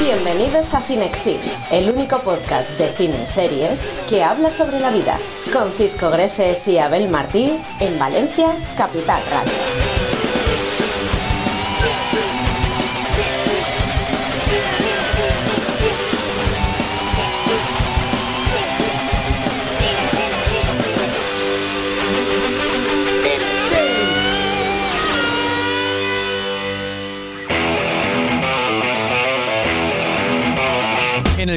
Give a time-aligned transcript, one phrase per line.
[0.00, 1.38] Bienvenidos a Cinexin,
[1.70, 5.16] el único podcast de cine y series que habla sobre la vida,
[5.52, 9.81] con Cisco Greses y Abel Martí en Valencia, Capital Radio.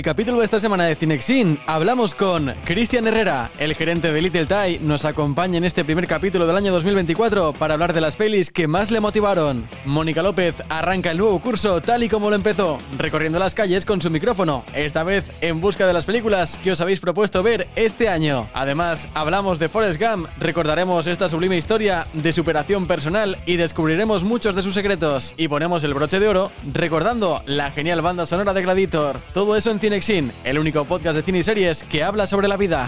[0.06, 4.78] Capítulo de esta semana de Cinexin hablamos con Cristian Herrera, el gerente de Little Thai,
[4.78, 8.68] nos acompaña en este primer capítulo del año 2024 para hablar de las pelis que
[8.68, 9.68] más le motivaron.
[9.84, 14.00] Mónica López arranca el nuevo curso tal y como lo empezó, recorriendo las calles con
[14.00, 18.08] su micrófono, esta vez en busca de las películas que os habéis propuesto ver este
[18.08, 18.48] año.
[18.54, 24.54] Además, hablamos de Forrest Gump, recordaremos esta sublime historia de superación personal y descubriremos muchos
[24.54, 25.34] de sus secretos.
[25.36, 29.20] Y ponemos el broche de oro recordando la genial banda sonora de Gladiator.
[29.34, 32.58] Todo eso en Cinexin, el único podcast de cine y series que habla sobre la
[32.58, 32.86] vida.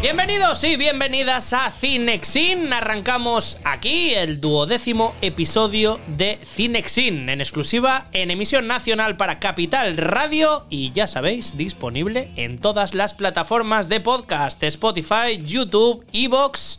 [0.00, 2.72] Bienvenidos y bienvenidas a Cinexin.
[2.72, 10.66] Arrancamos aquí el duodécimo episodio de Cinexin, en exclusiva en emisión nacional para Capital Radio
[10.70, 16.78] y ya sabéis, disponible en todas las plataformas de podcast, Spotify, YouTube, Evox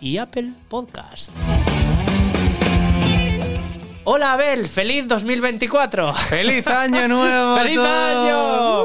[0.00, 1.30] y Apple Podcast.
[4.06, 6.12] Hola Abel, feliz 2024.
[6.14, 7.56] ¡Feliz año nuevo!
[7.56, 8.84] ¡Feliz año!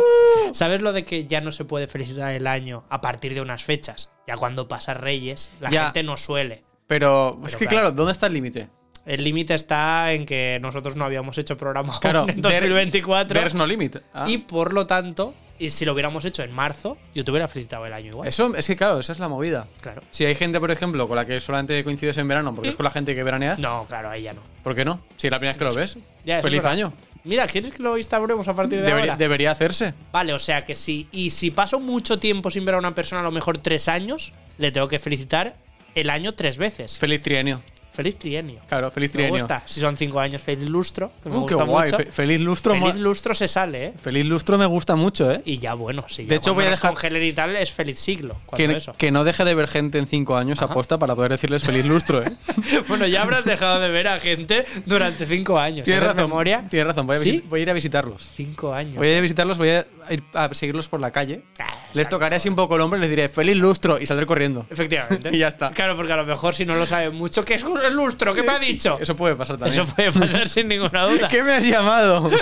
[0.54, 3.64] ¿Sabes lo de que ya no se puede felicitar el año a partir de unas
[3.64, 4.12] fechas?
[4.28, 5.84] Ya cuando pasa Reyes, la Ya.
[5.86, 6.64] gente no suele.
[6.88, 7.88] Pero, es que claro.
[7.88, 8.70] claro, ¿dónde está el límite?
[9.06, 13.38] El límite está en que nosotros no habíamos hecho programa Claro, en there- 2024.
[13.40, 13.98] There's no limit.
[14.14, 14.26] Ah.
[14.28, 17.86] Y por lo tanto, y si lo hubiéramos hecho en marzo, yo te hubiera felicitado
[17.86, 18.28] el año igual.
[18.28, 19.68] Eso, es que claro, esa es la movida.
[19.82, 20.02] Claro.
[20.10, 22.86] Si hay gente, por ejemplo, con la que solamente coincides en verano, porque es con
[22.86, 24.42] la gente que veraneas, No, claro, ahí ya no.
[24.64, 25.02] ¿por qué no?
[25.18, 25.98] Si es la primera vez que lo ves.
[26.26, 26.94] Ya, ¡Feliz año!
[27.26, 29.18] Mira, ¿quieres que lo instauremos a partir de Debería, ahora?
[29.18, 29.94] debería hacerse.
[30.14, 31.08] Vale, o sea que sí.
[31.12, 34.32] Y si paso mucho tiempo sin ver a una persona, a lo mejor tres años,
[34.58, 35.56] le tengo que felicitar
[35.96, 36.98] el año tres veces.
[36.98, 37.62] Feliz trienio.
[38.00, 38.62] Feliz trienio.
[38.70, 39.34] Claro, feliz Me trienio.
[39.42, 39.62] gusta.
[39.66, 41.12] Si son cinco años, feliz lustro.
[41.22, 41.92] Que me Uh, qué gusta guay.
[41.92, 41.98] mucho.
[41.98, 42.74] Fe- feliz lustro.
[42.74, 43.94] Feliz lustro se sale, ¿eh?
[44.02, 45.42] feliz lustro me gusta mucho, ¿eh?
[45.44, 46.24] Y ya bueno, sí.
[46.24, 48.38] De hecho, voy a dejar- Con y tal es feliz siglo.
[48.56, 48.94] Que, eso.
[48.98, 52.24] que no deje de ver gente en cinco años aposta para poder decirles feliz lustro,
[52.24, 52.32] ¿eh?
[52.88, 55.84] bueno, ya habrás dejado de ver a gente durante cinco años.
[55.84, 56.30] Tienes ¿Haces razón.
[56.30, 56.66] memoria?
[56.70, 57.06] Tienes razón.
[57.06, 57.44] Voy a, ¿Sí?
[57.50, 58.32] voy a ir a visitarlos.
[58.34, 58.96] Cinco años.
[58.96, 61.42] Voy a ir a visitarlos, voy a ir a seguirlos por la calle.
[61.60, 64.26] Ah, Les tocaré así un poco el hombro y les diré feliz lustro y saldré
[64.26, 64.66] corriendo.
[64.70, 65.30] Efectivamente.
[65.36, 65.72] Y ya está.
[65.72, 68.34] Claro, porque a lo mejor si no lo saben mucho, ¿qué es un lustro?
[68.34, 68.98] ¿Qué me ha dicho?
[69.00, 69.82] Eso puede pasar también.
[69.82, 71.28] Eso puede pasar sin ninguna duda.
[71.30, 72.30] ¿Qué me has llamado?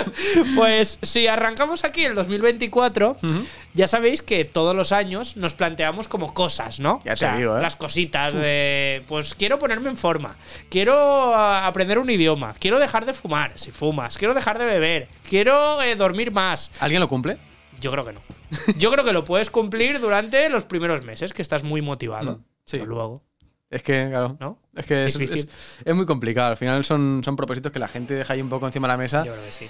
[0.54, 3.16] Pues si arrancamos aquí el 2024,
[3.74, 7.00] ya sabéis que todos los años nos planteamos como cosas, ¿no?
[7.04, 7.62] Ya O te sea, digo, ¿eh?
[7.62, 10.36] Las cositas de, pues quiero ponerme en forma,
[10.68, 10.94] quiero
[11.34, 15.80] ah, aprender un idioma, quiero dejar de fumar, si fumas, quiero dejar de beber, quiero
[15.82, 16.70] eh, dormir más.
[16.80, 17.38] ¿Alguien lo cumple?
[17.80, 18.20] Yo creo que no.
[18.78, 22.38] Yo creo que lo puedes cumplir durante los primeros meses, que estás muy motivado.
[22.38, 22.78] Mm, sí.
[22.78, 23.22] Pero luego,
[23.70, 24.36] Es que, claro.
[24.40, 24.58] ¿no?
[24.74, 25.48] Es que es, es-
[25.84, 26.48] es muy complicado.
[26.50, 28.98] Al final son, son propósitos que la gente deja ahí un poco encima de la
[28.98, 29.68] mesa Yo creo que sí.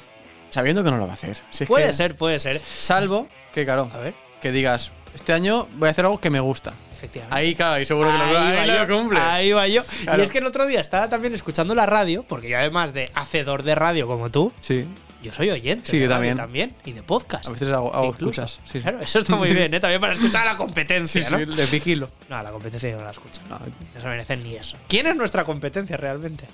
[0.51, 1.37] sabiendo que no lo va a hacer.
[1.51, 2.61] Si Puede que- ser, puede ser.
[2.65, 6.39] Salvo que, claro, A ver, que digas, este año voy a hacer algo que me
[6.41, 6.73] gusta.
[6.95, 7.37] efectivamente.
[7.37, 9.19] Ahí, claro, ahí seguro que lo, Ahí ahí lo yo, cumple.
[9.19, 9.83] Ahí va yo.
[10.05, 10.21] Claro.
[10.21, 13.11] Y es que el otro día estaba también escuchando la radio, porque yo además de
[13.15, 14.87] hacedor de radio como tú, Sí.
[15.29, 16.75] Yo soy oyente Sí, yo también.
[16.85, 17.49] y de podcast.
[17.49, 18.61] A veces hago, escuchas.
[18.65, 18.81] Sí, sí.
[18.81, 19.81] Claro, eso está muy bien, ¿eh?
[19.81, 21.39] También para escuchar a la Sí, competencia, sí, ¿no?
[21.39, 22.11] le vigilo.
[22.29, 23.41] No, la competencia yo no la escucho.
[23.49, 24.77] No, No se merecen ni eso.
[24.89, 26.45] ¿Quién es nuestra competencia realmente?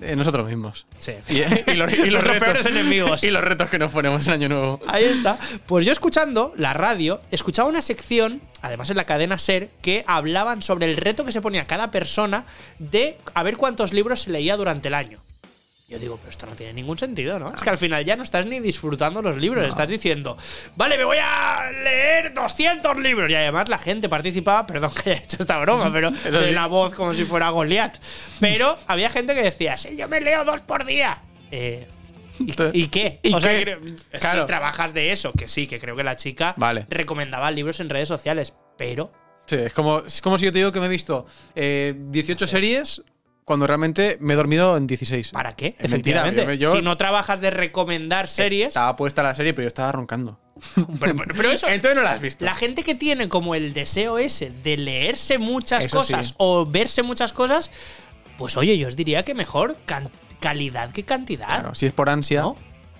[0.00, 0.86] eh, nosotros mismos.
[0.98, 3.22] Sí, Y, y los, y los retos, peores enemigos.
[3.22, 4.80] Y los retos que nos ponemos en Año Nuevo.
[4.88, 5.38] Ahí está.
[5.66, 10.62] Pues yo escuchando la radio, escuchaba una sección, además en la cadena Ser, que hablaban
[10.62, 12.44] sobre el reto que se ponía cada persona
[12.80, 15.20] de a ver cuántos libros se leía durante el año.
[15.94, 17.54] Yo digo, pero esto no tiene ningún sentido, ¿no?
[17.54, 20.36] Es que al final ya no estás ni disfrutando los libros, estás diciendo,
[20.74, 23.30] vale, me voy a leer 200 libros.
[23.30, 26.10] Y además la gente participaba, perdón que haya hecho esta broma, pero
[26.40, 27.98] de la voz como si fuera Goliat.
[28.40, 31.22] Pero había gente que decía, sí, yo me leo dos por día.
[31.52, 31.86] Eh,
[32.40, 33.20] ¿y, y qué?
[33.22, 33.62] ¿Y o sea, qué?
[33.62, 33.80] creo-
[34.18, 34.40] Claro.
[34.42, 36.86] si trabajas de eso, que sí, que creo que la chica Vale.
[36.90, 39.12] recomendaba libros en redes sociales, pero
[39.46, 42.48] Sí, es como, es como si yo te digo que me he visto eh, 18
[42.48, 43.02] series
[43.44, 45.30] cuando realmente me he dormido en 16.
[45.30, 45.74] ¿para qué?
[45.78, 46.58] Es mentira, Efectivamente.
[46.58, 49.92] yo- yo- si no trabajas de recomendar series, Estaba puesta la serie, pero yo estaba
[49.92, 50.38] roncando.
[51.00, 52.44] pero, pero- pero eso, Entonces no la has visto.
[52.44, 56.34] la gente que tiene como el deseo ese de leerse muchas Eso cosas sí.
[56.38, 57.70] o verse muchas cosas,
[58.38, 59.76] pues oye, yo os diría que mejor
[60.40, 61.46] calidad que cantidad.
[61.48, 62.42] Claro, si es por ansia.
[62.42, 62.56] ¿no?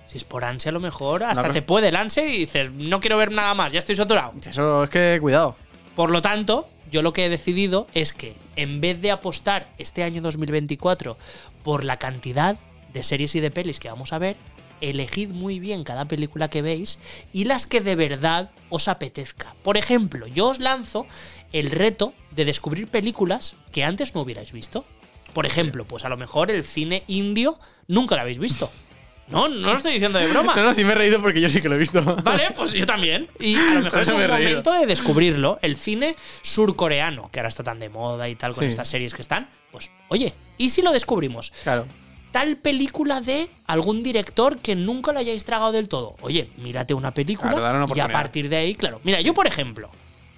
[0.07, 2.99] Si es por ansia, a lo mejor hasta te puede el ansia y dices, no
[3.01, 4.33] quiero ver nada más, ya estoy saturado.
[4.47, 5.55] Eso es que cuidado.
[5.95, 10.03] Por lo tanto, yo lo que he decidido es que en vez de apostar este
[10.03, 11.17] año 2024
[11.63, 12.57] por la cantidad
[12.93, 14.37] de series y de pelis que vamos a ver,
[14.81, 16.99] elegid muy bien cada película que veis
[17.33, 19.55] y las que de verdad os apetezca.
[19.63, 21.05] Por ejemplo, yo os lanzo
[21.53, 24.85] el reto de descubrir películas que antes no hubierais visto.
[25.33, 28.71] Por ejemplo, pues a lo mejor el cine indio nunca lo habéis visto.
[29.27, 30.53] No, no lo estoy diciendo de broma.
[30.55, 32.01] No, no, sí me he reído porque yo sí que lo he visto.
[32.23, 33.27] Vale, pues yo también.
[33.39, 34.49] Y a lo mejor es un me reído.
[34.49, 35.57] momento de descubrirlo.
[35.61, 38.69] El cine surcoreano, que ahora está tan de moda y tal con Sí.
[38.69, 39.49] estas series que están.
[39.71, 41.51] Pues, oye, ¿y si lo descubrimos?
[41.63, 41.85] Claro.
[42.31, 46.15] Tal película de algún director que nunca lo hayáis tragado del todo.
[46.21, 48.99] Oye, mírate una película Claro, y a partir de ahí, claro.
[49.03, 49.89] Mira, yo por ejemplo,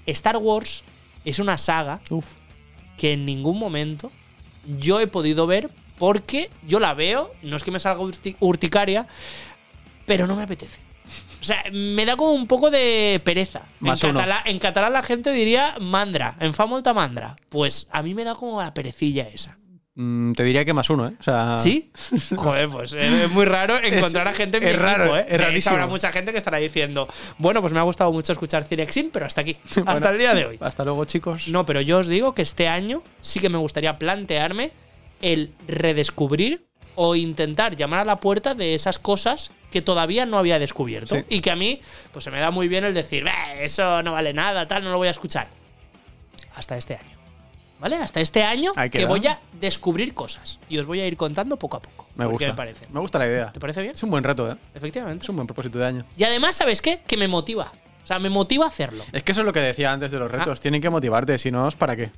[0.06, 0.84] Star Wars
[1.26, 2.26] es una saga Uf.
[2.98, 4.12] que en ningún momento
[4.80, 9.08] yo he podido ver porque yo la veo, no es que me salga urti- urticaria,
[10.06, 10.80] pero no me apetece.
[11.40, 13.62] O sea, me da como un poco de pereza.
[13.80, 14.20] Más en, uno.
[14.20, 17.36] catalá- en catalán la gente diría mandra, en fa molta mandra.
[17.50, 19.58] Pues a mí me da como la perecilla esa.
[20.00, 21.14] Mm, te diría que más uno, ¿eh?
[21.20, 21.58] O sea.
[21.58, 21.92] ¿Sí?
[22.36, 25.26] Joder, pues eh, es muy raro encontrar a gente en mi es raro, equipo, ¿eh?
[25.30, 25.74] es rarísimo.
[25.76, 27.08] habrá mucha gente que estará diciendo,
[27.38, 30.34] bueno, pues me ha gustado mucho escuchar Cinexin, pero hasta aquí, hasta Bueno, el día
[30.36, 30.58] de hoy.
[30.60, 31.48] Hasta luego, chicos.
[31.48, 34.72] No, pero yo os digo que este año sí que me gustaría plantearme
[35.22, 36.66] el redescubrir
[36.96, 41.16] o intentar llamar a la puerta de esas cosas que todavía no había descubierto.
[41.16, 41.26] Sí.
[41.30, 41.80] Y que a mí,
[42.12, 44.92] pues se me da muy bien el decir, "Bah, eso no vale nada, tal, no
[44.92, 45.48] lo voy a escuchar.
[46.56, 47.18] Hasta este año.
[47.80, 47.98] ¿Vale?
[47.98, 50.58] Hasta este año que voy a descubrir cosas.
[50.68, 52.08] Y os voy a ir contando poco a poco.
[52.16, 52.46] Me ¿Por gusta.
[52.48, 52.88] ¿Qué me parece?
[52.92, 53.52] Me gusta la idea.
[53.52, 53.94] ¿Te parece bien?
[53.94, 54.56] Es un buen reto, ¿eh?
[54.74, 55.24] Efectivamente.
[55.26, 56.06] Es un buen propósito de año.
[56.18, 57.02] Y además, ¿sabes qué?
[57.06, 57.72] Que me motiva.
[58.04, 59.04] O sea, me motiva a hacerlo.
[59.12, 60.38] Es que eso es lo que decía antes de los Ah.
[60.38, 60.60] retos.
[60.62, 62.10] Tienen que motivarte, si no, ¿para qué?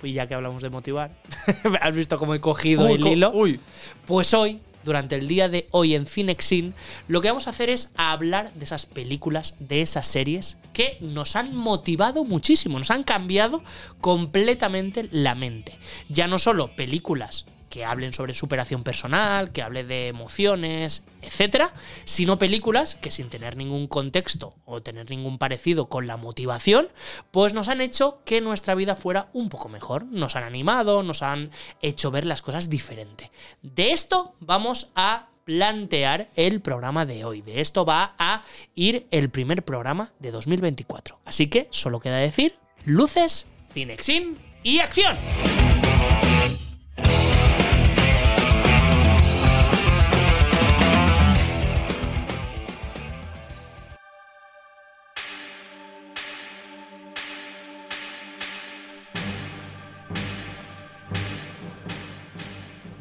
[0.00, 1.12] Pues ya que hablamos de motivar,
[1.80, 3.30] ¿has visto cómo he cogido Uy, el hilo?
[3.32, 3.60] Uy.
[4.06, 6.74] Pues hoy, durante el día de hoy en Cinexin,
[7.08, 11.36] lo que vamos a hacer es hablar de esas películas, de esas series que nos
[11.36, 13.62] han motivado muchísimo, nos han cambiado
[14.00, 15.78] completamente la mente.
[16.08, 21.74] Ya no solo películas que hablen sobre superación personal, que hable de emociones, etcétera,
[22.04, 26.86] sino películas que sin tener ningún contexto o tener ningún parecido con la motivación,
[27.32, 31.22] pues nos han hecho que nuestra vida fuera un poco mejor, nos han animado, nos
[31.22, 31.50] han
[31.82, 33.32] hecho ver las cosas diferente.
[33.62, 37.42] De esto vamos a plantear el programa de hoy.
[37.42, 38.44] De esto va a
[38.76, 41.18] ir el primer programa de 2024.
[41.24, 42.54] Así que solo queda decir
[42.84, 45.16] luces, cinexin y acción.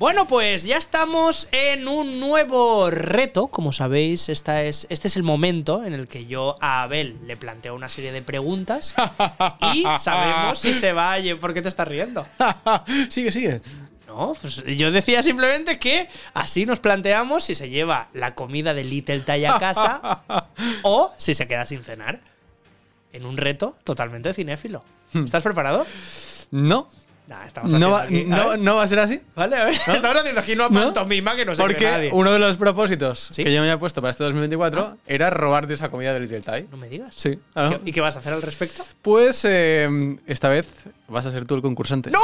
[0.04, 3.48] Bueno, pues ya estamos en un nuevo reto.
[3.48, 7.38] Como sabéis, esta es, este es el momento en el que yo a Abel le
[7.38, 8.94] planteo una serie de preguntas
[9.74, 12.28] y sabemos si se va ¿Por qué te estás riendo?
[13.10, 13.62] sigue, sigue.
[14.06, 18.84] No, pues yo decía simplemente que así nos planteamos si se lleva la comida de
[18.84, 20.24] Little Tay a casa
[20.84, 22.20] o si se queda sin cenar.
[23.14, 24.84] En un reto totalmente cinéfilo.
[25.14, 25.88] ¿Estás preparado?
[26.52, 26.90] No.
[27.26, 29.22] Nah, No va, aquí- no, no va a ser así.
[29.36, 29.74] Vale, a ver.
[29.76, 30.82] Estamos haciendo aquí una ¿No?
[30.94, 32.10] pantomima que no se Porque nadie.
[32.12, 33.44] uno de los propósitos ¿Sí?
[33.46, 36.68] que yo me había puesto para este 2024 era robarte esa comida de Little Thai.
[36.70, 37.14] No me digas.
[37.16, 37.40] Sí.
[37.56, 38.84] Ah, ¿Qué- ¿Y qué vas a hacer al respecto?
[39.02, 40.68] Pues eh, esta vez
[41.08, 42.12] vas a ser tú el concursante.
[42.12, 42.20] ¡No!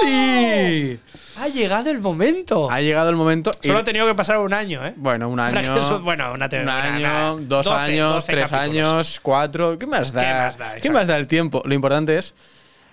[0.00, 0.98] ¡Sí!
[1.38, 2.70] Ha llegado el momento.
[2.70, 3.50] Ha llegado el momento.
[3.62, 4.94] Solo ha tenido que pasar un año, ¿eh?
[4.96, 5.76] Bueno, un año.
[5.76, 8.88] eso- bueno, una un año, dos 12, años, 12 tres capítulos.
[8.88, 9.78] años, cuatro.
[9.78, 10.22] ¿Qué más da?
[10.22, 10.74] ¿Qué más da?
[10.80, 11.62] ¿Qué más da el tiempo?
[11.64, 12.34] Lo importante es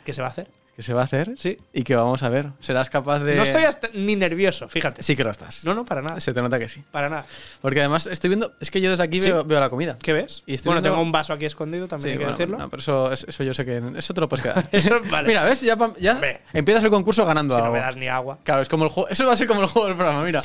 [0.04, 0.48] ¿Qué se va a hacer?
[0.82, 1.58] Que se va a hacer Sí.
[1.74, 2.48] y que vamos a ver.
[2.60, 3.36] ¿Serás capaz de.?
[3.36, 5.04] No estoy hasta ni nervioso, fíjate.
[5.04, 5.64] Sí que lo estás.
[5.64, 6.20] No, no, para nada.
[6.20, 6.84] Se te nota que sí.
[6.92, 7.26] Para nada.
[7.62, 8.54] Porque además estoy viendo.
[8.60, 9.32] Es que yo desde aquí Sí.
[9.32, 9.98] veo, veo la comida.
[10.02, 10.42] ¿Qué ves?
[10.48, 12.58] Y bueno, viendo- tengo un vaso aquí escondido, también Sí, hay que bueno, decirlo.
[12.58, 13.82] no, pero eso, eso yo sé que.
[13.96, 14.68] Eso te lo puedes quedar.
[14.72, 15.28] Eso, vale.
[15.28, 15.62] Mira, ¿ves?
[15.62, 16.42] Ya, ya Hombre.
[16.54, 18.40] empiezas el concurso ganando si no me das ni agua.
[18.44, 19.08] Claro, es como el juego.
[19.10, 20.42] Eso va a ser como el juego del programa, mira.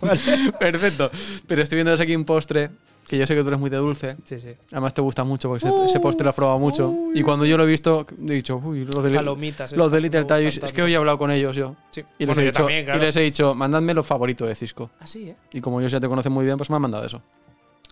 [0.58, 1.10] Perfecto.
[1.46, 2.70] Pero estoy viendo desde aquí un postre
[3.06, 4.16] que yo sé que tú eres muy de dulce.
[4.24, 4.48] Sí, sí.
[4.72, 6.92] Además te gusta mucho porque ese, ese postre lo has probado mucho.
[7.14, 10.26] y cuando yo lo he visto, he dicho, uy, los de, Li- Palomitas, los Little.
[10.48, 11.76] Es que hoy he hablado con ellos yo.
[11.90, 12.02] Sí.
[12.18, 13.00] Y les, Bueno, he yo dicho, también, claro.
[13.02, 14.90] y les he dicho, mandadme lo favorito de Cisco.
[15.00, 15.36] Así, ¿eh?
[15.52, 17.20] Y como ellos ya te conocen muy bien, pues me han mandado eso.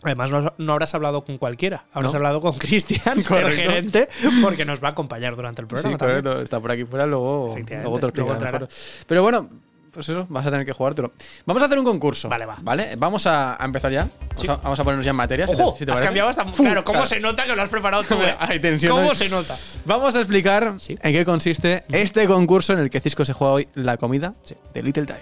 [0.05, 1.85] Además, no, no habrás hablado con cualquiera.
[1.93, 2.17] Habrás No.
[2.17, 4.09] hablado con Cristian, el gerente,
[4.43, 5.95] porque nos va a acompañar durante el programa.
[5.95, 6.41] sí, correcto.
[6.41, 8.67] Está por aquí fuera, luego, luego te lo luego.
[9.07, 9.49] Pero bueno,
[9.93, 11.13] pues eso, vas a tener que jugártelo.
[11.47, 12.29] Vamos a hacer un concurso.
[12.29, 12.57] Vale, va.
[12.63, 12.97] ¿Vale?
[12.97, 14.01] Vamos a, a empezar ya.
[14.01, 14.49] Vamos, Sí.
[14.51, 15.47] a, vamos a ponernos ya en materia.
[15.47, 16.45] si te- Ojo, si te has cambiado hasta.
[16.47, 17.07] Fu, claro, ¿cómo claro.
[17.07, 18.35] se nota que lo has preparado tú, eh?
[18.41, 18.97] Hay tensión.
[18.97, 19.55] ¿Cómo se nota?
[19.85, 20.99] Vamos a explicar Sí.
[21.03, 24.55] en qué consiste este concurso en el que Cisco se juega hoy la comida Sí.
[24.75, 25.21] de Little Thai.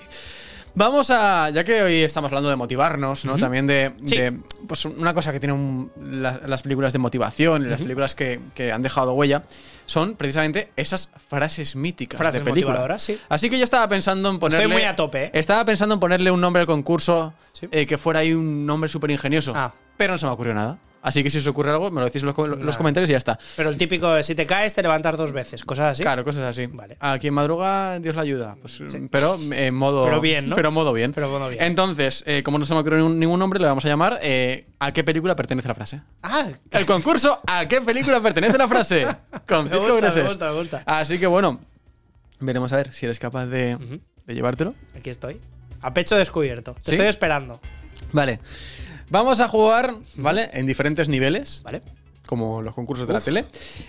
[0.74, 3.36] Vamos a, ya que hoy estamos hablando de motivarnos, ¿no?
[3.38, 4.16] También de, Sí.
[4.16, 8.14] de, pues una cosa que tienen un- la- las películas de motivación y las películas
[8.14, 9.42] que, que han dejado huella
[9.86, 12.98] son precisamente esas frases míticas Frases de película.
[12.98, 13.18] sí.
[13.28, 15.30] Así que yo estaba pensando en ponerle muy a tope, ¿eh?
[15.34, 17.66] Estaba pensando en ponerle un nombre al concurso Sí.
[17.72, 19.72] eh, que fuera ahí un nombre súper ingenioso, Ah.
[19.96, 20.78] pero no se me ocurrió nada.
[21.02, 22.76] Así que si os ocurre algo, me lo decís en los, com- los Nada.
[22.76, 23.38] comentarios y ya está.
[23.56, 26.02] Pero el típico si te caes, te levantas dos veces, cosas así.
[26.02, 26.66] Claro, cosas así.
[26.66, 26.96] Vale.
[27.00, 28.56] A quien madruga, Dios la ayuda.
[28.60, 30.04] Pues, Pero en modo.
[30.04, 30.56] Pero bien, ¿no?
[30.56, 31.12] Pero modo bien.
[31.14, 31.62] Pero modo bien.
[31.62, 34.92] Entonces, eh, como no se me ocurre ningún, nombre, le vamos a llamar eh, ¿A
[34.92, 36.00] qué película pertenece la frase?
[36.22, 39.06] Ah, El concurso ¿A qué película pertenece la frase?
[39.48, 40.82] Con Me gusta, me gusta, me gusta.
[40.86, 41.60] Así que bueno,
[42.40, 43.78] veremos a ver si eres capaz de,
[44.26, 44.74] de llevártelo.
[44.96, 45.40] aquí estoy.
[45.80, 46.74] A pecho descubierto.
[46.74, 46.90] Te ¿Sí?
[46.92, 47.58] estoy esperando.
[48.12, 48.38] Vale.
[49.10, 50.48] Vamos a jugar, ¿vale?
[50.52, 51.62] En diferentes niveles.
[51.64, 51.82] ¿Vale?
[52.26, 53.44] como los concursos de la tele.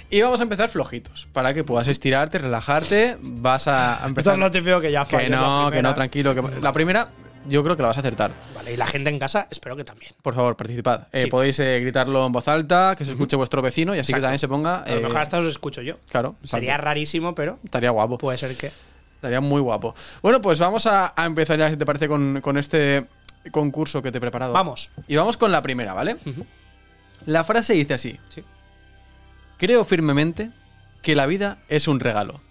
[0.09, 3.17] Y vamos a empezar flojitos, para que puedas estirarte, relajarte.
[3.21, 4.33] Vas a a Esto empezar.
[4.33, 6.33] es lo típico que ya que la no, que no, tranquilo.
[6.33, 7.09] Que la primera,
[7.47, 8.31] yo creo que la vas a acertar.
[8.55, 10.11] Vale, y la gente en casa, espero que también.
[10.23, 11.03] Por favor, participad.
[11.11, 11.27] Eh, Sí.
[11.29, 14.39] Podéis eh, gritarlo en voz alta, que se escuche vuestro vecino y así que también
[14.39, 14.77] se ponga.
[14.79, 15.97] A lo eh, mejor hasta os escucho yo.
[16.09, 18.17] Claro, Sería rarísimo, pero estaría guapo.
[18.17, 18.71] puede ser que.
[19.17, 19.93] Estaría muy guapo.
[20.23, 23.05] Bueno, pues vamos a, a empezar ya, si te parece, con, con este
[23.51, 24.53] concurso que te he preparado.
[24.53, 24.91] Vamos.
[25.07, 26.17] Y vamos con la primera, ¿vale?
[27.25, 28.19] La frase dice así.
[28.29, 28.43] Sí.
[29.57, 30.51] Creo firmemente
[31.01, 32.41] que la vida es un regalo.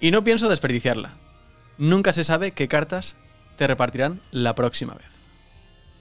[0.00, 1.12] Y no pienso desperdiciarla.
[1.78, 3.14] Nunca se sabe qué cartas
[3.56, 5.10] te repartirán la próxima vez.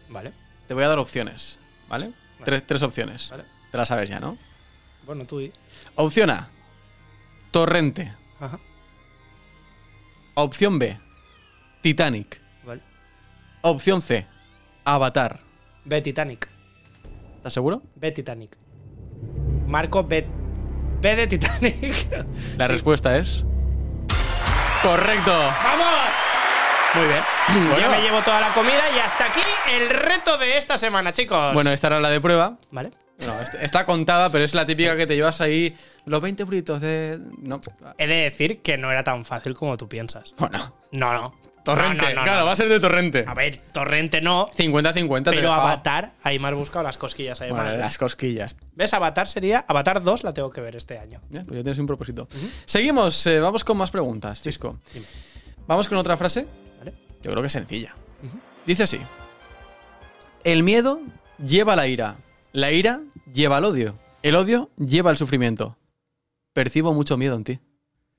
[0.10, 0.33] Vale.
[0.67, 2.12] Te voy a dar opciones, ¿vale?
[2.43, 3.29] Tres, tres opciones.
[3.29, 3.43] Vale.
[3.71, 4.38] Te las sabes ya, ¿no?
[5.05, 5.51] Bueno, tú di.
[5.95, 6.50] Opción A.
[7.51, 8.12] Torrente.
[8.39, 8.60] Ajá.
[10.33, 10.98] Opción B.
[11.81, 12.40] Titanic.
[13.62, 14.25] Opción C.
[14.86, 15.39] Avatar.
[15.86, 16.48] Ve Titanic.
[17.38, 17.82] ¿Estás seguro?
[17.96, 18.58] Ve Titanic.
[19.68, 20.27] Marco, ve.
[21.01, 22.08] Ve de Titanic.
[22.58, 22.72] La Sí.
[22.74, 23.46] respuesta es.
[24.84, 25.32] ¡Correcto!
[25.32, 26.15] ¡Vamos!
[26.96, 27.20] Muy bien.
[27.70, 27.80] Bueno.
[27.80, 29.39] Ya me llevo toda la comida y hasta aquí
[29.72, 31.53] el reto de esta semana, chicos.
[31.53, 32.58] Bueno, esta era la de prueba.
[32.72, 32.91] Vale.
[33.25, 37.20] No, está contada, pero es la típica que te llevas ahí los 20 euritos de.
[37.38, 37.62] No.
[38.00, 40.34] He de decir que no era tan fácil como tú piensas.
[40.39, 40.58] Bueno.
[40.91, 41.36] No, no.
[41.63, 42.03] Torrente.
[42.03, 43.24] No, no, no, claro, va a ser de torrente.
[43.27, 44.48] A ver, Torrente no.
[44.48, 45.53] 50-50 te he Pero.
[45.53, 47.63] Avatar, ahí me has buscado las cosquillas además.
[47.63, 47.82] Bueno, ¿ves?
[47.82, 48.56] las cosquillas.
[48.74, 48.94] ¿Ves?
[48.94, 49.63] Avatar sería.
[49.68, 51.22] Avatar 2 la tengo que ver este año.
[51.30, 52.27] Ya, pues ya tienes un propósito.
[52.65, 54.80] Seguimos, eh, vamos con más preguntas, Cisco.
[54.94, 55.06] dime.
[55.68, 56.46] Vamos con otra frase.
[56.80, 56.94] ¿Vale?
[57.22, 57.96] Yo creo que es sencilla.
[58.65, 59.00] Dice así:
[60.44, 61.00] El miedo
[61.44, 62.15] lleva la ira.
[62.53, 63.01] La ira
[63.34, 63.96] lleva el odio.
[64.24, 65.77] El odio lleva el sufrimiento.
[66.53, 67.60] Percibo mucho miedo en ti.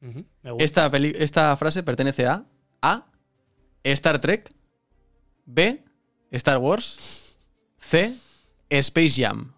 [0.00, 0.86] Me gusta.
[0.86, 2.44] Esta, esta frase pertenece a
[2.80, 3.06] A.
[3.84, 4.52] Star Trek.
[5.44, 5.82] B.
[6.30, 7.36] Star Wars.
[7.78, 8.14] C.
[8.70, 9.52] Space Jam.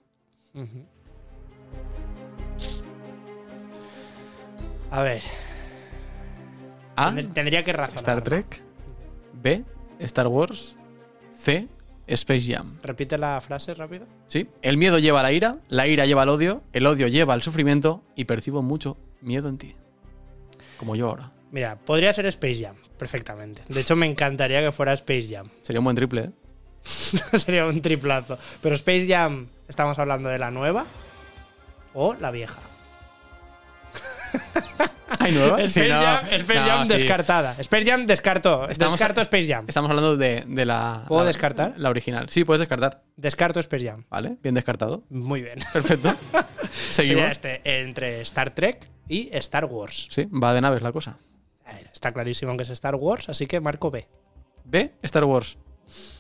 [4.90, 5.22] A ver,
[6.96, 7.10] A.
[7.12, 7.96] tendr- tendría que razonar.
[7.98, 8.22] Star.
[8.22, 8.62] Trek.
[9.32, 9.64] B.
[10.00, 10.76] Star Wars.
[11.36, 11.68] C.
[12.06, 12.78] Space Jam.
[12.82, 14.06] Repite la frase rápido.
[14.26, 14.46] ¿Sí?
[14.62, 18.02] El miedo lleva la ira, la ira lleva el odio, el odio lleva el sufrimiento
[18.14, 19.74] y percibo mucho miedo en ti.
[20.76, 21.32] Como yo ahora.
[21.54, 23.62] Mira, podría ser Space Jam, perfectamente.
[23.68, 25.48] De hecho, me encantaría que fuera Space Jam.
[25.62, 26.30] Sería un buen triple, ¿eh?
[27.38, 28.36] Sería un triplazo.
[28.60, 30.84] Pero Space Jam, ¿estamos hablando de la nueva
[31.94, 32.58] o la vieja?
[35.20, 35.62] ¿Hay nueva?
[35.62, 35.94] Space Sí, no.
[36.00, 36.92] Jam, Space No, Jam sí.
[36.94, 37.54] descartada.
[37.60, 38.68] Space Jam descartó.
[38.68, 39.64] Estamos- Descarto Space Jam.
[39.68, 41.04] Estamos hablando de, de la.
[41.06, 41.74] ¿Puedo la- descartar?
[41.76, 42.26] La original.
[42.30, 43.02] Sí, puedes descartar.
[43.16, 44.04] Descarto Space Jam.
[44.10, 45.04] Vale, bien descartado.
[45.08, 45.60] Muy bien.
[45.72, 46.12] Perfecto.
[46.90, 47.30] Sería Seguimos.
[47.30, 50.08] este entre Star Trek y Star Wars.
[50.10, 51.18] Sí, va de naves la cosa.
[51.66, 54.06] A ver, está clarísimo que es Star Wars, así que marco B.
[54.64, 55.58] B, Star Wars.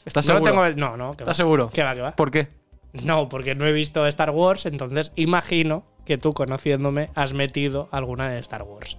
[0.04, 0.50] ¿Estás No seguro?
[0.52, 0.64] tengo.
[0.64, 1.08] el- No, no.
[1.08, 1.16] va.
[1.18, 1.70] ¿Estás seguro?
[1.70, 2.12] Que va, que va.
[2.16, 2.48] ¿Por qué?
[2.92, 8.30] No, porque no he visto Star Wars, entonces imagino que tú, conociéndome, has metido alguna
[8.30, 8.98] de Star Wars.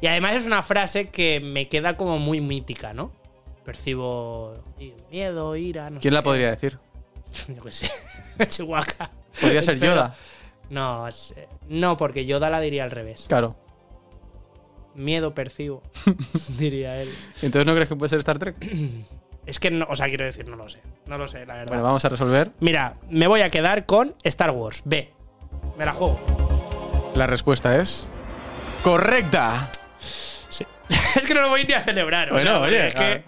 [0.00, 3.12] Y además es una frase que me queda como muy mítica, ¿no?
[3.64, 4.54] Percibo
[5.10, 6.24] miedo, ira, no sé ¿Quién la qué.
[6.24, 6.78] podría decir?
[7.54, 7.90] Yo qué sé.
[8.48, 9.10] Chihuahua.
[9.40, 10.16] Podría ser Yoda.
[10.70, 11.34] No, es-
[11.68, 13.26] no, porque Yoda la diría al revés.
[13.28, 13.56] Claro.
[14.96, 15.82] Miedo percibo,
[16.58, 17.08] diría él.
[17.42, 18.56] Entonces no crees que puede ser Star Trek?
[19.46, 20.80] Es que no, o sea, quiero decir, no lo sé.
[21.06, 21.68] No lo sé, la verdad.
[21.68, 22.50] Bueno, vamos a resolver.
[22.58, 24.82] Mira, me voy a quedar con Star Wars.
[24.84, 25.08] B.
[25.78, 26.18] Me la juego.
[27.14, 28.08] La respuesta es.
[28.82, 29.70] ¡Correcta!
[30.48, 30.66] Sí.
[31.14, 32.30] es que no lo voy ni a celebrar.
[32.30, 33.14] o Bueno, sea, oye, Es claro.
[33.18, 33.24] que.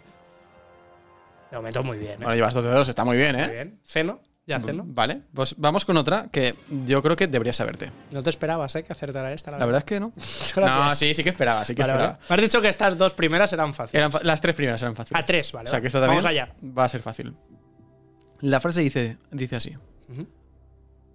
[1.53, 2.15] De momento muy bien.
[2.15, 2.17] ¿eh?
[2.17, 3.49] Bueno, llevas dos de dos, está muy bien, Muy ¿eh?
[3.49, 3.81] bien.
[3.85, 4.19] Ceno.
[4.61, 4.85] Ceno.
[4.87, 6.55] Vale, pues vamos con otra que
[6.87, 7.93] yo creo que deberías saberte.
[8.13, 8.83] No te esperabas, ¿eh?
[8.83, 9.51] Que acertara esta.
[9.53, 10.13] La verdad es que no.
[10.57, 12.05] No, sí, sí que esperaba, sí que Vale, vale.
[12.05, 12.27] esperaba.
[12.31, 14.03] Me has dicho que estas dos primeras eran fáciles.
[14.13, 15.21] Eran las tres primeras eran fáciles.
[15.23, 15.69] A tres, vale.
[15.69, 16.55] O sea que esta también Vamos allá.
[16.77, 17.35] va a ser fácil.
[18.41, 19.77] La frase dice, dice así.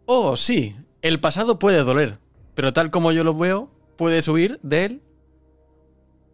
[0.05, 2.19] Oh, sí, el pasado puede doler,
[2.55, 5.01] pero tal como yo lo veo, puedes huir de él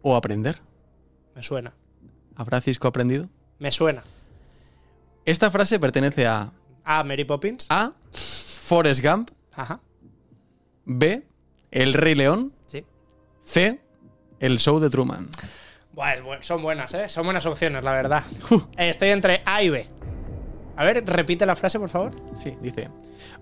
[0.02, 0.60] o aprender.
[1.34, 1.72] Me suena.
[2.34, 3.28] ¿Habrá Cisco aprendido?
[3.58, 4.02] Me suena.
[5.24, 6.50] Esta frase pertenece a
[6.84, 7.66] Ah, Mary Poppins.
[7.70, 7.92] A.
[8.12, 9.30] Forrest Gump.
[9.52, 9.80] Ajá.
[10.84, 11.22] B.
[11.70, 12.52] El Rey León.
[12.66, 12.84] Sí.
[13.40, 13.80] C.
[14.38, 15.28] El show de Truman.
[15.92, 17.08] Buah, es bu- son buenas, ¿eh?
[17.08, 18.24] Son buenas opciones, la verdad.
[18.76, 19.86] Eh, Estoy entre A y B.
[20.76, 22.12] A ver, repite la frase, por favor.
[22.36, 22.88] Sí, dice.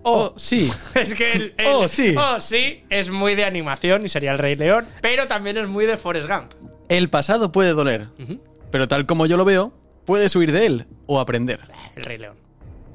[0.03, 0.69] Oh, Oh, sí.
[0.95, 2.15] Es que el, el- Oh, sí.
[2.17, 5.85] Oh, sí es muy de animación y sería el Rey León, pero también es muy
[5.85, 6.53] de Forrest Gump.
[6.89, 8.07] El pasado puede doler,
[8.71, 9.71] pero tal como yo lo veo,
[10.05, 11.59] puedes huir de él o aprender.
[11.95, 12.35] El Rey León.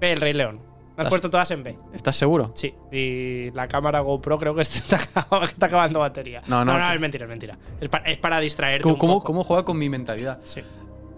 [0.00, 0.60] B, el Rey León.
[0.96, 1.76] Me has puesto todas en B.
[1.92, 2.52] ¿Estás seguro?
[2.54, 2.72] Sí.
[2.92, 4.98] Y la cámara GoPro creo que está,
[5.42, 6.42] está acabando batería.
[6.46, 6.78] No, no.
[6.78, 7.58] no, es mentira, es mentira.
[7.80, 8.82] Es para, es para distraerte.
[8.84, 9.24] ¿Cómo, un cómo- poco.
[9.24, 10.38] cómo juega con mi mentalidad?
[10.44, 10.62] Sí.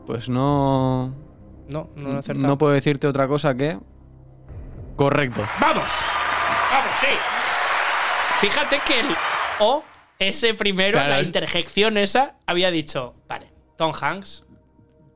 [0.06, 1.08] Pues no.
[1.68, 2.46] No, no lo he acertado.
[2.48, 3.78] No puedo decirte otra cosa que.
[4.96, 5.42] Correcto.
[5.60, 5.90] ¡Vamos!
[6.70, 7.08] ¡Vamos, sí!
[8.40, 9.06] Fíjate que el
[9.60, 9.82] O,
[10.18, 14.45] ese primero, Claro, la interjección esa, había dicho, vale, Tom Hanks,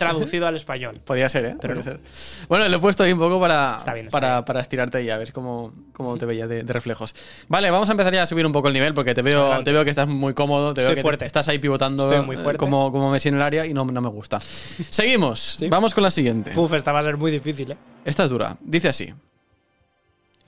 [0.01, 0.99] traducido al español.
[1.05, 1.57] Podría ser, ¿eh?
[1.61, 2.47] Pero Podría ser.
[2.49, 4.45] Bueno, lo he puesto ahí un poco para, bien, para, bien.
[4.45, 7.15] para estirarte ahí, a ver cómo, cómo te veía de, de reflejos.
[7.49, 9.65] Vale, vamos a empezar ya a subir un poco el nivel porque te veo, Adelante.
[9.67, 11.25] te veo que estás muy cómodo, te Estoy veo que te- fuerte.
[11.27, 12.59] estás ahí pivotando Estoy muy fuerte.
[12.59, 14.41] como, como Messi en el área y no, no me gusta.
[14.91, 15.59] Seguimos.
[15.69, 16.51] Vamos con la siguiente.
[16.53, 17.77] Puf, esta va a ser muy difícil, ¿eh?
[18.05, 18.57] Esta es dura.
[18.61, 19.15] Dice así.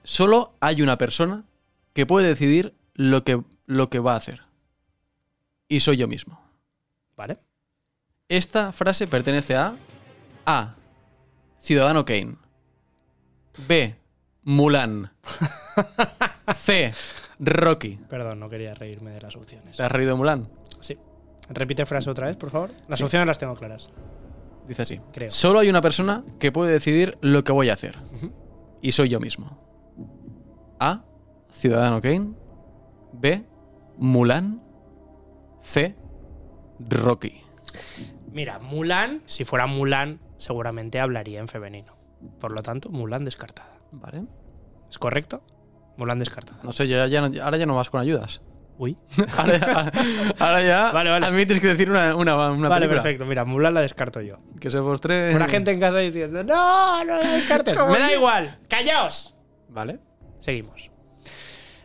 [0.05, 1.45] Solo hay una persona
[1.95, 4.41] que puede decidir lo que, lo que va a hacer.
[5.69, 6.41] Y soy yo mismo.
[7.17, 7.39] Vale.
[8.29, 9.75] Esta frase pertenece a
[10.47, 10.75] A.
[11.59, 12.37] Ciudadano Kane.
[13.69, 13.95] B.
[14.45, 15.13] Mulan.
[16.57, 16.93] C.
[17.39, 17.99] Rocky.
[18.09, 19.77] Perdón, no quería reírme de las opciones.
[19.77, 20.49] ¿Te has reído de Mulan?
[20.81, 20.97] Sí.
[21.51, 22.71] Repite frase otra vez, por favor.
[22.89, 23.05] Las Sí.
[23.05, 23.91] opciones las tengo claras.
[24.67, 25.01] Dice así.
[25.13, 25.31] Creo.
[25.31, 27.97] Solo hay una persona que puede decidir lo que voy a hacer.
[28.81, 29.59] Y soy yo mismo.
[30.81, 31.05] A.
[31.51, 32.33] Ciudadano Kane.
[33.13, 33.45] B.
[33.99, 34.63] Mulan.
[35.63, 35.95] C.
[36.81, 37.42] Rocky.
[38.31, 41.97] Mira, Mulan, si fuera Mulan, seguramente hablaría en femenino.
[42.41, 43.73] Por lo tanto, Mulan descartada.
[43.93, 44.25] Vale.
[44.91, 45.43] ¿Es correcto?
[45.97, 46.59] Mulan descartada.
[46.63, 48.41] No sé, yo ya, ya no- ahora ya no vas con ayudas.
[48.79, 48.97] Uy.
[49.37, 49.93] Ahora, ya-
[50.39, 51.27] ahora ya Vale, vale.
[51.27, 53.03] admites que decir una, una, una vale, película.
[53.03, 53.27] perfecto.
[53.27, 54.39] Mira, Mulan la descarto yo.
[54.61, 55.35] Que se postre.
[55.37, 57.77] Una gente en casa diciendo, no, no la descartes.
[57.89, 58.57] Me da igual.
[58.69, 59.37] ¡Callaos!
[59.69, 60.01] Vale.
[60.41, 60.91] Seguimos.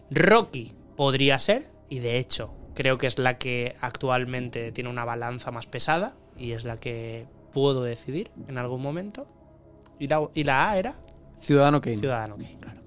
[0.10, 5.50] Rocky podría ser, y de hecho creo que es la que actualmente tiene una balanza
[5.50, 9.26] más pesada y es la que puedo decidir en algún momento.
[10.00, 10.96] Y la, y la A era
[11.42, 11.98] Ciudadano Kane.
[11.98, 12.82] Ciudadano Kane, claro.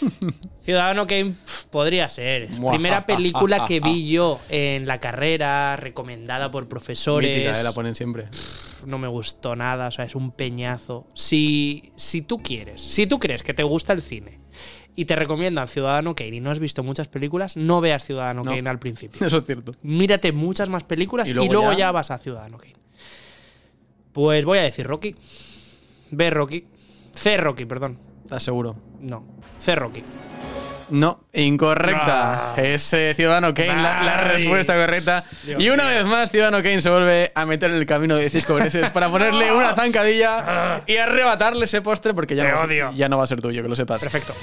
[0.62, 2.48] Ciudadano Kane pf, podría ser.
[2.48, 7.30] Primera película que vi yo en la carrera, recomendada por profesores.
[7.30, 8.28] Mítica, eh, la ponen siempre.
[8.86, 11.06] no me gustó nada, o sea, es un peñazo.
[11.12, 14.39] Si, si tú quieres, si tú crees que te gusta el cine
[14.96, 18.50] y te recomiendan Ciudadano Kane y no has visto muchas películas, no veas Ciudadano No.
[18.50, 19.26] Kane al principio.
[19.26, 19.72] Eso es cierto.
[19.82, 21.92] Mírate muchas más películas Y y luego ya- ya...
[21.92, 22.74] vas a Ciudadano Kane.
[24.12, 25.14] Pues voy a decir Rocky.
[26.10, 26.64] B Rocky.
[27.12, 27.98] C Rocky, perdón.
[28.24, 28.76] ¿Estás seguro?
[29.00, 29.24] No.
[29.60, 30.02] C Rocky.
[30.90, 32.52] No, incorrecta.
[32.52, 32.60] Ah.
[32.60, 35.24] Es eh, Ciudadano Kane la, respuesta correcta.
[35.44, 38.28] Dios y una vez más, Ciudadano Kane se vuelve a meter en el camino de
[38.30, 42.66] Cisco Greses para ponerle una zancadilla y arrebatarle ese postre porque ya no, va a
[42.66, 44.02] ser, ya no va a ser tuyo, que lo sepas.
[44.02, 44.34] Perfecto.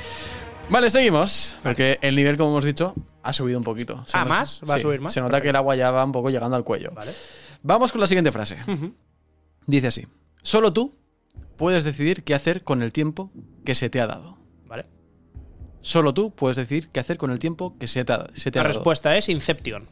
[0.70, 1.58] Vale, seguimos.
[1.64, 4.04] Porque el nivel, como hemos dicho, ha subido un poquito.
[4.06, 4.62] Se Ah, nota- ¿más?
[4.70, 5.14] ¿Va a subir más?
[5.14, 6.92] Se nota que el agua ya va un poco llegando al cuello.
[6.94, 7.12] Vale.
[7.64, 8.58] Vamos con la siguiente frase.
[9.66, 10.08] Dice así:
[10.42, 10.96] Solo tú
[11.56, 13.32] puedes decidir qué hacer con el tiempo
[13.66, 14.37] que se te ha dado.
[15.88, 18.60] Solo tú puedes decidir qué hacer con el tiempo que se te ha, se te
[18.60, 18.80] ha La dado.
[18.80, 19.88] respuesta es Inception.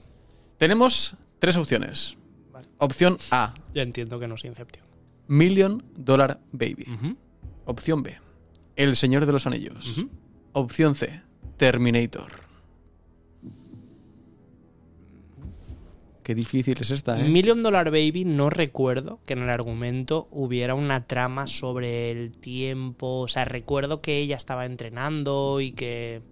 [0.58, 2.18] Tenemos tres opciones.
[2.52, 2.68] Vale.
[2.80, 4.84] Opción A: Ya entiendo que no es Inception.
[5.28, 7.16] Million Dollar Baby.
[7.64, 8.18] Opción B:
[8.76, 10.06] El Señor de los Anillos.
[10.52, 11.22] Opción C:
[11.56, 12.45] Terminator.
[16.26, 17.30] Qué difícil es esta, ¿eh?
[17.30, 23.20] Million Dollar Baby no recuerdo que en el argumento hubiera una trama sobre el tiempo.
[23.20, 26.24] O sea, recuerdo que ella estaba entrenando y que.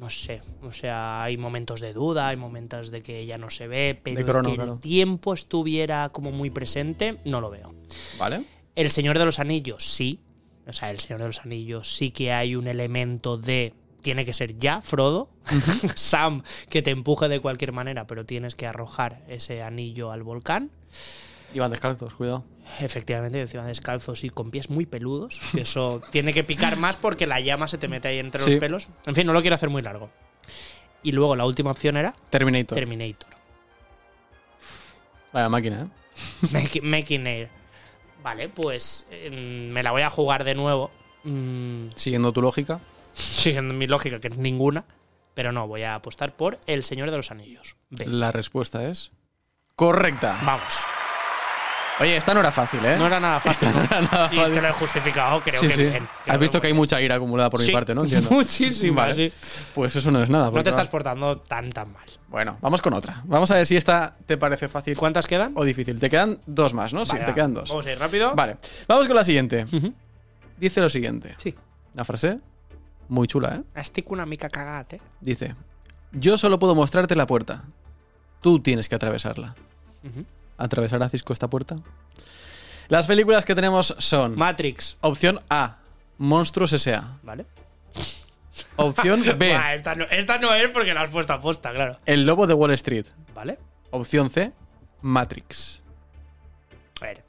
[0.00, 0.40] No sé.
[0.62, 4.24] O sea, hay momentos de duda, hay momentos de que ella no se ve, pero
[4.24, 4.72] crono, que claro.
[4.72, 7.74] el tiempo estuviera como muy presente, no lo veo.
[8.18, 8.42] Vale.
[8.74, 10.18] El Señor de los Anillos, sí.
[10.66, 13.74] O sea, el Señor de los Anillos sí que hay un elemento de.
[14.04, 15.30] Tiene que ser ya, Frodo.
[15.96, 20.70] Sam, que te empuje de cualquier manera, pero tienes que arrojar ese anillo al volcán.
[21.54, 22.44] Iban descalzos, cuidado.
[22.80, 25.40] Efectivamente, encima descalzos y con pies muy peludos.
[25.52, 28.50] que Eso tiene que picar más porque la llama se te mete ahí entre Sí.
[28.50, 28.88] los pelos.
[29.06, 30.10] En fin, no lo quiero hacer muy largo.
[31.02, 32.76] Y luego la última opción era Terminator.
[32.76, 33.30] Terminator.
[35.32, 35.88] Vaya máquina,
[36.52, 36.80] ¿eh?
[36.82, 37.48] Making Air.
[38.22, 40.90] Vale, pues em, me la voy a jugar de nuevo.
[41.24, 42.80] Mm, Siguiendo tu lógica.
[43.14, 44.84] Siguiendo mi lógica, que es ninguna.
[45.34, 47.76] Pero no, voy a apostar por El Señor de los Anillos.
[47.90, 48.06] B.
[48.06, 49.10] La respuesta es
[49.74, 50.38] correcta.
[50.44, 50.74] Vamos.
[52.00, 52.96] Oye, esta no era fácil, ¿eh?
[52.98, 53.68] No era nada fácil.
[53.72, 54.52] No era nada Y fácil.
[54.54, 55.84] te lo he justificado, creo Sí, que sí.
[55.84, 56.08] bien.
[56.26, 58.02] Has visto que hay mucha ira acumulada por mi parte, ¿no?
[58.02, 58.30] Entiendo.
[58.30, 59.14] muchísima, Vale.
[59.14, 59.32] sí.
[59.76, 60.50] Pues eso no es nada.
[60.50, 62.04] No te estás portando tan, tan mal.
[62.28, 63.22] Bueno, vamos con otra.
[63.26, 65.52] Vamos a ver si esta te parece fácil ¿Cuántas quedan?
[65.54, 66.00] o difícil.
[66.00, 67.04] Te quedan dos más, ¿no?
[67.06, 67.68] sí, te quedan dos.
[67.70, 68.34] Vamos a ir rápido.
[68.34, 68.56] Vale,
[68.88, 69.64] vamos con la siguiente.
[70.58, 71.34] Dice lo siguiente.
[71.38, 71.54] Sí.
[71.94, 72.38] La frase,
[73.08, 73.80] muy chula, ¿eh?
[73.80, 75.00] Estic una mica cagat, eh?
[75.20, 75.54] Dice,
[76.12, 77.64] yo solo puedo mostrarte la puerta.
[78.40, 79.54] Tú tienes que atravesarla.
[80.02, 80.24] Ujú.
[80.58, 81.76] ¿Atravesará Cisco esta puerta?
[82.88, 84.36] Las películas que tenemos son...
[84.36, 84.98] Matrix.
[85.00, 85.78] Opción A,
[86.18, 87.18] Monstruos S.A.
[87.22, 87.46] ¿Vale?
[88.76, 91.96] Opción B, Buah, esta, no, esta no es porque la has puesto a posta, claro.
[92.06, 93.06] El Lobo de Wall Street.
[93.34, 93.58] ¿Vale?
[93.90, 94.52] Opción C,
[95.00, 95.80] Matrix.
[97.00, 97.24] A ver.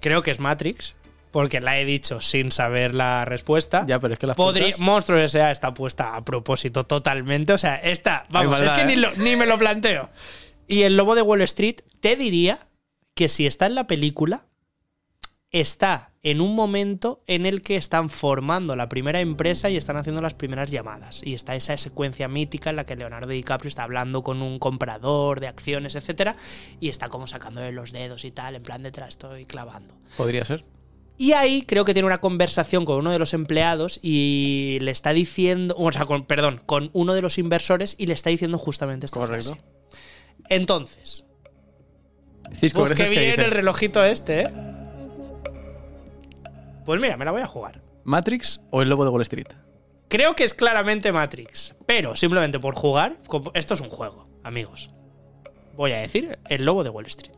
[0.00, 0.94] Creo que es Matrix,
[1.34, 3.84] porque la he dicho sin saber la respuesta.
[3.88, 5.50] Ya, pero es que las Podría, puertas- Monstruos S.A.
[5.50, 7.52] está puesta a propósito totalmente.
[7.52, 10.10] O sea, esta, vamos, maldad, es que ni, lo- ni me lo planteo.
[10.68, 12.68] Y el lobo de Wall Street, te diría
[13.16, 14.44] que si está en la película,
[15.50, 20.22] está en un momento en el que están formando la primera empresa y están haciendo
[20.22, 21.20] las primeras llamadas.
[21.24, 25.40] Y está esa secuencia mítica en la que Leonardo DiCaprio está hablando con un comprador
[25.40, 26.36] de acciones, etcétera,
[26.78, 29.94] y está como sacándole los dedos y tal, en plan detrás estoy clavando.
[30.16, 30.64] Podría ser.
[31.16, 35.12] Y ahí creo que tiene una conversación con uno de los empleados y le está
[35.12, 39.06] diciendo, o sea, con, perdón, con uno de los inversores y le está diciendo justamente
[39.06, 39.54] esta Correcto.
[39.54, 39.64] frase.
[40.48, 41.26] Entonces,
[42.52, 44.48] Cisco, uf, qué Greses, ¿qué bien el relojito este, ¿eh?
[46.84, 47.80] Pues mira, me la voy a jugar.
[48.04, 49.46] ¿Matrix o El Lobo de Wall Street?
[50.08, 53.16] Creo que es claramente Matrix, pero simplemente por jugar,
[53.54, 54.90] esto es un juego, amigos.
[55.76, 57.34] Voy a decir el lobo de Wall Street.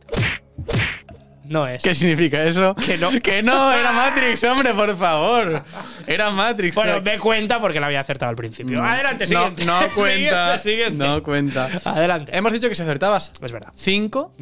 [1.47, 1.81] No es.
[1.81, 2.75] ¿Qué significa eso?
[2.75, 3.09] Que no.
[3.21, 5.63] Que no, era Matrix, hombre, por favor.
[6.05, 6.75] Era Matrix.
[6.75, 8.83] Bueno, sea, me cuenta porque la había acertado al principio.
[8.83, 9.65] Adelante, no, siguiente.
[9.65, 10.57] No cuenta.
[10.57, 10.97] Siguiente, siguiente.
[11.07, 11.69] No cuenta.
[11.85, 12.37] Adelante.
[12.37, 13.71] Hemos dicho que si acertabas Es verdad.
[13.73, 14.33] cinco,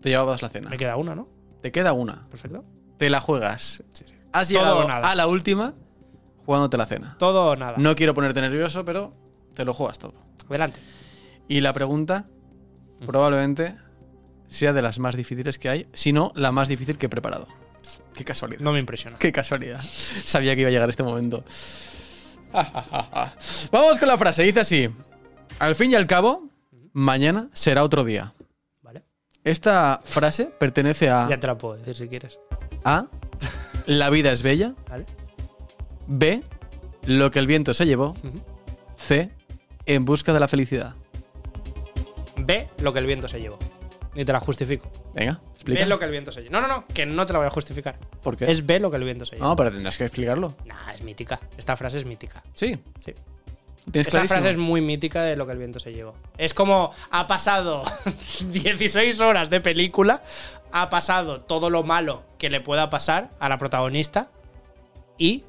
[0.00, 0.70] te llevabas la cena.
[0.70, 1.26] Me queda una, ¿no?
[1.62, 2.24] Te queda una.
[2.30, 2.64] Perfecto.
[2.96, 3.82] Te la juegas.
[4.32, 5.10] Has Todo llegado nada.
[5.10, 5.74] a la última
[6.44, 7.16] jugándote la cena.
[7.18, 7.74] Todo o nada.
[7.76, 9.12] No quiero ponerte nervioso, pero
[9.54, 10.14] te lo juegas todo.
[10.48, 10.80] Adelante.
[11.48, 12.24] Y la pregunta
[13.06, 13.74] probablemente
[14.48, 17.46] sea de las más difíciles que hay, si no la más difícil que he preparado.
[18.14, 18.60] Qué casualidad.
[18.60, 19.16] No me impresiona.
[19.18, 19.80] Qué casualidad.
[19.80, 21.44] Sabía que iba a llegar este momento.
[23.70, 24.42] Vamos con la frase.
[24.42, 24.88] Dice así.
[25.58, 26.48] Al fin y al cabo,
[26.92, 28.32] mañana será otro día.
[28.82, 29.04] Vale.
[29.44, 32.38] Esta frase pertenece a Ya te la puedo decir si quieres.
[32.84, 33.06] A.
[33.86, 34.74] La vida es bella.
[34.88, 35.06] Vale.
[36.06, 36.42] B.
[37.06, 38.16] Lo que el viento se llevó.
[38.96, 39.30] C.
[39.86, 40.94] En busca de la felicidad.
[42.36, 43.58] Ve lo que el viento se llevó.
[44.18, 44.90] Y te la justifico.
[45.14, 45.80] Venga, explica.
[45.82, 46.52] Ve lo que el viento se llevó.
[46.52, 47.96] No, no, no, que no te la voy a justificar.
[48.20, 48.50] ¿Por qué?
[48.50, 49.46] Es ve lo que el viento se llevó.
[49.46, 50.56] No, pero tendrás que explicarlo.
[50.66, 51.38] Nah, es mítica.
[51.56, 52.42] Esta frase es mítica.
[52.52, 52.76] Sí.
[52.98, 53.14] Sí.
[53.92, 54.26] Esta clarísimo.
[54.40, 56.16] frase es muy mítica de lo que el viento se llevó.
[56.36, 57.84] Es como ha pasado
[58.40, 60.20] 16 horas de película,
[60.72, 64.32] ha pasado todo lo malo que le pueda pasar a la protagonista
[65.16, 65.44] y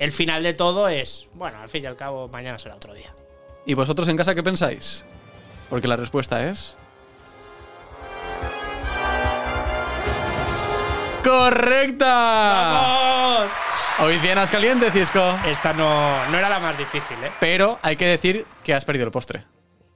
[0.00, 3.14] el final de todo es, bueno, al fin y al cabo mañana será otro día.
[3.66, 5.04] ¿Y vosotros en casa qué pensáis?
[5.70, 6.74] Porque la respuesta es.
[11.28, 12.06] ¡Correcta!
[12.72, 13.52] ¡Vamos!
[14.00, 15.38] Hoy cienas caliente, Cisco.
[15.46, 17.30] Esta no, no era la más difícil, ¿eh?
[17.38, 19.44] Pero hay que decir que has perdido el postre.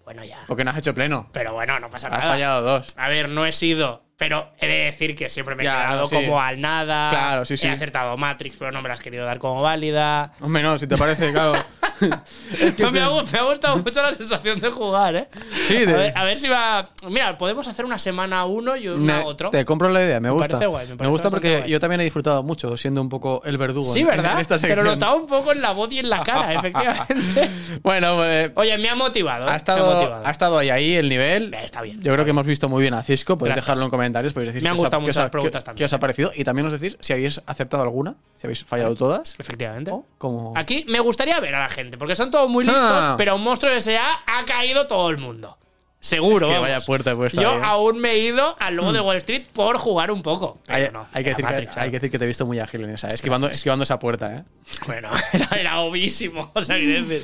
[0.04, 0.40] Bueno, ya.
[0.46, 1.30] Porque no has hecho pleno.
[1.32, 2.32] Pero bueno, no pasa Has nada.
[2.32, 2.94] fallado dos.
[2.98, 4.04] A ver, no he sido.
[4.18, 6.14] Pero he de decir que siempre me he Ya, quedado sí.
[6.16, 7.08] como al nada.
[7.08, 7.66] Claro, sí, sí.
[7.66, 10.32] He acertado Matrix, pero no me la has querido dar como válida.
[10.40, 11.54] Hombre, no, si te parece, claro.
[12.60, 15.28] Es que No, me, ha, gu- me ha gustado mucho la sensación de jugar, ¿eh?
[15.68, 16.88] Sí, de- a, ver, a ver si va.
[17.08, 19.50] Mira, podemos hacer una semana uno y una Me- otro.
[19.50, 20.48] Te compro la idea, me, gusta.
[20.48, 21.70] parece guay, me parece gusta porque guay.
[21.70, 23.84] yo también he disfrutado mucho siendo un poco el verdugo.
[23.92, 24.34] Sí, ¿verdad?
[24.34, 24.84] En esta sección.
[24.84, 27.50] notaba un poco en la voz y en la cara, efectivamente.
[27.82, 29.42] Bueno, pues, Oye, me ha motivado.
[29.42, 29.44] ¿eh?
[29.44, 30.26] ha, me ha estado, motivado.
[30.26, 31.54] ha estado ahí, ahí el nivel.
[31.54, 32.00] Eh, Está bien.
[32.02, 33.36] Yo creo que hemos visto muy bien a Cisco.
[33.36, 33.66] Podéis Gracias.
[33.66, 34.32] dejarlo en comentarios.
[34.32, 35.78] Podéis decir Me han gustado mucho las preguntas también.
[35.78, 36.30] qué os ha parecido.
[36.34, 39.34] Y también os decís si habéis acertado alguna, si habéis fallado todas.
[39.38, 39.92] Efectivamente.
[40.18, 40.52] Como.
[40.56, 43.14] Aquí me gustaría ver a la gente, porque son todos muy listos, Ah.
[43.16, 44.22] pero un monstruo S.A.
[44.26, 45.58] ha caído todo el mundo.
[46.00, 46.48] Seguro.
[46.48, 47.62] Es que vaya puerta he puesto Yo ahí, ¿eh?
[47.62, 50.58] aún me he ido al lobo de Wall Street por jugar un poco.
[50.66, 51.90] Pero Hay, no, hay que decir que, Matrix, hay claro.
[51.92, 54.34] que decir que te he visto muy ágil en esa, eh, esquivando, esquivando esa puerta,
[54.38, 54.42] ¿eh?
[54.88, 56.50] Bueno, era, era obvísimo.
[56.54, 57.22] O sea, decir.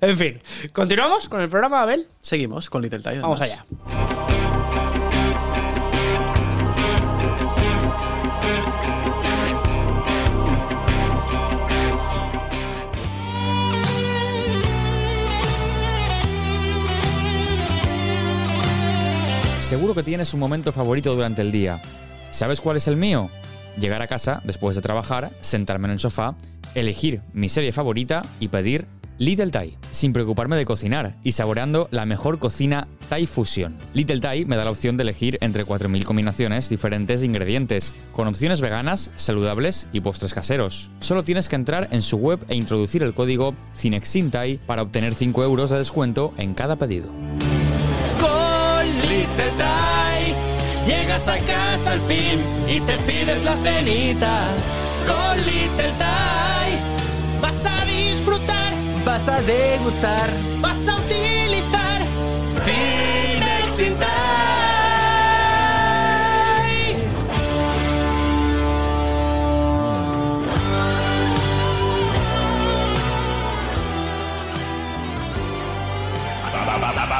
[0.00, 2.08] En fin, ¿continuamos con el programa, Abel?
[2.20, 3.20] Seguimos con Little Tide.
[3.20, 3.64] Vamos allá.
[19.66, 21.82] Seguro que tienes un momento favorito durante el día.
[22.30, 23.30] ¿Sabes cuál es el mío?
[23.76, 26.36] Llegar a casa después de trabajar, sentarme en el sofá,
[26.76, 28.86] elegir mi serie favorita y pedir
[29.18, 33.76] Little Thai, sin preocuparme de cocinar y saboreando la mejor cocina Thai Fusion.
[33.92, 38.28] Little Thai me da la opción de elegir entre 4.000 combinaciones diferentes de ingredientes, con
[38.28, 40.90] opciones veganas, saludables y postres caseros.
[41.00, 45.42] Solo tienes que entrar en su web e introducir el código CINEXINTAI para obtener 5
[45.42, 47.08] euros de descuento en cada pedido.
[49.56, 50.34] Thai
[50.84, 54.48] llegas a casa al fin y te pides la cenita.
[55.06, 56.78] Con Little Thai
[57.40, 58.72] vas a disfrutar,
[59.04, 60.28] Vas a degustar.
[60.60, 61.36] vas a utilizar
[76.80, 77.16] ba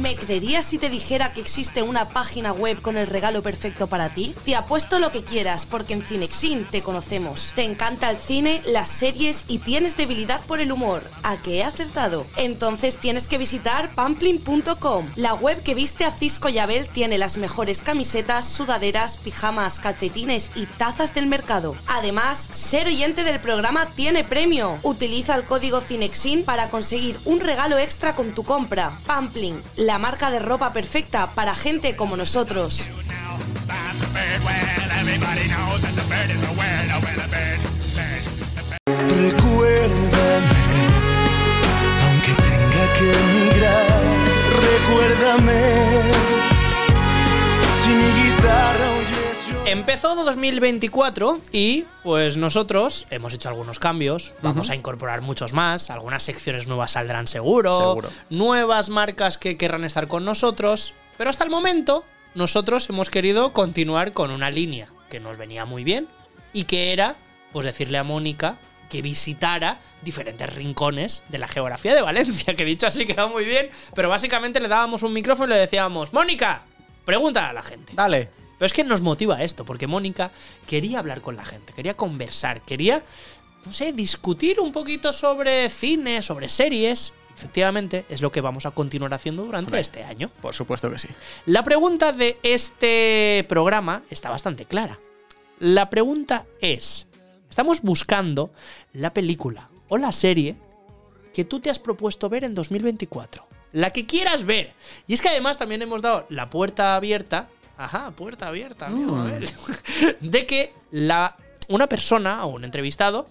[0.00, 4.08] ¿Me creerías si te dijera que existe una página web con el regalo perfecto para
[4.08, 4.34] ti?
[4.44, 7.52] Te apuesto lo que quieras, porque en Cinexin te conocemos.
[7.54, 11.08] Te encanta el cine, las series y tienes debilidad por el humor.
[11.22, 12.26] ¿A qué he acertado?
[12.36, 15.06] Entonces tienes que visitar pamplin.com.
[15.16, 20.50] La web que viste a Cisco y Abel tiene las mejores camisetas, sudaderas, pijamas, calcetines
[20.56, 21.76] y tazas del mercado.
[21.86, 24.78] Además, ser oyente del programa tiene premio.
[24.82, 28.92] Utiliza el código Cinexin para conseguir un regalo extra con tu compra.
[29.06, 32.80] Pamplin, la marca de ropa perfecta para gente como nosotros.
[38.86, 40.62] Recuérdame,
[42.04, 44.02] aunque tenga que emigrar,
[44.62, 45.62] recuérdame.
[47.82, 49.01] Si mi guitarra
[49.64, 56.24] Empezó 2024 y pues nosotros hemos hecho algunos cambios, vamos a incorporar muchos más, algunas
[56.24, 58.10] secciones nuevas saldrán seguro, Seguro.
[58.28, 64.12] nuevas marcas que querrán estar con nosotros, pero hasta el momento nosotros hemos querido continuar
[64.12, 66.08] con una línea que nos venía muy bien
[66.52, 67.14] y que era
[67.52, 68.56] pues decirle a Mónica
[68.90, 73.70] que visitara diferentes rincones de la geografía de Valencia, que dicho así queda muy bien,
[73.94, 76.62] pero básicamente le dábamos un micrófono y le decíamos, Mónica,
[77.04, 77.92] pregunta a la gente.
[77.94, 78.41] Dale.
[78.62, 80.30] Pero es que nos motiva esto, porque Mónica
[80.68, 83.02] quería hablar con la gente, quería conversar, quería,
[83.66, 87.12] no sé, discutir un poquito sobre cine, sobre series.
[87.36, 89.80] Efectivamente, es lo que vamos a continuar haciendo durante Hombre.
[89.80, 90.30] este año.
[90.40, 91.08] Por supuesto que sí.
[91.44, 95.00] La pregunta de este programa está bastante clara.
[95.58, 97.08] La pregunta es,
[97.50, 98.52] estamos buscando
[98.92, 100.54] la película o la serie
[101.34, 103.44] que tú te has propuesto ver en 2024.
[103.72, 104.72] La que quieras ver.
[105.08, 107.48] Y es que además también hemos dado la puerta abierta.
[107.84, 109.16] Ajá, puerta abierta, amigo.
[109.16, 109.50] a ver,
[110.20, 111.36] De que la,
[111.68, 113.26] una persona o un entrevistado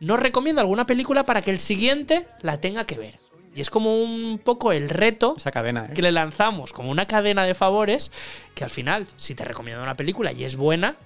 [0.00, 3.14] nos recomienda alguna película para que el siguiente la tenga que ver.
[3.54, 5.94] Y es como un poco el reto Esa cadena, ¿eh?
[5.94, 8.10] que le lanzamos como una cadena de favores
[8.54, 10.96] que al final, si te recomiendo una película y es buena,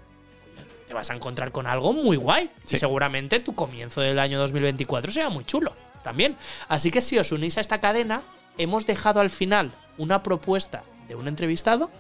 [0.86, 2.50] te vas a encontrar con algo muy guay.
[2.64, 2.76] Sí.
[2.76, 6.36] Y seguramente tu comienzo del año 2024 sea muy chulo también.
[6.68, 8.22] Así que si os unís a esta cadena,
[8.56, 11.90] hemos dejado al final una propuesta de un entrevistado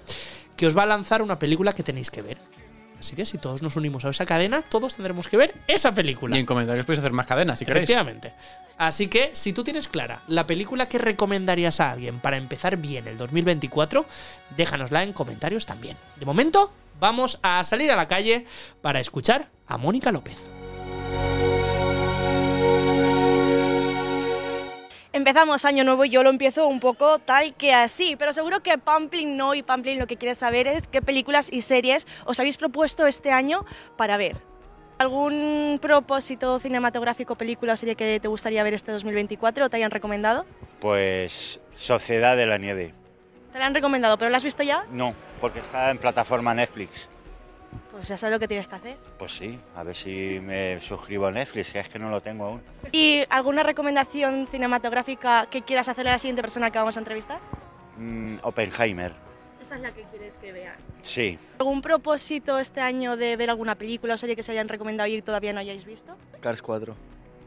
[0.58, 2.36] que os va a lanzar una película que tenéis que ver.
[2.98, 6.36] Así que si todos nos unimos a esa cadena, todos tendremos que ver esa película.
[6.36, 7.84] Y en comentarios podéis hacer más cadenas si queréis.
[7.84, 8.34] Efectivamente.
[8.76, 13.06] Así que, si tú tienes clara la película que recomendarías a alguien para empezar bien
[13.06, 14.04] el 2024,
[14.56, 15.96] déjanosla en comentarios también.
[16.16, 18.44] De momento, vamos a salir a la calle
[18.82, 20.57] para escuchar a Mónica López.
[25.18, 28.78] Empezamos año nuevo y yo lo empiezo un poco tal que así, pero seguro que
[28.78, 32.56] Pamplin no y Pamplin lo que quiere saber es qué películas y series os habéis
[32.56, 33.64] propuesto este año
[33.96, 34.36] para ver.
[34.98, 39.90] ¿Algún propósito cinematográfico, película o serie que te gustaría ver este 2024 o te hayan
[39.90, 40.46] recomendado?
[40.78, 42.94] Pues Sociedad de la Nieve.
[43.52, 44.86] Te la han recomendado, pero ¿la has visto ya?
[44.92, 47.10] No, porque está en plataforma Netflix.
[47.98, 48.96] Pues ya sabes lo que tienes que hacer.
[49.18, 52.44] Pues sí, a ver si me suscribo a Netflix, que es que no lo tengo
[52.44, 52.62] aún.
[52.92, 57.40] ¿Y alguna recomendación cinematográfica que quieras hacer a la siguiente persona que vamos a entrevistar?
[57.96, 59.12] Mm, Oppenheimer.
[59.60, 60.76] Esa es la que quieres que vean.
[61.02, 65.08] Sí, ¿Algún propósito este año de ver alguna película o serie que se hayan recomendado
[65.08, 66.16] y todavía no hayáis visto?
[66.38, 66.94] Cars 4.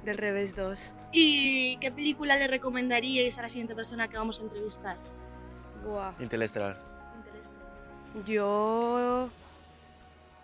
[0.04, 0.96] Del revés 2.
[1.14, 4.98] ¿Y qué película le recomendaríais a la siguiente persona que vamos a entrevistar?
[5.86, 6.12] Buah.
[6.20, 6.78] Interestelar.
[8.26, 9.30] Yo...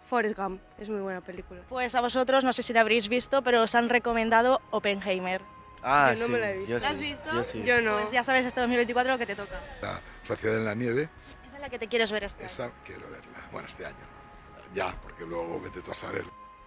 [0.08, 1.62] Forrest Gump, es muy buena película.
[1.68, 5.42] Pues a vosotros, no sé si la habréis visto, pero os han recomendado Oppenheimer.
[5.84, 6.32] Ah, Yo no sí.
[6.32, 6.72] me la he visto.
[6.72, 7.34] yo ¿La has sí, visto?
[7.34, 7.62] Yo sí.
[7.64, 9.60] Pues ya sabes este 2024 lo que te toca.
[9.82, 11.10] La Sociedad en la Nieve,
[11.48, 12.52] Esa es la que te quieres ver este año.
[12.52, 13.38] esa quiero verla.
[13.52, 13.96] Bueno, este año.
[14.74, 16.26] Ya, porque luego vete tú a saber.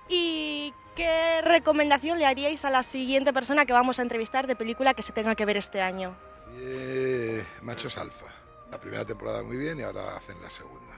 [0.09, 4.94] ¿Y qué recomendación le haríais a la siguiente persona que vamos a entrevistar de película
[4.94, 6.16] que se tenga que ver este año?
[6.59, 8.26] Eh, Machos Alfa.
[8.70, 10.89] La primera temporada muy bien y ahora hacen la segunda.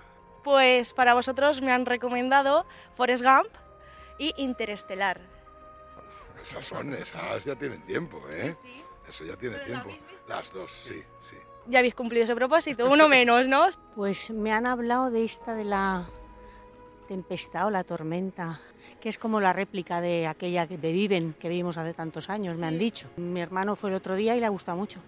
[0.43, 3.49] Pues para vosotros me han recomendado Forrest Gump
[4.19, 5.21] y Interestelar.
[6.43, 8.55] Esas son, esas ya tienen tiempo, ¿eh?
[9.09, 9.91] Eso ya tiene tiempo.
[10.29, 11.37] Las dos, sí, sí.
[11.67, 13.67] Ya habéis cumplido ese propósito, uno menos, ¿no?
[13.95, 16.09] Pues me han hablado de esta de la
[17.07, 18.61] tempestad o la tormenta,
[19.01, 22.57] que es como la réplica de aquella que- de Viven que vimos hace tantos años,
[22.59, 23.09] me han dicho.
[23.17, 24.99] Mi hermano fue el otro día y le ha gustado mucho.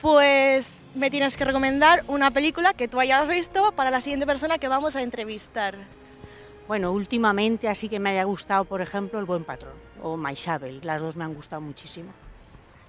[0.00, 4.58] Pues me tienes que recomendar una película que tú hayas visto para la siguiente persona
[4.58, 5.74] que vamos a entrevistar.
[6.66, 11.02] Bueno, últimamente así que me haya gustado, por ejemplo, El Buen Patrón o Maisabel, las
[11.02, 12.12] dos me han gustado muchísimo.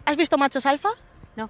[0.05, 0.89] ¿Has visto Machos Alfa?
[1.35, 1.49] No.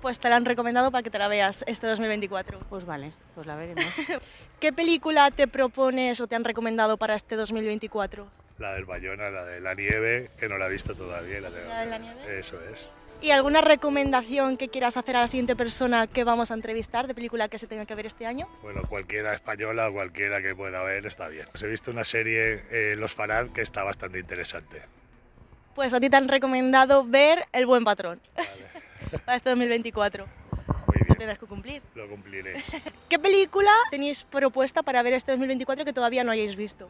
[0.00, 2.60] Pues te la han recomendado para que te la veas este 2024.
[2.70, 3.84] Pues vale, pues la veremos.
[4.60, 8.26] ¿Qué película te propones o te han recomendado para este 2024?
[8.58, 11.40] La del Bayona, la de la nieve, que no la he visto todavía.
[11.40, 12.38] La, ¿La de la nieve?
[12.38, 12.88] Eso es.
[13.22, 17.14] ¿Y alguna recomendación que quieras hacer a la siguiente persona que vamos a entrevistar de
[17.14, 18.46] película que se tenga que ver este año?
[18.62, 21.46] Bueno, cualquiera española o cualquiera que pueda ver está bien.
[21.54, 24.82] Os he visto una serie, eh, Los Farad, que está bastante interesante.
[25.74, 28.20] Pues a ti te han recomendado ver El Buen Patrón
[29.24, 30.26] para este 2024.
[31.08, 31.82] Lo tendrás que cumplir.
[31.94, 32.62] Lo cumpliré.
[33.08, 36.88] ¿Qué película tenéis propuesta para ver este 2024 que todavía no hayáis visto?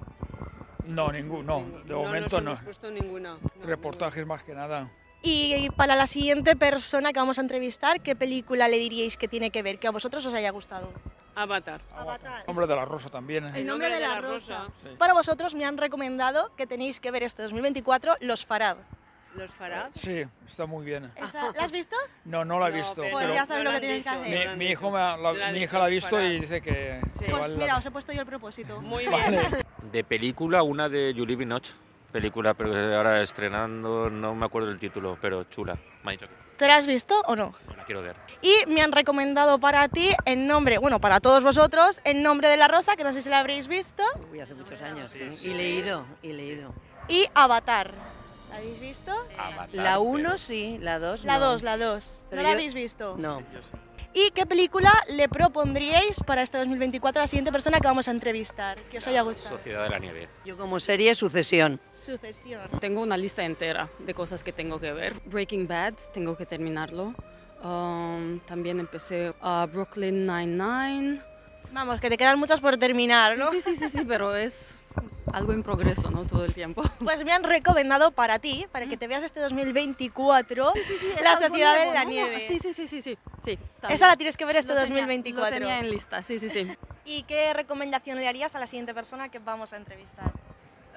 [0.86, 1.60] No, ninguno.
[1.60, 2.50] No, de No momento nos no.
[2.52, 3.38] hemos puesto ninguna.
[3.64, 4.90] Reportajes más que nada.
[5.28, 9.50] Y para la siguiente persona que vamos a entrevistar, ¿qué película le diríais que tiene
[9.50, 10.92] que ver, que a vosotros os haya gustado?
[11.34, 11.80] Avatar.
[11.92, 12.44] Avatar.
[12.46, 13.44] Hombre de la Rosa también.
[13.46, 13.52] ¿eh?
[13.56, 14.68] El nombre de la rosa.
[14.80, 14.90] Sí.
[14.96, 18.76] Para vosotros me han recomendado que tenéis que ver este 2024 Los Farad.
[19.34, 19.90] ¿Los Farad?
[19.96, 21.10] Sí, está muy bien.
[21.16, 21.96] ¿Esa- ¿La has visto?
[22.24, 22.94] No, no la he No, visto.
[23.02, 24.38] pero- Pues ya sabes lo que tienes que dicho, hacer.
[24.38, 26.24] me lo mi, mi hijo me ha- la, lo mi hija la ha visto Farad.
[26.30, 28.80] y dice que, que Pues vale la mira, os he puesto yo el propósito.
[28.80, 29.42] Muy Vale.
[29.90, 31.74] De película, una de Julie Binoche.
[32.16, 35.74] Película, pero ahora estrenando, no me acuerdo del título, pero chula.
[36.02, 37.54] Me ha dicho que ¿Te la has visto o no?
[37.68, 38.16] no la quiero ver.
[38.40, 42.56] Y me han recomendado para ti en nombre, bueno, para todos vosotros, en nombre de
[42.56, 44.02] la rosa, que no sé si la habréis visto,
[44.32, 45.14] Uy, hace muchos años.
[45.42, 46.72] Y leído, y leído.
[47.06, 47.92] y Avatar.
[48.48, 49.12] ¿La habéis visto?
[49.72, 52.22] La 1 sí, la 2 La 2, la 2.
[52.32, 53.14] ¿No la habéis visto?
[53.18, 53.42] No.
[54.18, 58.12] ¿Y qué película le propondríais para este 2024 a la siguiente persona que vamos a
[58.12, 58.80] entrevistar?
[58.84, 59.58] Que os haya gustado.
[59.58, 60.26] Sociedad de la Nieve.
[60.42, 61.78] Yo como serie Sucesión.
[61.92, 62.62] Sucesión.
[62.80, 65.20] Tengo una lista entera de cosas que tengo que ver.
[65.26, 67.14] Breaking Bad, tengo que terminarlo.
[67.62, 71.20] Um, también empecé a Brooklyn Nine-Nine.
[71.72, 73.50] Vamos, que te quedan muchas por terminar, ¿no?
[73.50, 74.80] Sí, sí, sí, sí, pero es
[75.32, 76.24] algo en progreso, ¿no?
[76.24, 76.82] Todo el tiempo.
[76.98, 81.42] Pues me han recomendado para ti, para que te veas este 2024, es La algo
[81.48, 82.10] Sociedad de nuevo, la ¿no?
[82.10, 82.40] Nieve.
[82.40, 83.18] Sí, sí, sí, sí, sí.
[83.44, 85.50] sí Esa la tienes que ver este Lo tenía- 2024.
[85.54, 86.70] Lo tenía en lista, sí, sí, sí.
[87.04, 90.32] ¿Y qué recomendación le harías a la siguiente persona que vamos a entrevistar?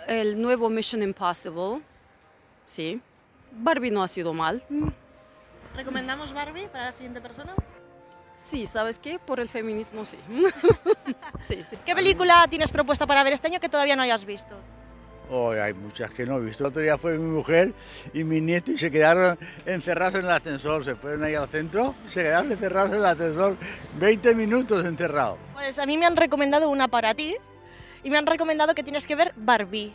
[0.07, 1.81] El nuevo Mission Impossible,
[2.65, 3.01] sí.
[3.51, 4.63] Barbie no ha sido mal.
[5.75, 7.53] ¿Recomendamos Barbie para la siguiente persona?
[8.39, 9.19] Sí, ¿sabes qué?
[9.19, 10.17] Por el feminismo, sí.
[11.41, 11.77] sí, sí.
[11.85, 14.55] ¿Qué película tienes propuesta para ver este año que todavía no hayas visto?
[15.29, 16.63] Oh, hay muchas que no he visto.
[16.63, 17.73] El otro día fue mi mujer
[18.13, 20.85] y mi nieto y se quedaron encerrados en el ascensor.
[20.85, 23.57] Se fueron ahí al centro y se quedaron encerrados en el ascensor.
[23.99, 25.37] 20 minutos encerrados.
[25.53, 27.35] Pues a mí me han recomendado una para ti
[28.05, 29.93] y me han recomendado que tienes que ver Barbie.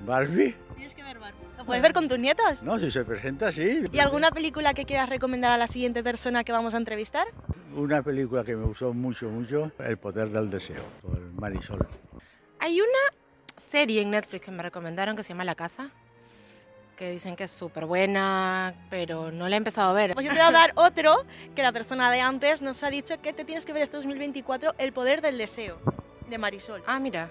[0.00, 0.56] ¿Barbie?
[0.74, 1.43] Tienes que ver Barbie.
[1.64, 2.62] ¿Lo puedes ver con tus nietos?
[2.62, 3.84] No, si se presenta, sí.
[3.90, 7.26] ¿Y alguna película que quieras recomendar a la siguiente persona que vamos a entrevistar?
[7.74, 11.88] Una película que me gustó mucho, mucho, El poder del deseo, por Marisol.
[12.58, 15.88] Hay una serie en Netflix que me recomendaron que se llama La Casa,
[16.98, 20.12] que dicen que es súper buena, pero no la he empezado a ver.
[20.12, 21.24] Pues yo te voy a dar otro
[21.56, 24.74] que la persona de antes nos ha dicho que te tienes que ver este 2024,
[24.76, 25.78] El poder del deseo,
[26.28, 26.82] de Marisol.
[26.86, 27.30] Ah, mira.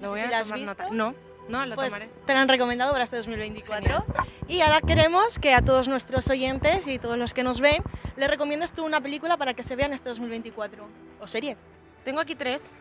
[0.00, 0.66] No Lo sé voy si a la has visto.
[0.70, 0.88] nota.
[0.90, 1.14] No,
[1.48, 2.10] no, lo pues tomaré.
[2.26, 4.04] te lo han recomendado para este 2024.
[4.48, 7.82] Y ahora queremos que a todos nuestros oyentes y todos los que nos ven,
[8.16, 10.84] les recomiendes tú una película para que se vean este 2024.
[11.20, 11.56] O serie.
[12.04, 12.74] Tengo aquí tres.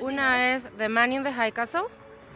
[0.00, 1.84] Una es The Man in the High Castle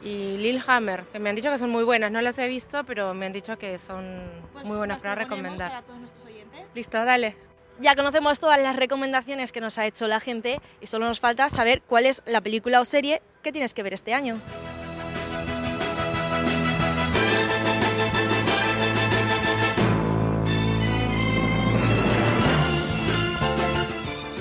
[0.03, 2.11] y Lillehammer, que me han dicho que son muy buenas.
[2.11, 4.23] No las he visto, pero me han dicho que son
[4.65, 5.71] muy buenas para recomendar.
[5.71, 6.75] para todos nuestros oyentes.
[6.75, 7.37] Listo, dale.
[7.81, 11.49] Ya conocemos todas las recomendaciones que nos ha hecho la gente y solo nos falta
[11.49, 14.41] saber cuál es la película o serie que tienes que ver este año.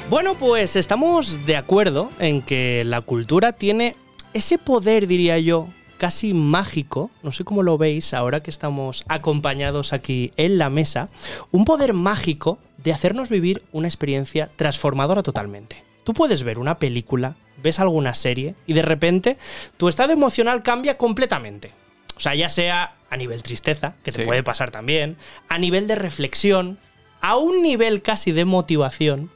[0.09, 3.95] Bueno, pues estamos de acuerdo en que la cultura tiene
[4.33, 5.67] ese poder, diría yo,
[5.99, 11.09] casi mágico, no sé cómo lo veis ahora que estamos acompañados aquí en la mesa,
[11.51, 15.83] un poder mágico de hacernos vivir una experiencia transformadora totalmente.
[16.05, 19.37] Tú puedes ver una película, ves alguna serie y de repente
[19.77, 21.71] tu estado emocional cambia completamente.
[22.15, 24.25] O sea, ya sea a nivel tristeza, que te Sí.
[24.25, 25.17] puede pasar también,
[25.49, 26.79] a nivel de reflexión,
[27.21, 29.29] a un nivel casi de motivación,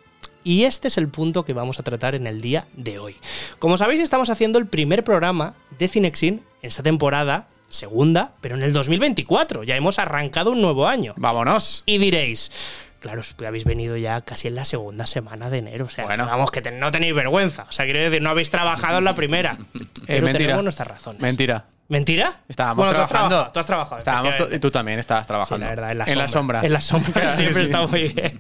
[0.44, 3.16] Y este es el punto que vamos a tratar en el día de hoy.
[3.60, 8.64] Como sabéis, estamos haciendo el primer programa de Cinexin en esta temporada, segunda, pero en
[8.64, 9.64] el 2024.
[9.64, 11.14] Ya hemos arrancado un nuevo año.
[11.18, 11.84] Vámonos.
[11.86, 12.52] Y diréis,
[13.00, 15.86] claro, habéis venido ya casi en la segunda semana de enero.
[15.86, 17.66] O sea, que vamos, que te- no tenéis vergüenza.
[17.70, 19.58] O sea, quiero decir, no habéis trabajado en la primera.
[20.06, 20.32] Pero mentira.
[20.38, 21.22] tenemos nuestras razones.
[21.22, 21.66] Mentira.
[21.90, 22.42] ¿Mentira?
[22.48, 23.36] Estábamos bueno, tú has trabajando.
[23.36, 23.54] trabajado.
[23.54, 24.60] Tú has trabajado.
[24.60, 25.58] Tú también estabas trabajando.
[25.58, 26.62] Sí, la verdad, en la, en la sombra.
[26.64, 27.64] En la sombra siempre sí.
[27.64, 28.40] está muy bien.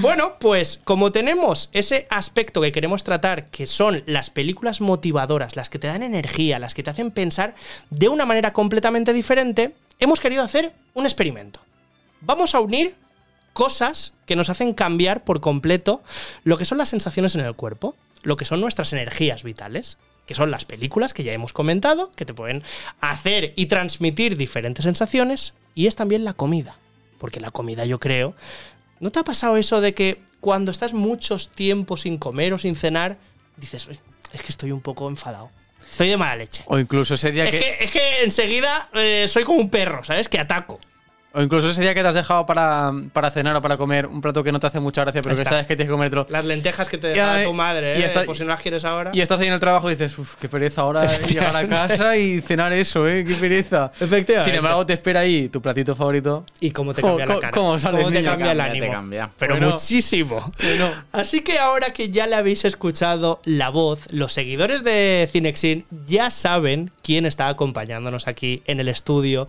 [0.00, 5.68] bueno, pues como tenemos ese aspecto que queremos tratar, que son las películas motivadoras, las
[5.68, 7.54] que te dan energía, las que te hacen pensar
[7.90, 11.60] de una manera completamente diferente, hemos querido hacer un experimento.
[12.22, 12.96] Vamos a unir
[13.52, 16.02] cosas que nos hacen cambiar por completo
[16.42, 19.98] lo que son las sensaciones en el cuerpo, lo que son nuestras energías vitales,
[20.32, 22.64] que son las películas que ya hemos comentado, que te pueden
[23.02, 26.78] hacer y transmitir diferentes sensaciones, y es también la comida,
[27.18, 28.34] porque la comida yo creo...
[28.98, 32.76] ¿No te ha pasado eso de que cuando estás muchos tiempos sin comer o sin
[32.76, 33.18] cenar,
[33.58, 33.98] dices, "Uy,
[34.32, 35.50] es que estoy un poco enfadado?
[35.90, 36.62] Estoy de mala leche.
[36.66, 40.02] O incluso ese día Es que, que, es que enseguida eh, soy como un perro,
[40.02, 40.30] ¿sabes?
[40.30, 40.80] Que ataco.
[41.34, 44.20] O incluso ese día que te has dejado para, para cenar o para comer un
[44.20, 46.26] plato que no te hace mucha gracia, pero que sabes que tienes que comértelo.
[46.28, 48.06] Las lentejas que te Y dejaba ahí- tu madre, y ¿eh?
[48.06, 49.10] está- por si no las quieres ahora.
[49.14, 52.16] Y estás ahí en el trabajo y dices, uff, qué pereza ahora llegar a casa
[52.16, 53.24] y cenar eso, ¿eh?
[53.26, 53.90] Qué pereza.
[54.00, 54.50] Efectivamente.
[54.50, 56.44] Sin embargo, te espera ahí tu platito favorito.
[56.60, 57.50] Y cómo te ¿Cómo- cambia la cómo- cara.
[57.52, 58.30] cómo sale el te niño?
[58.30, 58.92] cambia el Cambia, te ánimo.
[58.92, 59.30] cambia.
[59.38, 59.70] Pero Bueno.
[59.70, 60.52] muchísimo.
[60.62, 60.90] Bueno.
[61.12, 66.30] Así que ahora que ya le habéis escuchado la voz, los seguidores de Cinexin ya
[66.30, 69.48] saben quién está acompañándonos aquí en el estudio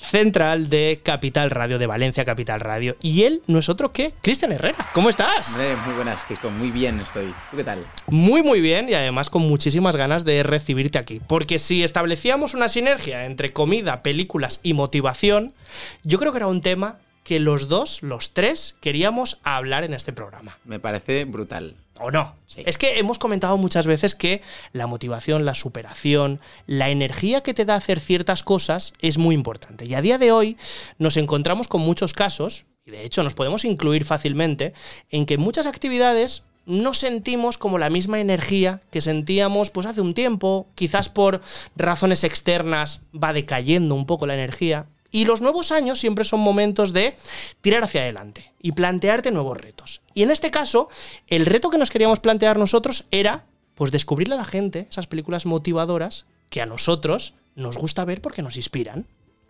[0.00, 2.96] central de Capital Radio, de Valencia Capital Radio.
[3.02, 4.90] Y él no es otro que Cristian Herrera.
[4.92, 5.48] ¿Cómo estás?
[5.48, 6.50] Hombre, muy buenas, Cisco.
[6.50, 7.34] Muy bien estoy.
[7.50, 7.86] ¿Tú qué tal?
[8.08, 11.20] Muy, muy bien y además con muchísimas ganas de recibirte aquí.
[11.26, 15.54] Porque si establecíamos una sinergia entre comida, películas y motivación,
[16.02, 20.12] yo creo que era un tema que los dos, los tres, queríamos hablar en este
[20.12, 20.58] programa.
[20.64, 21.76] Me parece brutal.
[22.02, 22.34] ¿O no?
[22.56, 24.40] Es que hemos comentado muchas veces que
[24.72, 29.84] la motivación, la superación, la energía que te da hacer ciertas cosas es muy importante.
[29.84, 30.56] Y a día de hoy
[30.98, 34.72] nos encontramos con muchos casos, y de hecho nos podemos incluir fácilmente,
[35.10, 40.14] en que muchas actividades no sentimos como la misma energía que sentíamos pues hace un
[40.14, 41.42] tiempo, quizás por
[41.76, 44.86] razones externas va decayendo un poco la energía.
[45.10, 47.16] Y los nuevos años siempre son momentos de
[47.60, 50.02] tirar hacia adelante y plantearte nuevos retos.
[50.14, 50.88] Y en este caso,
[51.26, 53.44] el reto que nos queríamos plantear nosotros era
[53.74, 58.42] pues descubrirle a la gente esas películas motivadoras que a nosotros nos gusta ver porque
[58.42, 59.06] nos inspiran.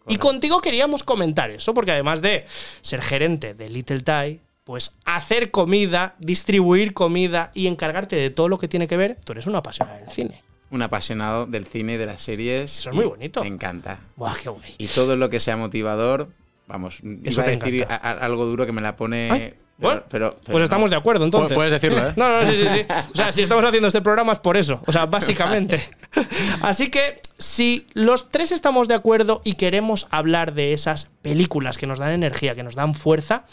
[0.06, 2.46] Y contigo queríamos comentar eso, porque además de
[2.80, 8.58] ser gerente de Little Thai, pues hacer comida, distribuir comida y encargarte de todo lo
[8.58, 10.42] que tiene que ver, tú eres una apasionada del cine.
[10.70, 12.78] Un apasionado del cine y de las series.
[12.78, 13.42] Eso es muy bonito.
[13.42, 14.00] Me encanta.
[14.16, 14.74] Buah, qué guay.
[14.78, 16.28] Y todo lo que sea motivador,
[16.68, 17.96] vamos, Eso iba a te decir encanta.
[17.96, 19.28] a- a- algo duro que me la pone.
[19.30, 20.64] Ay, pero- bueno, pero, pero Pues no.
[20.64, 21.54] estamos de acuerdo, entonces.
[21.56, 22.12] Puedes decirlo, ¿eh?
[22.16, 22.86] No, no, sí, sí, sí.
[23.12, 24.80] O sea, si estamos haciendo este programa es por eso.
[24.86, 25.82] O sea, básicamente.
[26.62, 31.86] Así que, si los tres estamos de acuerdo y queremos hablar de esas películas que
[31.86, 33.44] nos dan energía, que nos dan fuerza,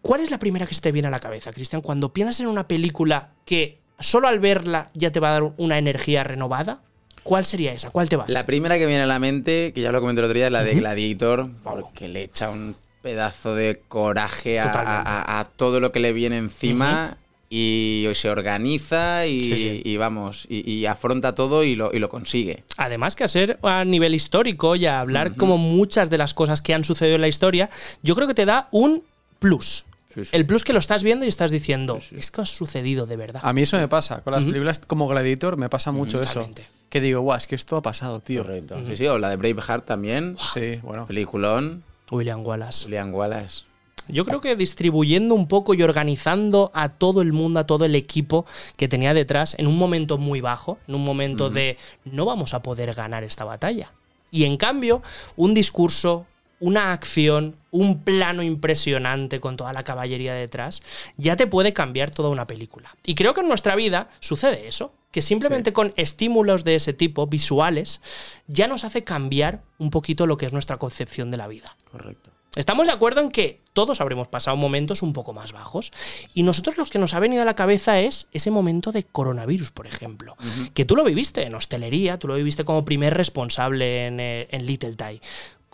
[0.00, 1.82] ¿cuál es la primera que se te viene a la cabeza, Cristian?
[1.82, 5.78] Cuando piensas en una película que solo al verla ya te va a dar una
[5.78, 6.82] energía renovada,
[7.22, 7.90] ¿cuál sería esa?
[7.90, 8.28] ¿Cuál te vas?
[8.30, 10.52] La primera que viene a la mente, que ya lo comenté el otro día, es
[10.52, 10.74] la de.
[10.74, 15.10] Gladiator, porque le echa un pedazo de coraje a, Totalmente.
[15.10, 17.16] a- a todo lo que le viene encima.
[17.48, 19.82] Y se organiza y, Sí, sí.
[19.84, 22.64] y vamos, y, y afronta todo y lo, y lo consigue.
[22.76, 26.60] Además que a ser a nivel histórico y a hablar como muchas de las cosas
[26.60, 27.70] que han sucedido en la historia,
[28.02, 29.04] yo creo que te da un
[29.38, 29.84] plus.
[30.32, 33.40] El plus que lo estás viendo y estás diciendo, esto ha sucedido de verdad.
[33.44, 34.22] A mí eso me pasa.
[34.22, 36.48] Con las películas como Gladiator me pasa mucho eso.
[36.88, 38.42] Que digo, guau, es que esto ha pasado, tío.
[38.42, 38.80] Correcto.
[38.86, 40.36] Sí, sí, o la de Braveheart también.
[40.54, 41.06] Sí, bueno.
[41.06, 41.82] Peliculón.
[42.10, 42.86] William Wallace.
[42.86, 43.64] William Wallace.
[44.08, 47.96] Yo creo que distribuyendo un poco y organizando a todo el mundo, a todo el
[47.96, 48.46] equipo
[48.76, 52.62] que tenía detrás, en un momento muy bajo, en un momento de no vamos a
[52.62, 53.92] poder ganar esta batalla.
[54.30, 55.02] Y en cambio,
[55.34, 56.26] un discurso,
[56.60, 60.82] una acción, un plano impresionante con toda la caballería detrás,
[61.16, 62.96] ya te puede cambiar toda una película.
[63.04, 67.26] Y creo que en nuestra vida sucede eso, que simplemente con estímulos de ese tipo,
[67.26, 68.00] visuales,
[68.46, 71.76] ya nos hace cambiar un poquito lo que es nuestra concepción de la vida.
[71.90, 72.30] Correcto.
[72.56, 75.92] Estamos de acuerdo en que todos habremos pasado momentos un poco más bajos.
[76.32, 79.70] Y nosotros los que nos ha venido a la cabeza es ese momento de coronavirus,
[79.70, 80.36] por ejemplo.
[80.72, 84.64] Que tú lo viviste en hostelería, tú lo viviste como primer responsable en, eh, en
[84.64, 85.20] Little Thai.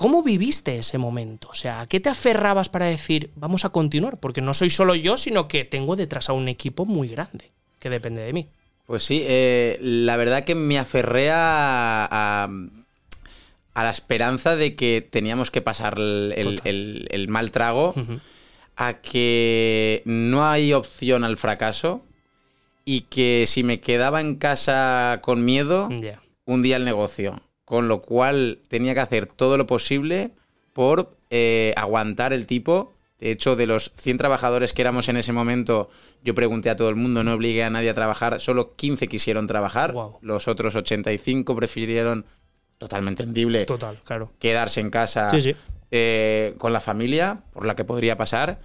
[0.02, 1.48] ¿Cómo viviste ese momento?
[1.50, 4.18] O sea, ¿a qué te aferrabas para decir, vamos a continuar?
[4.18, 7.88] Porque no soy solo yo, sino que tengo detrás a un equipo muy grande que
[7.88, 8.48] depende de mí.
[8.86, 12.48] Pues sí, eh, la verdad que me aferré a, a,
[13.74, 17.94] a la esperanza de que teníamos que pasar el, el- el- el mal trago
[18.76, 22.02] a que no hay opción al fracaso
[22.84, 26.20] y que si me quedaba en casa con miedo, Ya.
[26.44, 27.40] hundía el negocio.
[27.64, 30.32] Con lo cual tenía que hacer todo lo posible
[30.72, 32.92] por eh, aguantar el tipo.
[33.18, 35.90] De hecho, de los 100 trabajadores que éramos en ese momento,
[36.24, 39.46] yo pregunté a todo el mundo, no obligué a nadie a trabajar, solo 15 quisieron
[39.46, 42.26] trabajar, los otros 85 prefirieron,
[42.78, 44.32] totalmente entendible, Total, claro.
[44.40, 45.54] quedarse en casa Sí, sí.
[45.92, 48.58] eh, con la familia, por la que podría pasar.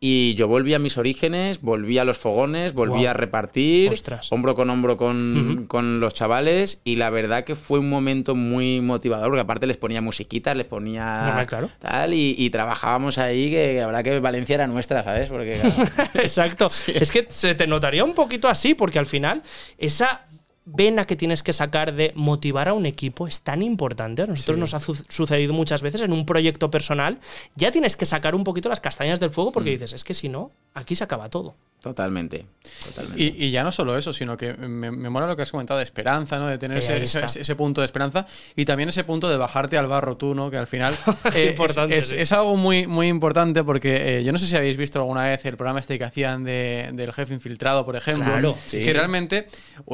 [0.00, 4.30] Y yo volví a mis orígenes, volví a los fogones, volví a repartir, Ostras.
[4.32, 6.80] hombro con hombro con, con los chavales.
[6.84, 10.66] Y la verdad que fue un momento muy motivador, porque aparte les ponía musiquitas, les
[10.66, 11.70] ponía Normal, claro.
[11.78, 15.30] tal, y, y trabajábamos ahí, que la verdad que Valencia era nuestra, ¿sabes?
[15.30, 16.68] Porque claro, Exacto.
[16.86, 19.42] Es que se te notaría un poquito así, porque al final
[19.78, 20.26] esa
[20.66, 24.22] vena que tienes que sacar de motivar a un equipo es tan importante.
[24.22, 24.60] A nosotros Sí.
[24.60, 27.18] nos ha su- sucedido muchas veces en un proyecto personal.
[27.54, 29.52] Ya tienes que sacar un poquito las castañas del fuego Mm.
[29.52, 31.54] porque dices, es que si no, aquí se acaba todo.
[31.84, 32.46] Totalmente.
[32.86, 33.22] totalmente.
[33.22, 35.76] Y, y ya no solo eso, sino que me, me mola lo que has comentado
[35.78, 36.46] de esperanza, ¿no?
[36.48, 38.26] De tener ese, ese- punto de esperanza
[38.56, 40.50] y también ese punto de bajarte al barro tú, ¿no?
[40.50, 40.94] Que al final
[41.34, 42.16] eh, es- Importante, es, sí.
[42.18, 45.44] es algo muy, muy importante porque eh, yo no sé si habéis visto alguna vez
[45.44, 48.24] el programa este que hacían de- del jefe infiltrado, por ejemplo.
[48.24, 49.46] Claro, que realmente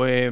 [0.06, 0.30] eh,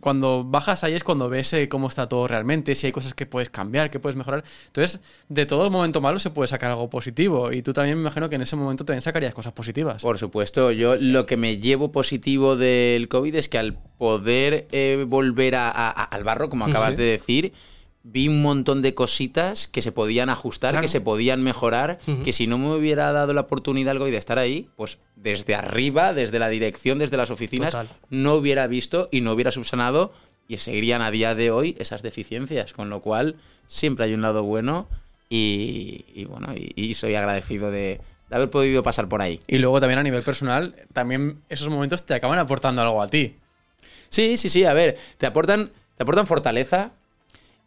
[0.00, 3.26] cuando bajas ahí es cuando ves eh, cómo está todo realmente, si hay cosas que
[3.26, 4.44] puedes cambiar, que puedes mejorar.
[4.66, 8.02] Entonces, de todo el momento malo se puede sacar algo positivo y tú también me
[8.02, 10.02] imagino que en ese momento también sacarías cosas positivas.
[10.02, 15.04] Por supuesto, yo lo que me llevo positivo del COVID es que al poder eh,
[15.08, 16.98] volver a- al barro, como acabas Sí.
[16.98, 17.52] de decir,
[18.04, 20.82] vi un montón de cositas que se podían ajustar, Claro.
[20.82, 24.38] que se podían mejorar, que si no me hubiera dado la oportunidad COVID de estar
[24.38, 27.88] ahí, pues desde arriba, desde la dirección, desde las oficinas, Total.
[28.08, 30.12] no hubiera visto y no hubiera subsanado
[30.46, 33.34] y seguirían a día de hoy esas deficiencias, con lo cual
[33.66, 34.88] siempre hay un lado bueno
[35.28, 39.40] y, y bueno, y, y soy agradecido de, de haber podido pasar por ahí.
[39.46, 43.36] Y luego también a nivel personal, también esos momentos te acaban aportando algo a ti.
[44.08, 44.64] Sí, sí, sí.
[44.64, 46.92] A ver, te aportan, te aportan fortaleza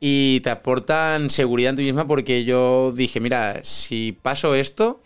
[0.04, 5.00] y te aportan seguridad en ti misma porque yo dije, mira, si paso esto,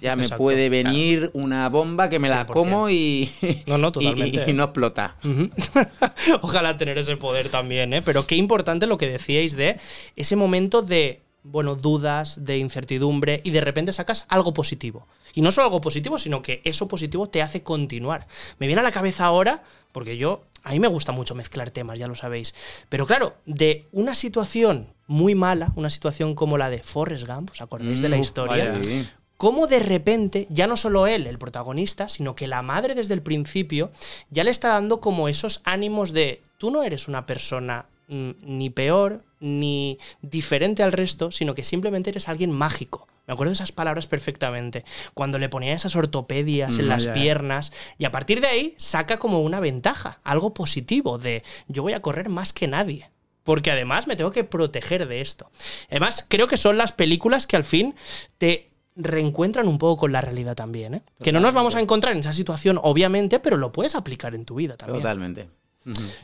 [0.00, 2.52] ya me exacto, puede venir una bomba que me la 100%.
[2.52, 3.28] como y,
[3.66, 4.44] No, no, y- totalmente.
[4.48, 5.16] y no explota.
[6.42, 8.02] Ojalá tener ese poder también, ¿eh?
[8.02, 9.78] Pero qué importante lo que decíais de
[10.14, 15.06] ese momento de, bueno, dudas, de incertidumbre y de repente sacas algo positivo.
[15.34, 18.26] Y no solo algo positivo, sino que eso positivo te hace continuar.
[18.58, 21.98] Me viene a la cabeza ahora, porque yo, a mí me gusta mucho mezclar temas,
[21.98, 22.54] ya lo sabéis.
[22.88, 27.60] Pero claro, de una situación muy mala, una situación como la de Forrest Gump, ¿os
[27.60, 28.72] acordáis de la Mm, historia?
[28.72, 29.04] vaya.
[29.36, 33.20] Cómo de repente, ya no solo él, el protagonista, sino que la madre desde el
[33.20, 33.90] principio
[34.30, 38.70] ya le está dando como esos ánimos de tú no eres una persona mm, ni
[38.70, 43.06] peor ni diferente al resto, sino que simplemente eres alguien mágico.
[43.26, 44.84] Me acuerdo de esas palabras perfectamente.
[45.14, 47.72] Cuando le ponía esas ortopedias en Mm, las piernas.
[47.98, 52.00] Y a partir de ahí saca como una ventaja, algo positivo de yo voy a
[52.00, 53.10] correr más que nadie.
[53.42, 55.50] Porque además me tengo que proteger de esto.
[55.90, 57.94] Además, creo que son las películas que al fin
[58.38, 60.94] te reencuentran un poco con la realidad también.
[60.94, 61.02] ¿eh?
[61.22, 64.44] Que no nos vamos a encontrar en esa situación, obviamente, pero lo puedes aplicar en
[64.44, 65.02] tu vida también.
[65.02, 65.48] Totalmente.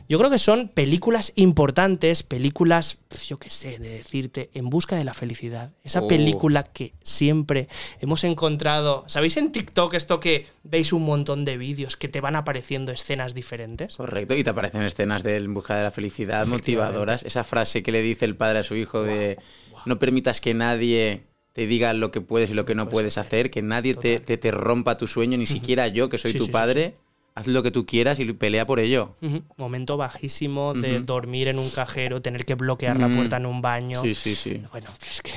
[0.09, 4.95] Yo creo que son películas importantes, películas, pues, yo qué sé, de decirte, en busca
[4.97, 5.71] de la felicidad.
[5.83, 6.07] Esa Oh.
[6.07, 7.67] película que siempre
[8.01, 9.05] hemos encontrado.
[9.07, 13.33] ¿Sabéis en TikTok esto que veis un montón de vídeos que te van apareciendo escenas
[13.33, 13.95] diferentes?
[13.95, 17.23] Correcto, y te aparecen escenas de En busca de la felicidad motivadoras.
[17.23, 19.37] Esa frase que le dice el padre a su hijo de
[19.85, 23.51] no permitas que nadie te diga lo que puedes y lo que no puedes hacer,
[23.51, 26.45] que nadie te, te- te rompa tu sueño, ni siquiera yo, que soy Sí, tu
[26.45, 26.95] sí, sí, padre.
[27.35, 29.15] Haz lo que tú quieras y pelea por ello.
[29.57, 33.15] Momento bajísimo de dormir en un cajero, tener que bloquear la Mm.
[33.15, 33.99] puerta en un baño.
[34.01, 34.61] Sí, sí, sí.
[34.71, 35.31] Bueno, es que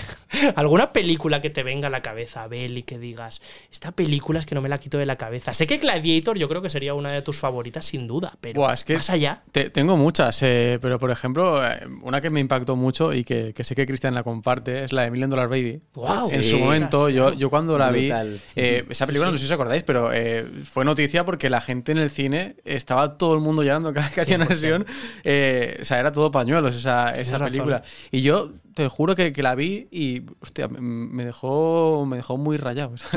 [0.57, 3.41] alguna película que te venga a la cabeza, Abel, y que digas,
[3.73, 5.53] esta película es que no me la quito de la cabeza.
[5.55, 8.75] Sé que Gladiator yo creo que sería una de tus favoritas sin duda, pero Buah,
[8.75, 9.43] es que más allá.
[9.53, 13.55] te- tengo muchas, eh, pero por ejemplo, eh, una que me impactó mucho y que,
[13.55, 15.81] que sé que Cristian la comparte es la de Million Dollar Baby.
[15.95, 16.31] Guau.
[16.31, 16.51] en Sí.
[16.51, 18.11] su momento, yo, yo cuando la vi,
[18.55, 21.86] eh, esa película, no sé si os acordáis, pero eh, fue noticia porque la gente
[21.93, 24.49] en el cine estaba todo el mundo llorando cada vez que hacía una 100%.
[24.49, 24.87] sesión.
[25.25, 27.53] Eh, o sea, era todo pañuelos esa, esa razón.
[27.53, 27.83] película.
[28.11, 32.57] Y yo te juro que, que la vi y, hostia, me- dejó, me dejó muy
[32.59, 33.09] rayado esa.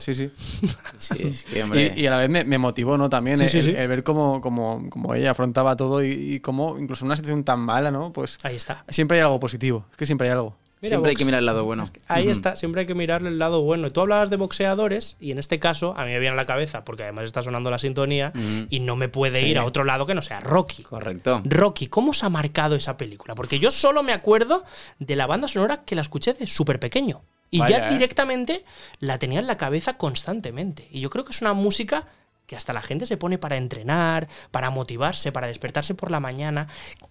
[0.00, 0.30] Sí, sí.
[0.98, 3.08] Sí, hombre, Y, y a la vez me, me motivó, ¿no?
[3.10, 3.74] También Sí, el, sí, sí.
[3.76, 7.42] el ver cómo, cómo, cómo ella afrontaba todo y, y cómo, incluso en una situación
[7.44, 8.12] tan mala, ¿no?
[8.12, 8.84] Pues Ahí está.
[8.88, 9.86] siempre hay algo positivo.
[9.90, 10.56] Es que siempre hay algo.
[10.82, 11.84] Mira, siempre hay que mirar el lado bueno.
[12.08, 13.86] Ahí está, siempre hay que mirarle el lado bueno.
[13.86, 16.46] Y tú hablabas de boxeadores, y en este caso, a mí me viene a la
[16.46, 18.32] cabeza, porque además está sonando la sintonía,
[18.70, 19.46] y no me puede Sí.
[19.46, 20.82] ir a otro lado que no sea Rocky.
[20.82, 21.42] Correcto.
[21.44, 23.34] Rocky, ¿cómo os ha marcado esa película?
[23.34, 24.64] Porque yo solo me acuerdo
[24.98, 27.22] de la banda sonora que la escuché de súper pequeño.
[27.50, 27.90] Y Vaya, ya ¿eh?
[27.90, 28.64] directamente
[29.00, 30.88] la tenía en la cabeza constantemente.
[30.90, 32.06] Y yo creo que es una música
[32.46, 36.68] que hasta la gente se pone para entrenar, para motivarse, para despertarse por la mañana.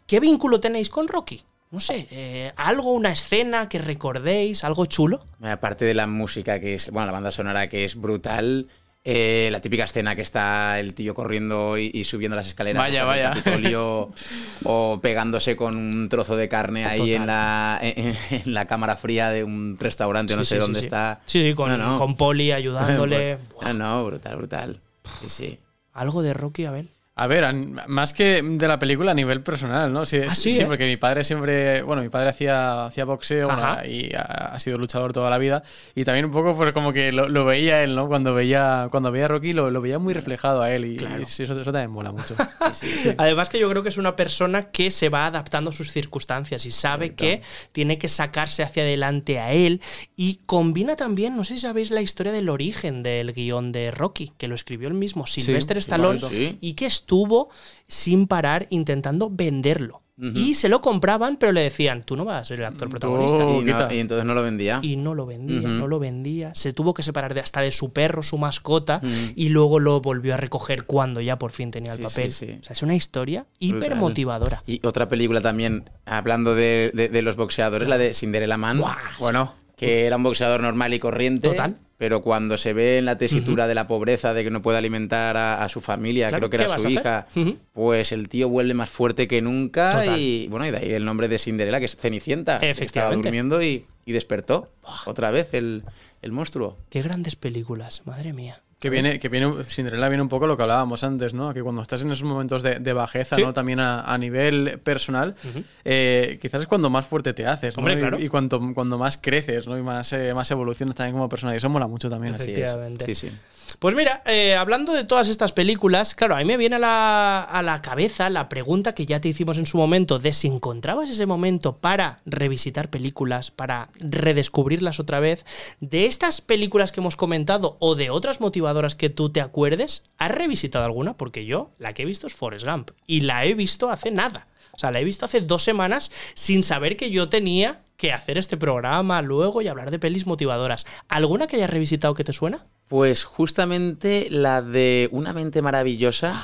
[0.07, 1.43] ¿Qué vínculo tenéis con Rocky?
[1.71, 5.23] No sé, eh, algo, una escena que recordéis, algo chulo.
[5.41, 8.67] Aparte de la música que es, bueno, la banda sonora que es brutal,
[9.03, 13.03] eh, la típica escena que está el tío corriendo y, y subiendo las escaleras Vaya,
[13.05, 13.29] vaya.
[13.35, 14.11] Capitolio,
[14.65, 17.13] o pegándose con un trozo de carne ahí Total.
[17.13, 20.61] en la, en, en la cámara fría de un restaurante, no Sí, sé sí, sí,
[20.61, 20.85] dónde sí.
[20.85, 21.21] está.
[21.27, 21.99] Sí, sí, con, No, no.
[21.99, 23.37] con Poli ayudándole.
[23.61, 24.81] No, no, brutal, brutal.
[25.21, 25.59] Sí, sí.
[25.93, 26.85] algo de Rocky, a ver.
[27.21, 27.53] A ver,
[27.87, 30.05] más que de la película a nivel personal, ¿no?
[30.05, 30.65] Sí, Ah, sí, ¿eh?
[30.65, 35.11] porque mi padre siempre, bueno, mi padre hacía, hacía boxeo bueno, y ha, sido luchador
[35.11, 35.61] toda la vida
[35.95, 38.07] y también un poco por como que lo, lo veía él, ¿no?
[38.07, 41.25] Cuando veía, cuando veía a Rocky lo, lo veía muy reflejado a él y, y
[41.25, 42.35] sí, eso, eso también mola mucho.
[43.17, 46.65] Además que yo creo que es una persona que se va adaptando a sus circunstancias
[46.65, 47.41] y sabe que
[47.73, 49.81] tiene que sacarse hacia adelante a él
[50.15, 54.31] y combina también, no sé si sabéis la historia del origen del guion de Rocky,
[54.37, 56.57] que lo escribió el mismo Sylvester sí, Stallone sí.
[56.61, 57.49] y que estuvo
[57.87, 60.03] sin parar intentando venderlo.
[60.35, 63.37] Y se lo compraban, pero le decían, tú no vas a ser el actor protagonista.
[63.49, 64.81] Y, no- y entonces no lo vendía.
[64.83, 66.53] Y no lo vendía, no lo vendía.
[66.55, 68.99] Se tuvo que separar de, hasta de su perro, su mascota,
[69.35, 72.31] y luego lo volvió a recoger cuando ya por fin tenía el Sí, papel.
[72.33, 72.57] sí, sí.
[72.59, 74.61] O sea, es una historia hiper motivadora.
[74.67, 78.81] Y otra película también, hablando de, de- de los boxeadores, la de Cinderella Man.
[79.21, 79.53] Bueno.
[79.79, 81.49] Que era un boxeador normal y corriente.
[81.49, 81.77] Total.
[81.97, 85.35] Pero cuando se ve en la tesitura de la pobreza, de que no puede alimentar
[85.35, 87.27] a, a su familia, Claro, creo que ¿qué era su hija,
[87.73, 89.99] pues el tío vuelve más fuerte que nunca.
[89.99, 90.17] Total.
[90.19, 92.59] Y bueno, y de ahí el nombre de Cinderella, que es Cenicienta.
[92.59, 93.27] que Estaba Efectivamente.
[93.27, 94.69] durmiendo y, y despertó
[95.05, 95.83] otra vez el,
[96.21, 96.77] el monstruo.
[96.89, 98.61] Qué grandes películas, madre mía.
[98.79, 101.53] Que viene, que viene, Cinderella viene un poco lo que hablábamos antes, ¿no?
[101.53, 103.43] Que cuando estás en esos momentos de, de bajeza, Sí.
[103.43, 103.51] ¿no?
[103.51, 105.35] También a, a nivel personal,
[105.83, 107.81] eh, quizás es cuando más fuerte te haces, ¿no?
[107.81, 108.19] Hombre, Y- claro.
[108.19, 109.77] y, cuanto, cuando más creces, ¿no?
[109.77, 111.53] Y más, eh, más evolucionas también como persona.
[111.53, 112.35] Y eso mola mucho también.
[112.35, 112.57] Así es.
[112.59, 113.05] Efectivamente.
[113.07, 113.31] Sí, sí.
[113.79, 117.41] Pues mira, eh, hablando de todas estas películas, claro, a mí me viene a la,
[117.41, 121.09] a la cabeza la pregunta que ya te hicimos en su momento de si encontrabas
[121.09, 125.45] ese momento para revisitar películas, para redescubrirlas otra vez,
[125.79, 130.31] de estas películas que hemos comentado o de otras motivadoras que tú te acuerdes, ¿has
[130.31, 131.15] revisitado alguna?
[131.15, 134.47] Porque yo la que he visto es Forrest Gump y la he visto hace nada.
[134.73, 138.37] O sea, la he visto hace dos semanas sin saber que yo tenía que hacer
[138.37, 140.85] este programa luego y hablar de pelis motivadoras.
[141.07, 142.65] ¿Alguna que hayas revisitado que te suena?
[142.89, 146.43] Pues justamente la de Una mente maravillosa.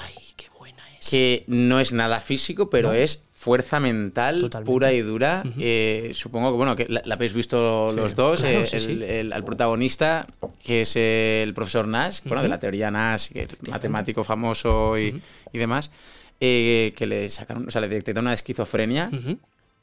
[1.09, 5.43] Que no es nada físico, pero es fuerza mental pura y dura.
[5.59, 8.39] Eh, supongo que, bueno, que la, la habéis visto Sí, los dos.
[8.41, 9.03] claro, eh, sí, el, sí.
[9.03, 10.25] el- protagonista,
[10.63, 15.21] que es el profesor Nash, bueno, de la teoría Nash, que es matemático famoso y,
[15.53, 15.91] y demás,
[16.39, 19.11] eh, que le sacaron, o sea, le detectaron una esquizofrenia.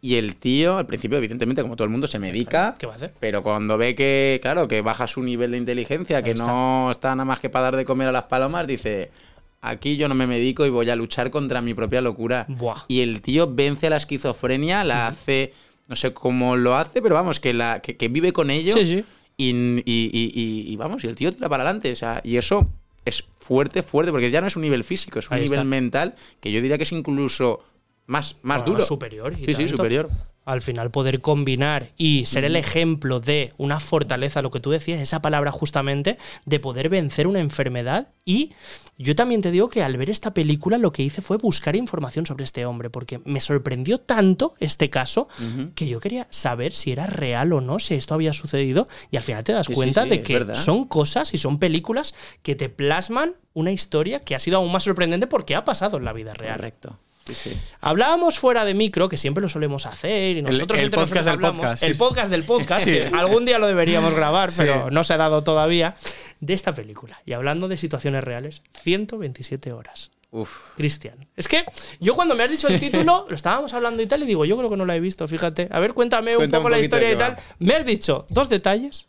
[0.05, 2.75] Y el tío, al principio, evidentemente, como todo el mundo, se medica.
[2.77, 3.15] ¿Qué va a hacer?
[3.21, 6.45] Pero cuando ve que, claro, que baja su nivel de inteligencia, que está.
[6.45, 9.13] no está nada más que para dar de comer a las palomas, dice,
[9.61, 12.47] aquí yo no me medico y voy a luchar contra mi propia locura.
[12.49, 12.83] Buah.
[12.89, 15.55] Y el tío vence a la esquizofrenia, la hace,
[15.87, 18.73] no sé cómo lo hace, pero vamos, que, la, que, que vive con ello.
[18.75, 19.05] Sí, sí.
[19.37, 21.93] Y, y- y- y- y vamos, y el tío tira para adelante.
[21.93, 22.67] O sea, y eso
[23.05, 25.65] es fuerte, fuerte, porque ya no es un nivel físico, es un Ahí nivel está.
[25.65, 27.63] mental que yo diría que es incluso
[28.07, 28.81] más, más duro.
[28.83, 29.35] superior.
[29.39, 30.11] y Sí, sí, superior.
[30.45, 32.57] Al final poder combinar y ser el Mm.
[32.57, 37.39] ejemplo de una fortaleza, lo que tú decías, esa palabra justamente, de poder vencer una
[37.39, 38.09] enfermedad.
[38.25, 38.51] Y
[38.99, 42.27] yo también te digo que al ver esta película lo que hice fue buscar información
[42.27, 45.29] sobre este hombre, porque me sorprendió tanto este caso
[45.77, 48.89] que yo quería saber si era real o no, si esto había sucedido.
[49.13, 50.57] Y al final te das Sí, cuenta sí, de que verdad.
[50.57, 54.83] son cosas y son películas que te plasman una historia que ha sido aún más
[54.83, 56.57] sorprendente porque ha pasado en la vida real.
[56.57, 56.99] Correcto.
[57.27, 57.53] Sí, sí.
[57.81, 61.25] Hablábamos fuera de micro, que siempre lo solemos hacer, y nosotros el entre nosotros podcast
[61.27, 61.99] del hablamos- podcast, El sí.
[61.99, 65.95] podcast del podcast, que algún día lo deberíamos grabar, pero no se ha dado todavía,
[66.41, 67.21] de esta película.
[67.25, 70.11] Y hablando de situaciones reales, 127 horas.
[70.35, 70.51] Uf.
[70.79, 71.15] Cristian.
[71.37, 71.63] Es que
[72.01, 74.57] yo cuando me has dicho el título, lo estábamos hablando y tal, y digo, yo
[74.57, 75.69] creo que no la he visto, fíjate.
[75.71, 77.33] A ver, cuéntame un Cuenta poco un la historia y tal.
[77.33, 77.37] va.
[77.59, 79.09] Me has dicho dos detalles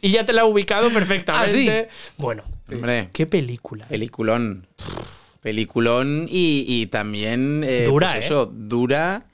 [0.00, 1.88] y ya te la he ubicado perfectamente.
[2.16, 3.10] Bueno, Hombre.
[3.12, 3.86] qué película.
[3.88, 4.66] Peliculón.
[5.44, 7.62] Peliculón y, y también.
[7.64, 8.26] eh, Dura, pues ¿eh?
[8.26, 9.26] eso, dura.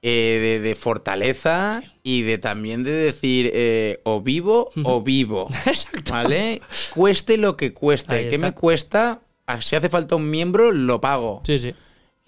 [0.00, 5.46] eh, de, de fortaleza y de también de decir eh, o vivo o vivo.
[6.10, 6.62] ¿Vale?
[6.94, 8.28] Cueste lo que cueste.
[8.30, 9.20] ¿Qué me cuesta?
[9.46, 11.42] Ah, Si hace falta un miembro, lo pago.
[11.44, 11.74] Sí, sí.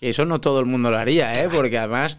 [0.03, 1.49] Eso no todo el mundo lo haría, ¿eh?
[1.51, 2.19] Porque además,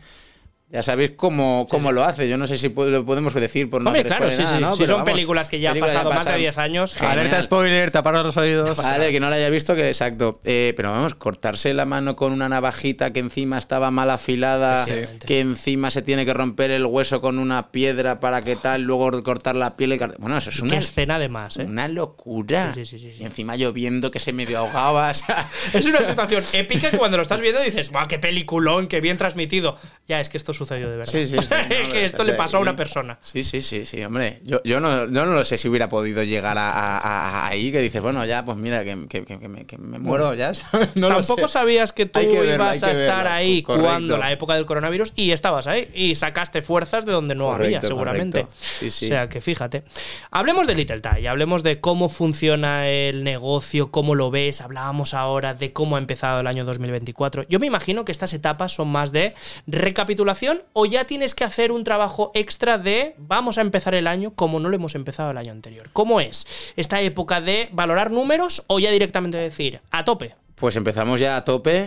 [0.72, 2.30] Ya sabéis cómo, cómo lo hace.
[2.30, 4.62] Yo no sé si lo podemos decir por no Hombre, hacer claro, sí, nada, sí.
[4.62, 4.76] ¿no?
[4.78, 6.40] Si son vamos, películas que ya han pasado más de pasan.
[6.40, 6.94] 10 años.
[6.94, 7.20] Genial.
[7.20, 8.78] Alerta spoiler, taparos los oídos.
[8.78, 10.40] Vale, que no la haya visto, que exacto.
[10.46, 15.40] Eh, pero vamos, cortarse la mano con una navajita que encima estaba mal afilada, que
[15.42, 19.56] encima se tiene que romper el hueso con una piedra para que tal, luego cortar
[19.56, 19.92] la piel.
[19.94, 21.66] y Bueno, eso es Qué una, escena además, ¿eh?
[21.66, 22.74] una locura.
[22.74, 23.24] Sí, sí, sí, sí, sí.
[23.24, 25.10] Y encima lloviendo que se medio ahogaba.
[25.12, 28.88] o sea, Es una situación épica que cuando lo estás viendo dices, ¡guau, qué peliculón,
[28.88, 29.78] qué bien transmitido!
[30.08, 31.12] Ya, es que esto sucedió de verdad.
[31.12, 31.48] Sí, sí, sí,
[31.86, 33.18] no, que esto le pasó a una persona.
[33.22, 34.40] Sí, sí, sí, sí, hombre.
[34.44, 37.72] Yo, yo, no, yo no lo sé si hubiera podido llegar a, a- a- ahí,
[37.72, 40.52] que dices, bueno, ya, pues mira, que, que- que- que me, que me muero ya.
[40.96, 43.30] No Tampoco sabías que tú verlo, ibas a estar verlo.
[43.32, 43.86] ahí Correcto.
[43.88, 47.82] cuando la época del coronavirus y estabas ahí y sacaste fuerzas de donde no había,
[47.82, 48.46] seguramente.
[48.60, 49.06] Sí, sí.
[49.06, 49.84] O sea que fíjate.
[50.32, 54.62] Hablemos de Little Tie, hablemos de cómo funciona el negocio, cómo lo ves.
[54.62, 57.44] Hablábamos ahora de cómo ha empezado el año 2024.
[57.50, 59.34] Yo me imagino que estas etapas son más de
[59.68, 64.32] recapitulación o ya tienes que hacer un trabajo extra de vamos a empezar el año
[64.32, 65.90] como no lo hemos empezado el año anterior.
[65.94, 70.36] ¿Cómo es esta época de valorar números o ya directamente decir a tope?
[70.56, 71.86] Pues empezamos ya a tope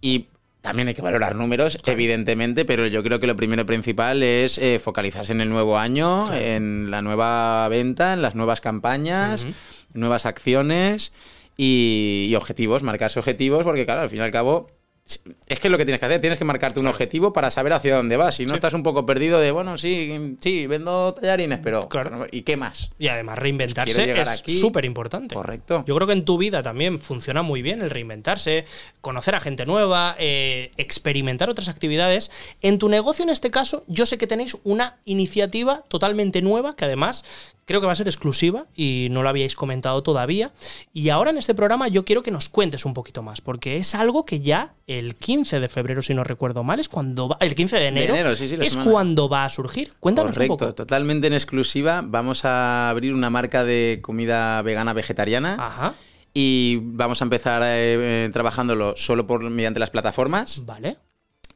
[0.00, 0.26] y
[0.60, 4.78] también hay que valorar números, evidentemente, pero yo creo que lo primero principal es eh,
[4.78, 9.44] focalizarse en el nuevo año, en la nueva venta, en las nuevas campañas,
[9.92, 11.12] nuevas acciones
[11.56, 14.70] y, y objetivos, marcarse objetivos, porque claro, al fin y al cabo...
[15.04, 17.72] Es que es lo que tienes que hacer, tienes que marcarte un objetivo para saber
[17.72, 18.36] hacia dónde vas.
[18.36, 21.88] Si no estás un poco perdido de, bueno, sí, sí, vendo tallarines, pero
[22.30, 22.90] ¿y qué más?
[22.98, 25.34] Y además Quiero reinventarse es súper importante.
[25.34, 25.84] Correcto.
[25.86, 28.64] Yo creo que en tu vida también funciona muy bien el reinventarse,
[29.00, 32.30] conocer a gente nueva, eh, experimentar otras actividades.
[32.62, 36.84] En tu negocio, en este caso, yo sé que tenéis una iniciativa totalmente nueva que
[36.84, 37.24] además
[37.64, 40.52] creo que va a ser exclusiva y no lo habíais comentado todavía.
[40.92, 43.94] Y ahora en este programa yo quiero que nos cuentes un poquito más, porque es
[43.94, 47.54] algo que ya el 15 de febrero, si no recuerdo mal, es cuando va, el
[47.54, 48.90] 15 de enero, enero, sí, sí, la es semana.
[48.90, 49.92] cuando va a surgir.
[50.00, 50.74] Cuéntanos Correcto, un poco.
[50.74, 52.02] totalmente en exclusiva.
[52.04, 55.56] Vamos a abrir una marca de comida vegana vegetariana.
[55.58, 55.94] Ajá.
[56.34, 60.64] Y vamos a empezar eh, eh, trabajándolo solo por mediante las plataformas.
[60.64, 60.96] Vale.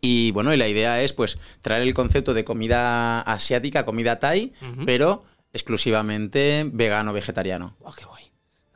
[0.02, 4.52] Y bueno, y la idea es pues traer el concepto de comida asiática, comida thai,
[4.84, 5.24] pero
[5.56, 7.74] exclusivamente vegano vegetariano.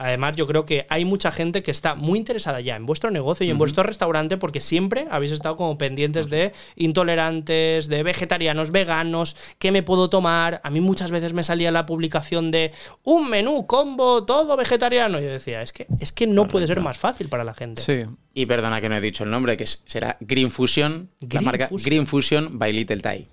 [0.02, 3.44] Además, yo creo que hay mucha gente que está muy interesada ya en vuestro negocio
[3.44, 9.36] y en vuestro restaurante porque siempre habéis estado como pendientes de intolerantes, de vegetarianos, veganos,
[9.58, 10.62] qué me puedo tomar.
[10.64, 12.72] A mí muchas veces me salía la publicación de
[13.04, 15.20] un menú combo todo vegetariano.
[15.20, 17.82] Y yo decía, es que, es que no puede ser más fácil para la gente.
[17.82, 18.06] Sí.
[18.32, 21.68] Y perdona que no he dicho el nombre, que será Green Fusion, la Green marca
[21.68, 21.84] Fusion.
[21.84, 23.28] Green Fusion by Little Thai.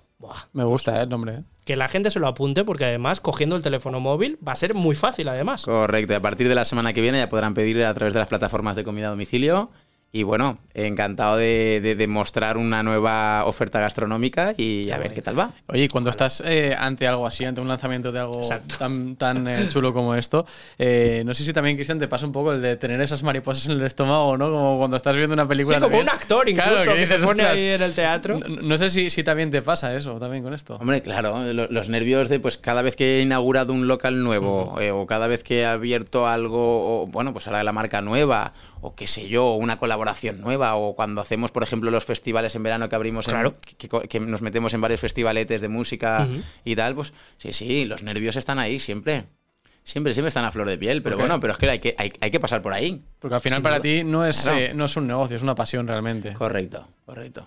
[0.52, 1.34] Me gusta eh, el nombre.
[1.34, 1.42] eh.
[1.64, 4.74] Que la gente se lo apunte porque además cogiendo el teléfono móvil va a ser
[4.74, 5.64] muy fácil además.
[5.64, 8.18] Correcto, y a partir de la semana que viene ya podrán pedir a través de
[8.20, 9.70] las plataformas de comida a domicilio.
[10.10, 15.20] Y bueno, encantado de, de- de mostrar una nueva oferta gastronómica y a ver qué
[15.20, 15.52] tal va.
[15.66, 18.40] Oye, cuando estás eh, ante algo así, ante un lanzamiento de algo
[18.78, 20.46] tan, tan eh, chulo como esto,
[20.78, 23.66] eh, no sé si también, Cristian, te pasa un poco el de tener esas mariposas
[23.66, 24.50] en el estómago, ¿no?
[24.50, 25.76] Como cuando estás viendo una película.
[25.76, 28.38] Sí, como un actor incluso Claro, que se dices, pone ahí en el teatro.
[28.38, 30.76] No, no sé si, si también te pasa eso, también con esto.
[30.76, 34.80] Hombre, claro, lo- los nervios de pues cada vez que he inaugurado un local nuevo
[34.80, 38.54] eh, o cada vez que he abierto algo, o, bueno, pues ahora la marca nueva
[38.80, 42.62] o qué sé yo, una colaboración nueva o cuando hacemos, por ejemplo, los festivales en
[42.62, 43.52] verano que abrimos, en- Claro.
[43.76, 46.28] que, que- que nos metemos en varios festivaletes de música
[46.64, 49.24] y tal, pues sí, sí, los nervios están ahí siempre.
[49.84, 52.12] Siempre, siempre están a flor de piel, pero bueno, pero es que hay que, hay,
[52.20, 53.02] hay que pasar por ahí.
[53.18, 53.82] Porque al final Sin para duda.
[53.84, 54.58] ti no es, Claro.
[54.58, 56.34] eh, no es un negocio, es una pasión realmente.
[56.34, 57.46] Correcto, correcto.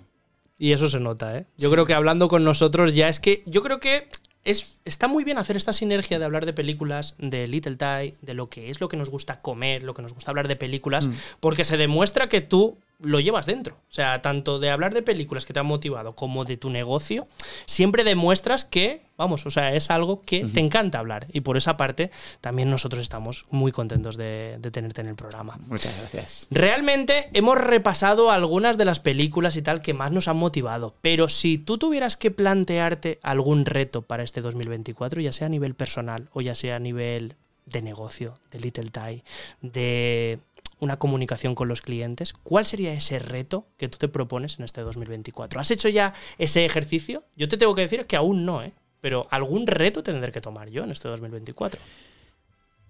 [0.57, 1.45] Y eso se nota, ¿eh?
[1.57, 3.43] Yo creo que hablando con nosotros ya es que.
[3.45, 4.07] Yo creo que
[4.43, 8.33] es, está muy bien hacer esta sinergia de hablar de películas, de Little Thai, de
[8.33, 11.07] lo que es lo que nos gusta comer, lo que nos gusta hablar de películas,
[11.07, 11.13] Mm.
[11.39, 13.75] porque se demuestra que tú lo llevas dentro.
[13.89, 17.27] O sea, tanto de hablar de películas que te han motivado como de tu negocio,
[17.65, 21.27] siempre demuestras que, vamos, o sea, es algo que te encanta hablar.
[21.33, 25.59] Y por esa parte, también nosotros estamos muy contentos de, de tenerte en el programa.
[25.67, 26.47] Muchas gracias.
[26.51, 31.29] Realmente hemos repasado algunas de las películas y tal que más nos han motivado, pero
[31.29, 36.29] si tú tuvieras que plantearte algún reto para este 2024, ya sea a nivel personal
[36.33, 37.35] o ya sea a nivel
[37.65, 39.23] de negocio, de Little Thai,
[39.61, 40.39] de
[40.81, 44.81] una comunicación con los clientes, ¿cuál sería ese reto que tú te propones en este
[44.81, 45.61] 2024?
[45.61, 47.23] ¿Has hecho ya ese ejercicio?
[47.37, 48.73] Yo te tengo que decir que aún no, ¿eh?
[48.99, 51.79] Pero algún reto tendré que tomar yo en este 2024.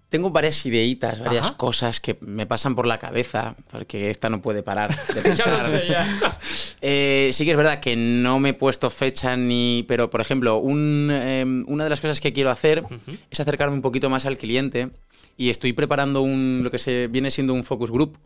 [0.08, 1.56] Tengo varias ideitas, varias Ajá.
[1.56, 5.70] cosas que me pasan por la cabeza, porque esta no puede parar de Ya pensar.
[5.70, 6.06] lo sé, ya.
[6.82, 9.84] Eh, sí que es verdad que no me he puesto fecha ni...
[9.88, 12.84] Pero, por ejemplo, un, eh, una de las cosas que quiero hacer
[13.30, 14.90] es acercarme un poquito más al cliente
[15.36, 18.18] y estoy preparando un, lo que se viene siendo un focus group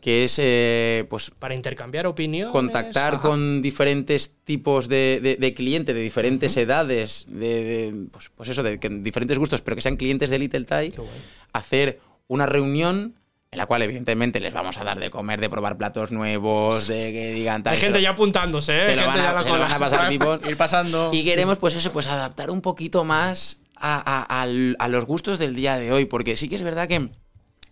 [0.00, 2.52] que es eh, pues Para intercambiar opiniones.
[2.52, 3.22] contactar ajá.
[3.22, 8.62] con diferentes tipos de, de, de cliente, de diferentes edades, de, de, pues, pues eso,
[8.62, 10.92] de diferentes gustos, pero que sean clientes de Little Thai,
[11.52, 13.14] hacer una reunión
[13.50, 17.12] en la cual evidentemente les vamos a dar de comer, de probar platos nuevos, de
[17.12, 17.72] que digan tal.
[17.74, 18.86] Hay gente ya apuntándose, ¿eh?
[18.86, 19.64] se lo, van ya a, la se lo cola.
[19.64, 20.12] van a pasar.
[20.50, 21.10] Ir pasando.
[21.14, 25.38] Y queremos, pues eso, pues adaptar un poquito más a, a- al- a los gustos
[25.38, 26.04] del día de hoy.
[26.06, 27.10] Porque sí que es verdad que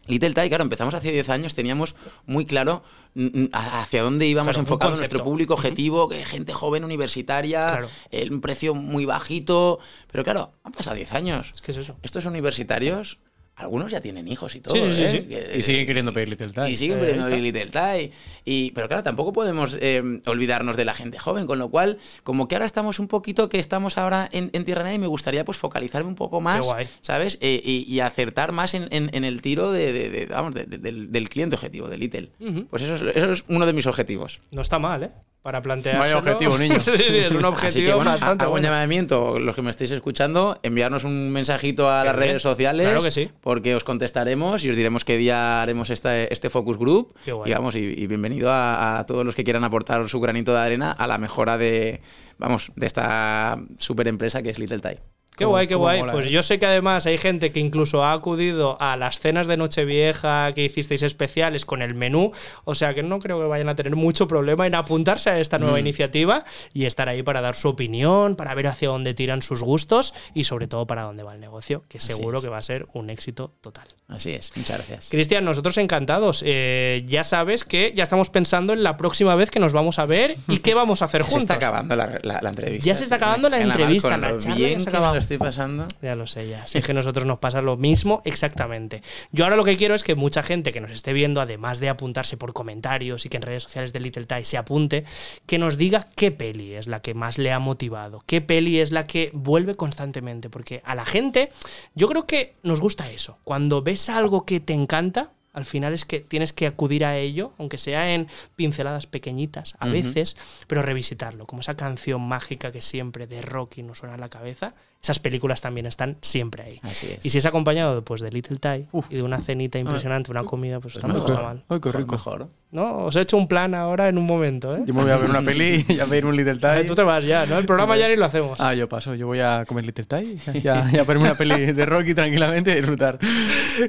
[0.09, 1.97] Little Thai, claro, empezamos hace 10 años, teníamos
[2.27, 2.85] muy claro
[3.15, 7.89] mm, mm, hacia dónde íbamos Claro, enfocado nuestro público objetivo, que gente joven universitaria, Claro.
[8.13, 9.81] eh, un precio muy bajito.
[10.13, 11.55] Pero claro, han pasado 10 años.
[11.61, 11.97] ¿Qué es eso?
[12.03, 13.19] Estos universitarios,
[13.57, 14.75] algunos ya tienen hijos y todo.
[14.77, 15.09] Sí, sí, sí, ¿eh?
[15.09, 15.21] sí.
[15.29, 16.73] Que- Y siguen queriendo pedir Little Thai.
[16.73, 17.37] y siguen Eh, ahí está.
[17.37, 18.13] Little Thai.
[18.45, 22.49] Y, pero claro, tampoco podemos eh, olvidarnos de la gente joven, con lo cual, como
[22.49, 25.57] que ahora estamos un poquito, que estamos ahora en, en Tierra y me gustaría pues
[25.59, 26.87] focalizarme un poco más, guay.
[27.01, 27.39] ¿sabes?
[27.41, 30.67] Eh, y, y acertar más en, en- en el tiro de, de- de- vamos, de-
[30.67, 32.31] de- del, del cliente objetivo, de Little.
[32.71, 34.41] Pues eso es, eso es uno de mis objetivos.
[34.51, 35.11] No está mal, ¿eh?
[35.47, 36.01] Para plantear.
[36.01, 36.81] Vaya objetivo, niño.
[36.81, 38.67] sí, sí, es un Así objetivo que bueno, bastante hago un bueno.
[38.67, 42.29] llamamiento, los que me estéis escuchando, enviarnos un mensajito a las bien.
[42.31, 42.85] redes sociales.
[42.89, 43.31] Claro que sí.
[43.43, 47.15] Porque os contestaremos y os diremos qué día haremos este, este focus group.
[47.25, 47.49] Qué guay.
[47.49, 50.59] Y vamos, y, y bienvenido a, a todos los que quieran aportar su granito de
[50.59, 52.01] arena a la mejora de,
[52.39, 54.99] vamos, de esta super empresa que es Little Thai.
[55.37, 56.01] Qué guay, qué guay.
[56.01, 56.31] mola, pues eh.
[56.31, 60.53] yo sé que además hay gente que incluso ha acudido a las cenas de Nochevieja
[60.55, 62.33] que hicisteis especiales con el menú.
[62.65, 65.59] O sea que no creo que vayan a tener mucho problema en apuntarse a esta
[65.59, 65.81] nueva Mm.
[65.81, 70.15] iniciativa y estar ahí para dar su opinión, para ver hacia dónde tiran sus gustos
[70.35, 72.45] y sobre todo para dónde va el negocio, que Así seguro es.
[72.45, 73.87] que va a ser un éxito total.
[74.09, 75.09] Así es, muchas gracias.
[75.11, 76.43] Cristian, nosotros encantados.
[76.47, 80.07] Eh, ya sabes que ya estamos pensando en la próxima vez que nos vamos a
[80.07, 81.43] ver y qué vamos a hacer Se juntos.
[81.43, 82.87] está acabando la, la- la entrevista.
[82.87, 85.15] Ya se está acabando la En entrevista, la lo charla bien ya se acabado.
[85.27, 85.87] Estoy pasando.
[86.01, 86.67] Ya lo sé, ya.
[86.67, 89.03] Sí, es que a nosotros nos pasa lo mismo exactamente.
[89.33, 91.89] Yo ahora lo que quiero es que mucha gente que nos esté viendo, además de
[91.89, 95.05] apuntarse por comentarios y que en redes sociales de Little Thai se apunte,
[95.47, 98.91] que nos diga qué peli es la que más le ha motivado, qué peli es
[98.93, 100.49] la que vuelve constantemente.
[100.49, 101.51] Porque a la gente,
[101.95, 103.39] yo creo que nos gusta eso.
[103.45, 107.55] Cuando ves algo que te encanta, al final es que tienes que acudir a ello,
[107.57, 113.27] aunque sea en pinceladas pequeñitas, a veces, pero revisitarlo, como esa canción mágica que siempre
[113.27, 114.75] de Rocky nos suena en la cabeza.
[115.07, 116.81] Esas películas también están siempre ahí.
[116.83, 117.25] Así es.
[117.25, 120.81] Y si es acompañado pues, de Little Thai y de una cenita impresionante, una comida,
[120.81, 121.63] pues, tampoco está mal.
[121.69, 122.17] Ay, qué rico.
[122.17, 122.49] Mejor.
[122.73, 123.05] ¿No?
[123.05, 124.83] Os he hecho un plan ahora en un momento, ¿eh?
[124.85, 126.87] Yo me voy a ver una peli y a ver un Little Thai.
[126.87, 127.57] Tú te vas ya, ¿no?
[127.57, 128.59] El programa ya ni lo hacemos.
[128.61, 131.37] Ah, yo paso, yo voy a comer Little Thai y a, y a verme una
[131.37, 133.21] peli de Rocky tranquilamente y disfrutar.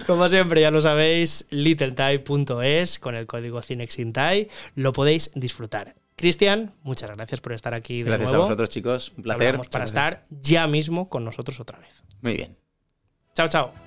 [0.06, 5.96] Como siempre, ya lo sabéis, littlethai.es con el código CINEXINTAI lo podéis disfrutar.
[6.18, 9.14] Cristian, muchas gracias por estar aquí de Gracias a vosotros, chicos.
[9.16, 9.48] Un placer.
[9.48, 12.04] Hablamos para estar ya mismo con nosotros otra vez.
[12.22, 12.58] Muy bien.
[13.36, 13.87] Chao, chao.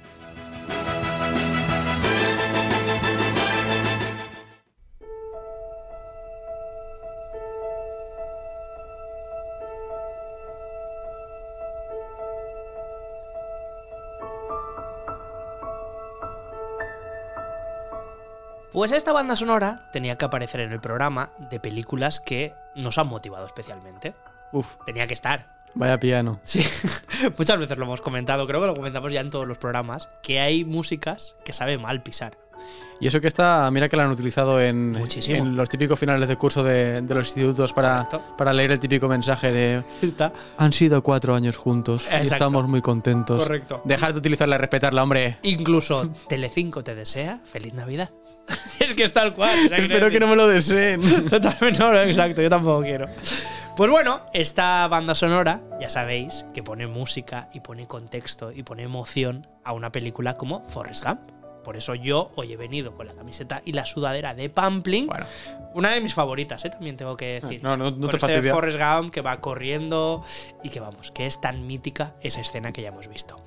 [18.72, 23.08] Pues esta banda sonora tenía que aparecer en el programa de películas que nos han
[23.08, 24.14] motivado especialmente.
[24.52, 25.46] Uf, Tenía que estar.
[25.74, 26.38] vaya piano.
[26.44, 26.64] Sí,
[27.38, 30.40] muchas veces lo hemos comentado, creo que lo comentamos ya en todos los programas, que
[30.40, 32.36] hay músicas que sabe mal pisar.
[33.00, 34.92] Y eso que está, mira que la han utilizado en,
[35.56, 38.36] los típicos finales de curso de, de los institutos para, Correcto.
[38.36, 40.32] para leer el típico mensaje de Está.
[40.58, 43.42] han sido cuatro años juntos y estamos muy contentos.
[43.42, 43.80] Correcto.
[43.84, 45.38] Dejar de utilizarla y respetarla, hombre.
[45.42, 48.10] Incluso Telecinco te desea feliz Navidad.
[48.78, 49.66] es que es tal cual.
[49.66, 51.01] o sea, Espero que no me lo deseen.
[51.30, 53.07] Totalmente, no, no, exacto, yo tampoco quiero.
[53.76, 58.82] Pues bueno, esta banda sonora, ya sabéis, que pone música y pone contexto y pone
[58.82, 61.20] emoción a una película como Forrest Gump.
[61.64, 65.07] Por eso yo hoy he venido con la camiseta y la sudadera de Pampling.
[65.07, 65.26] Bueno.
[65.74, 66.70] Una de mis favoritas, ¿eh?
[66.70, 67.62] también tengo que decir.
[67.62, 68.53] No, no, no Con te este fastidia.
[68.53, 70.24] Forrest Gump que va corriendo
[70.62, 73.43] y que vamos, que es tan mítica esa escena que ya hemos visto.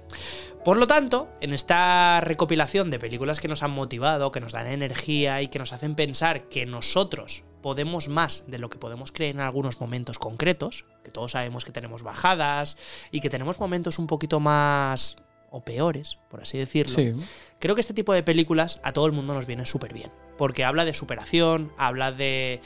[0.64, 4.68] Por lo tanto, en esta recopilación de películas que nos han motivado, que nos dan
[4.68, 9.36] energía y que nos hacen pensar que nosotros podemos más de lo que podemos creer
[9.36, 12.78] en algunos momentos concretos, que todos sabemos que tenemos bajadas
[13.12, 15.18] y que tenemos momentos un poquito más
[15.50, 16.96] o peores, por así decirlo.
[16.96, 17.14] Sí.
[17.60, 20.12] Creo que este tipo de películas a todo el mundo nos viene súper bien.
[20.38, 22.62] Porque habla de superación, habla de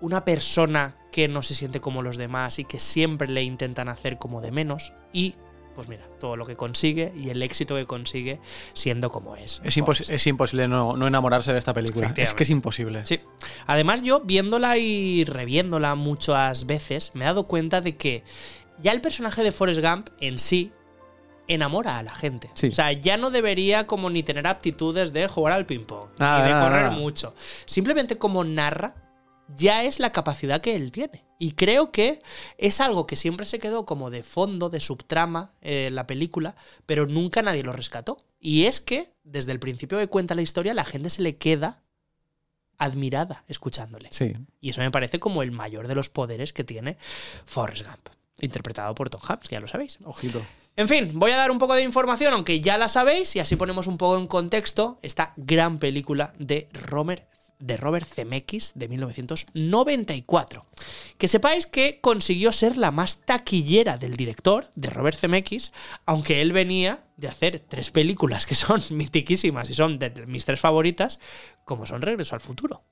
[0.00, 4.18] una persona que no se siente como los demás y que siempre le intentan hacer
[4.18, 4.92] como de menos.
[5.12, 5.34] Y,
[5.80, 8.38] pues mira, todo lo que consigue y el éxito que consigue
[8.74, 9.62] siendo como es.
[9.64, 12.12] Es, impos- es imposible no, no enamorarse de esta película.
[12.18, 13.06] Es que es imposible.
[13.06, 13.18] Sí.
[13.66, 18.24] Además, yo viéndola y reviéndola muchas veces, me he dado cuenta de que
[18.78, 20.70] ya el personaje de Forrest Gump en sí
[21.48, 22.50] enamora a la gente.
[22.52, 22.68] Sí.
[22.68, 26.60] O sea, ya no debería como ni tener aptitudes de jugar al ping-pong, ni de
[26.60, 27.34] correr mucho.
[27.64, 28.94] Simplemente como narra,
[29.56, 31.24] ya es la capacidad que él tiene.
[31.38, 32.20] Y creo que
[32.58, 36.54] es algo que siempre se quedó como de fondo, de subtrama eh, en la película,
[36.86, 38.18] pero nunca nadie lo rescató.
[38.38, 41.82] Y es que desde el principio que cuenta la historia, la gente se le queda
[42.78, 44.08] admirada escuchándole.
[44.10, 44.34] Sí.
[44.60, 46.96] Y eso me parece como el mayor de los poderes que tiene
[47.44, 48.08] Forrest Gump,
[48.40, 49.98] interpretado por Tom Hanks, que ya lo sabéis.
[50.04, 50.42] Ojito.
[50.76, 53.56] En fin, voy a dar un poco de información, aunque ya la sabéis, y así
[53.56, 57.29] ponemos un poco en contexto esta gran película de Robert,
[57.60, 60.66] de Robert Zemeckis de 1994.
[61.18, 65.72] Que sepáis que consiguió ser la más taquillera del director, de Robert Zemeckis,
[66.06, 70.60] aunque él venía de hacer tres películas que son mitiquísimas y son de mis tres
[70.60, 71.20] favoritas,
[71.64, 72.82] como son Regreso al Futuro.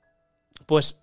[0.65, 1.01] Pues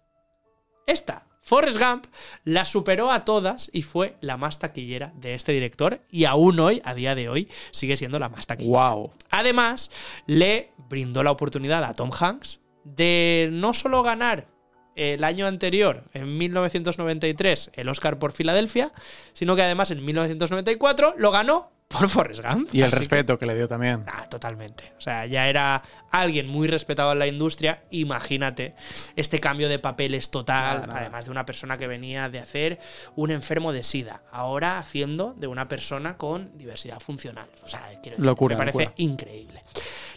[0.86, 2.06] esta, Forrest Gump,
[2.44, 6.82] la superó a todas y fue la más taquillera de este director y aún hoy,
[6.84, 8.90] a día de hoy, sigue siendo la más taquillera.
[8.90, 9.12] Wow.
[9.30, 9.90] Además,
[10.26, 14.46] le brindó la oportunidad a Tom Hanks de no solo ganar
[14.94, 18.92] el año anterior, en 1993, el Oscar por Filadelfia,
[19.34, 22.70] sino que además en 1994 lo ganó por Forrest Gump.
[22.74, 24.04] Y el que- respeto que le dio también.
[24.06, 24.92] Ah, totalmente.
[24.98, 27.84] O sea, ya era alguien muy respetado en la industria.
[27.90, 28.74] Imagínate
[29.16, 31.00] este cambio de papeles total, Nada, nada.
[31.00, 32.80] además de una persona que venía de hacer
[33.16, 37.48] un enfermo de SIDA, ahora haciendo de una persona con diversidad funcional.
[37.62, 38.94] O sea, quiero decir, Locura, me parece locura.
[38.96, 39.62] increíble.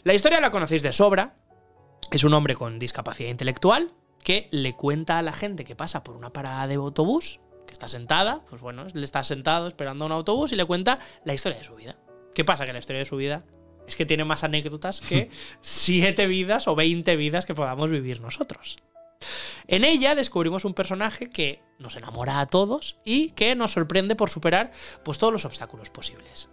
[0.03, 1.33] La historia la conocéis de sobra.
[2.11, 3.91] Es un hombre con discapacidad intelectual
[4.23, 7.87] que le cuenta a la gente que pasa por una parada de autobús, que está
[7.87, 11.63] sentada, pues bueno, él está sentado esperando un autobús y le cuenta la historia de
[11.63, 11.97] su vida.
[12.33, 12.65] ¿Qué pasa?
[12.65, 13.45] Que la historia de su vida
[13.87, 15.29] es que tiene más anécdotas que
[15.61, 18.77] siete vidas o 20 vidas que podamos vivir nosotros.
[19.67, 24.31] En ella descubrimos un personaje que nos enamora a todos y que nos sorprende por
[24.31, 24.71] superar
[25.03, 26.49] pues, todos los obstáculos posibles.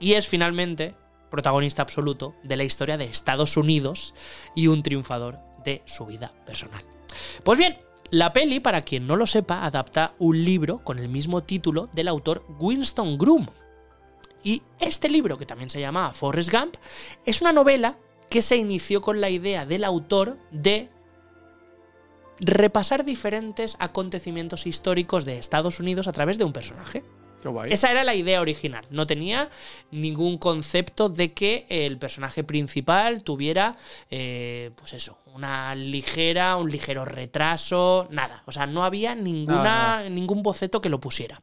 [0.00, 0.96] Y es finalmente
[1.32, 4.14] protagonista absoluto de la historia de Estados Unidos
[4.54, 6.84] y un triunfador de su vida personal.
[7.42, 7.78] Pues bien,
[8.10, 12.08] la peli, para quien no lo sepa, adapta un libro con el mismo título del
[12.08, 13.46] autor Winston Groom.
[14.44, 16.76] Y este libro, que también se llama Forrest Gump,
[17.24, 17.96] es una novela
[18.28, 20.90] que se inició con la idea del autor de
[22.40, 27.04] repasar diferentes acontecimientos históricos de Estados Unidos a través de un personaje.
[27.42, 27.72] Qué guay.
[27.72, 28.84] Esa era la idea original.
[28.90, 29.50] No tenía
[29.90, 33.76] ningún concepto de que el personaje principal tuviera,
[34.10, 38.42] eh, pues eso, una ligera, un ligero retraso, nada.
[38.46, 41.42] O sea, no había ninguna, ningún boceto que lo pusiera.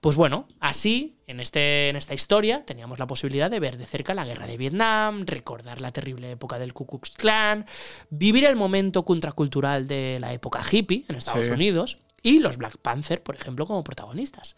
[0.00, 4.14] Pues bueno, así, en, este, en esta historia, teníamos la posibilidad de ver de cerca
[4.14, 7.66] la guerra de Vietnam, recordar la terrible época del Ku Klux Klan,
[8.08, 11.52] vivir el momento contracultural de la época hippie en Estados Sí.
[11.52, 14.56] Unidos y los Black Panther, por ejemplo, como protagonistas.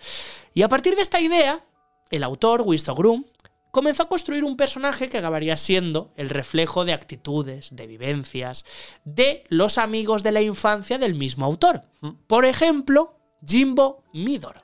[0.54, 1.64] Y a partir de esta idea,
[2.10, 3.24] el autor, Winston Groom,
[3.70, 8.64] comenzó a construir un personaje que acabaría siendo el reflejo de actitudes, de vivencias,
[9.04, 11.84] de los amigos de la infancia del mismo autor.
[12.26, 14.62] Por ejemplo, Jimbo Midor.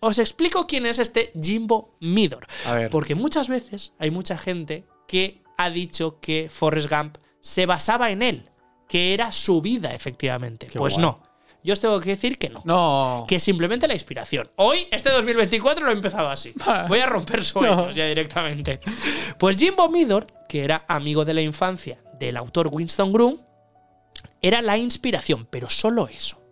[0.00, 2.46] Os explico quién es este Jimbo Midor.
[2.66, 2.90] A ver.
[2.90, 8.22] Porque muchas veces hay mucha gente que ha dicho que Forrest Gump se basaba en
[8.22, 8.50] él,
[8.88, 10.66] que era su vida, efectivamente.
[10.66, 11.02] Qué pues guay.
[11.02, 11.31] no.
[11.64, 12.62] Yo os tengo que decir que no.
[12.64, 13.24] No.
[13.28, 14.50] Que es simplemente la inspiración.
[14.56, 16.52] Hoy, este 2024, lo he empezado así.
[16.88, 17.90] Voy a romper sueños No.
[17.92, 18.80] ya directamente.
[19.38, 23.38] Pues Jimbo Midor, que era amigo de la infancia del autor Winston Groom,
[24.40, 26.42] era la inspiración, pero solo eso.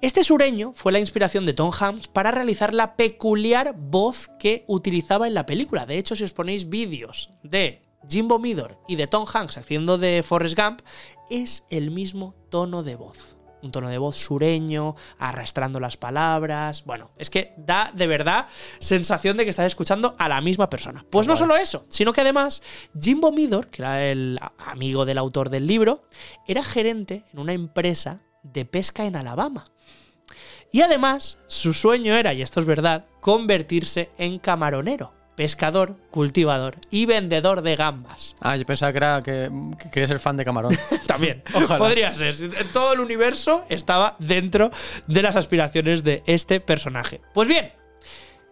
[0.00, 5.26] Este sureño fue la inspiración de Tom Hanks para realizar la peculiar voz que utilizaba
[5.26, 5.84] en la película.
[5.86, 10.22] De hecho, si os ponéis vídeos de Jimbo Midor y de Tom Hanks haciendo de
[10.22, 10.80] Forrest Gump,
[11.28, 13.36] es el mismo tono de voz.
[13.62, 16.84] Un tono de voz sureño, arrastrando las palabras.
[16.84, 18.46] Bueno, es que da de verdad
[18.78, 21.04] sensación de que estás escuchando a la misma persona.
[21.10, 22.62] Pues no solo eso, sino que además
[22.98, 26.04] Jimbo Midor, que era el amigo del autor del libro,
[26.46, 29.64] era gerente en una empresa de pesca en Alabama.
[30.72, 37.06] Y además, su sueño era, y esto es verdad, convertirse en camaronero, pescador, cultivador y
[37.06, 38.36] vendedor de gambas.
[38.40, 40.76] Ah, yo pensaba que, era que, que quería ser fan de Camarón.
[41.06, 41.42] También.
[41.54, 41.78] Ojalá.
[41.78, 42.34] Podría ser.
[42.74, 44.70] Todo el universo estaba dentro
[45.06, 47.22] de las aspiraciones de este personaje.
[47.32, 47.72] Pues bien,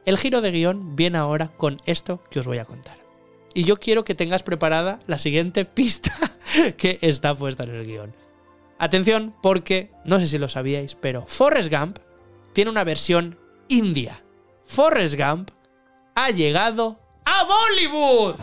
[0.07, 2.97] el giro de guion viene ahora con esto que os voy a contar.
[3.53, 6.15] Y yo quiero que tengas preparada la siguiente pista
[6.79, 8.15] que está puesta en el guion.
[8.79, 11.99] Atención, porque no sé si lo sabíais, pero Forrest Gump
[12.55, 14.23] tiene una versión india.
[14.65, 15.51] Forrest Gump
[16.19, 18.35] ha llegado a Bollywood.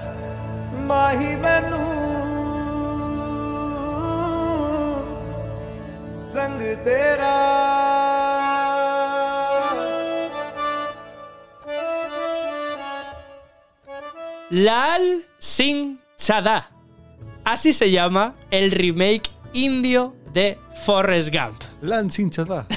[14.52, 16.70] Lal Singh Sada.
[17.44, 21.62] Así se llama el remake indio de Forrest Gump.
[21.82, 22.68] Lal Singh Sada.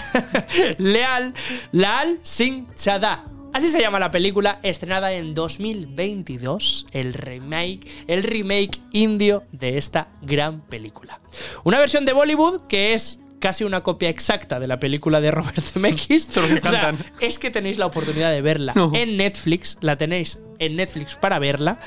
[0.79, 1.35] Leal,
[1.73, 8.81] Lal Singh Sada Así se llama la película, estrenada en 2022, el remake, el remake
[8.93, 11.21] indio de esta gran película.
[11.65, 15.61] Una versión de Bollywood que es casi una copia exacta de la película de Robert
[15.61, 16.25] Zemeckis.
[16.31, 16.99] Solo que O sea, cantan.
[17.21, 18.93] es que tenéis la oportunidad de verla No.
[18.95, 21.79] en Netflix, la tenéis en Netflix para verla.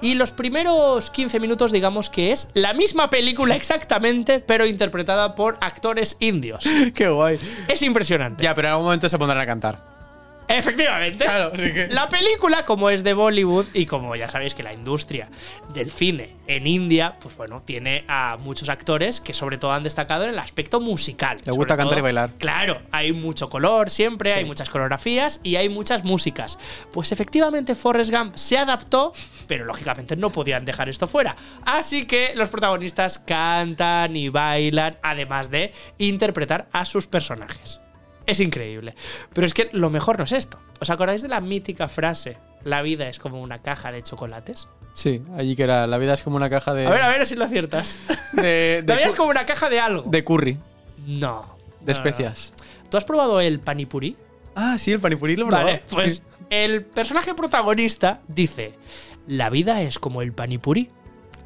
[0.00, 5.58] Y los primeros 15 minutos, digamos que es la misma película exactamente, pero interpretada por
[5.60, 6.64] actores indios.
[6.94, 7.38] Qué guay.
[7.66, 8.42] Es impresionante.
[8.44, 9.97] Ya, pero en algún momento se pondrán a cantar.
[10.48, 11.24] Efectivamente.
[11.24, 14.72] Claro, así que- La película, como es de Bollywood y como ya sabéis que la
[14.72, 15.28] industria
[15.74, 20.24] del cine en India, pues bueno, tiene a muchos actores que sobre todo han destacado
[20.24, 21.36] en el aspecto musical.
[21.44, 22.30] Le gusta cantar y bailar.
[22.38, 26.58] Claro, hay mucho color siempre, hay muchas coreografías y hay muchas músicas.
[26.92, 29.12] Pues efectivamente Forrest Gump se adaptó,
[29.46, 31.36] pero lógicamente no podían dejar esto fuera.
[31.66, 37.80] Así que los protagonistas cantan y bailan, además de interpretar a sus personajes.
[38.28, 38.94] Es increíble.
[39.32, 40.58] Pero es que lo mejor no es esto.
[40.80, 42.36] ¿Os acordáis de la mítica frase?
[42.62, 44.68] La vida es como una caja de chocolates.
[44.94, 45.86] Sí, allí que era.
[45.86, 46.86] La vida es como una caja de.
[46.86, 47.96] A ver, a ver si lo aciertas.
[48.32, 50.02] De, La vida es como una caja de algo.
[50.10, 50.58] de curry.
[51.06, 51.56] No.
[51.80, 52.52] De No, especias.
[52.58, 52.90] no.
[52.90, 54.16] ¿Tú has probado el panipuri?
[54.54, 55.86] Ah, sí, el panipurí lo he Vale, probado.
[55.90, 56.22] pues Sí.
[56.50, 58.74] el personaje protagonista dice:
[59.26, 60.90] La vida es como el panipuri.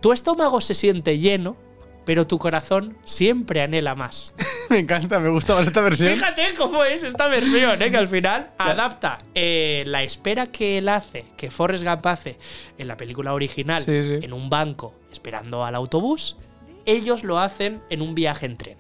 [0.01, 1.57] Tu estómago se siente lleno,
[2.05, 4.35] pero tu corazón siempre anhela más.
[4.71, 6.15] Me encanta, me gusta más esta versión.
[6.15, 7.91] Fíjate cómo es esta versión, ¿eh?
[7.91, 12.39] que al final adapta eh, la espera que él hace, que Forrest Gump hace
[12.79, 14.21] en la película original, Sí, sí.
[14.25, 16.37] en un banco esperando al autobús,
[16.87, 18.79] ellos lo hacen en un viaje en tren.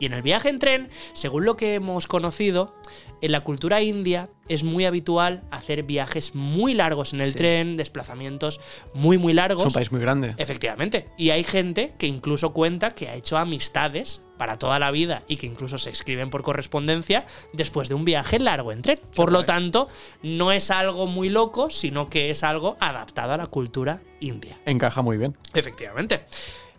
[0.00, 2.74] Y en el viaje en tren, según lo que hemos conocido,
[3.22, 7.38] en la cultura india es muy habitual hacer viajes muy largos en el Sí.
[7.38, 8.60] tren, desplazamientos
[8.94, 9.66] muy, muy largos.
[9.66, 10.34] Es un país muy grande.
[10.36, 11.08] Efectivamente.
[11.16, 15.36] Y hay gente que incluso cuenta que ha hecho amistades para toda la vida y
[15.36, 19.00] que incluso se escriben por correspondencia después de un viaje largo en tren.
[19.14, 19.88] Por lo tanto,
[20.22, 24.58] no es algo muy loco, sino que es algo adaptado a la cultura india.
[24.66, 25.36] Encaja muy bien.
[25.54, 26.24] Efectivamente.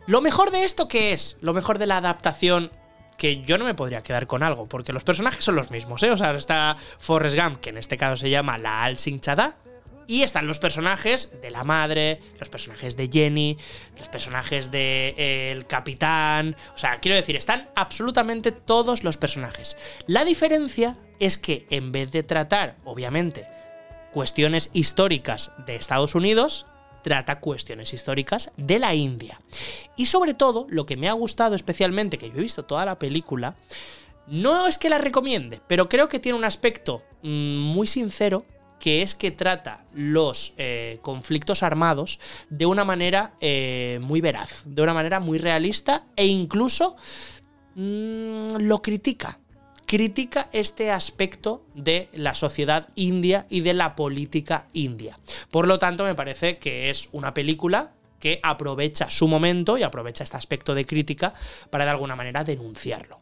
[0.06, 1.38] Lo mejor de esto, ¿qué es?
[1.42, 2.72] Lo mejor de la adaptación.
[3.18, 6.12] Que yo no me podría quedar con algo, porque los personajes son los mismos, ¿eh?
[6.12, 9.58] O sea, está Forrest Gump, que en este caso se llama la Al Singh Chada,
[10.08, 13.58] y están los personajes de la madre, los personajes de Jenny,
[14.00, 16.56] los personajes de eh, el capitán.
[16.74, 19.76] O sea, quiero decir, están absolutamente todos los personajes.
[20.08, 23.46] La diferencia es que en vez de tratar, obviamente,
[24.14, 26.66] cuestiones históricas de Estados Unidos,
[27.04, 29.42] trata cuestiones históricas de la India.
[29.96, 33.00] Y sobre todo, lo que me ha gustado especialmente, que yo he visto toda la
[33.00, 33.56] película,
[34.28, 38.46] no es que la recomiende, pero creo que tiene un aspecto mm, muy sincero,
[38.80, 42.20] que es que trata los eh, conflictos armados
[42.50, 46.96] de una manera eh, muy veraz, de una manera muy realista e incluso
[47.76, 49.40] mm, lo critica.
[49.88, 55.18] Critica este aspecto de la sociedad india y de la política india.
[55.50, 60.26] Por lo tanto, me parece que es una película que aprovecha su momento y aprovecha
[60.26, 61.34] este aspecto de crítica
[61.70, 63.22] para de alguna manera denunciarlo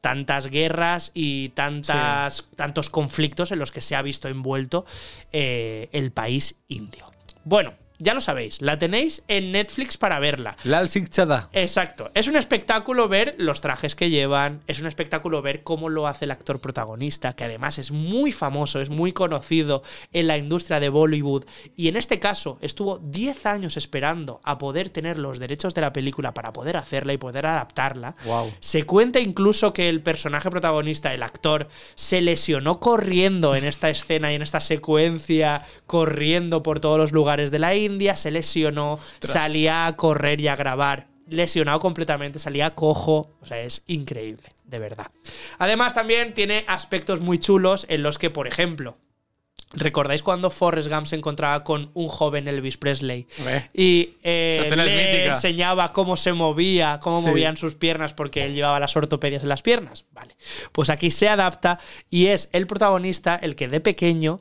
[0.00, 4.86] tantas guerras y tantas, tantos conflictos en los que se ha visto envuelto
[5.32, 7.10] eh, el país indio.
[7.44, 10.56] Bueno, ya lo sabéis, la tenéis en Netflix para verla.
[10.64, 11.48] Lal Singh Chada.
[11.52, 12.10] Exacto.
[12.14, 16.26] Es un espectáculo ver los trajes que llevan, es un espectáculo ver cómo lo hace
[16.26, 19.82] el actor protagonista, que además es muy famoso, es muy conocido
[20.12, 21.44] en la industria de Bollywood
[21.76, 25.92] y en este caso estuvo 10 años esperando a poder tener los derechos de la
[25.92, 28.16] película para poder hacerla y poder adaptarla.
[28.24, 28.52] Wow.
[28.60, 34.32] Se cuenta incluso que el personaje protagonista, el actor, se lesionó corriendo en esta escena
[34.32, 39.86] y en esta secuencia, corriendo por todos los lugares de la India, se lesionó, salía
[39.86, 45.06] a correr y a grabar, lesionado completamente, salía cojo, o sea, es increíble, de verdad.
[45.58, 48.96] Además también tiene aspectos muy chulos en los que, por ejemplo,
[49.72, 53.26] ¿Recordáis cuando Forrest Gump se encontraba con un joven Elvis Presley?
[53.38, 53.68] Hombre.
[53.74, 57.26] Y eh, le enseñaba cómo se movía, cómo Sí.
[57.26, 60.04] movían sus piernas, porque él llevaba las ortopedias en las piernas.
[60.12, 60.36] Vale.
[60.72, 61.78] Pues aquí se adapta
[62.08, 64.40] y es el protagonista el que de pequeño,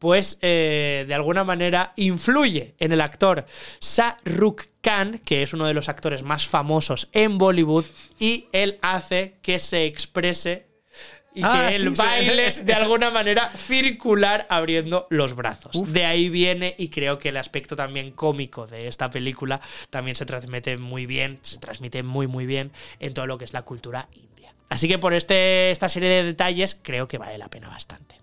[0.00, 3.46] pues eh, de alguna manera influye en el actor
[3.80, 7.86] Shah Rukh Khan, que es uno de los actores más famosos en Bollywood,
[8.18, 10.66] y él hace que se exprese
[11.34, 15.92] y Ah, que sí, el sí, baile es- de alguna manera circular abriendo los brazos.
[15.92, 20.26] De ahí viene y creo que el aspecto también cómico de esta película también se
[20.26, 22.70] transmite muy bien, se transmite muy muy bien
[23.00, 24.54] en todo lo que es la cultura india.
[24.68, 28.16] Así que por este, esta serie de detalles creo que vale la pena bastante.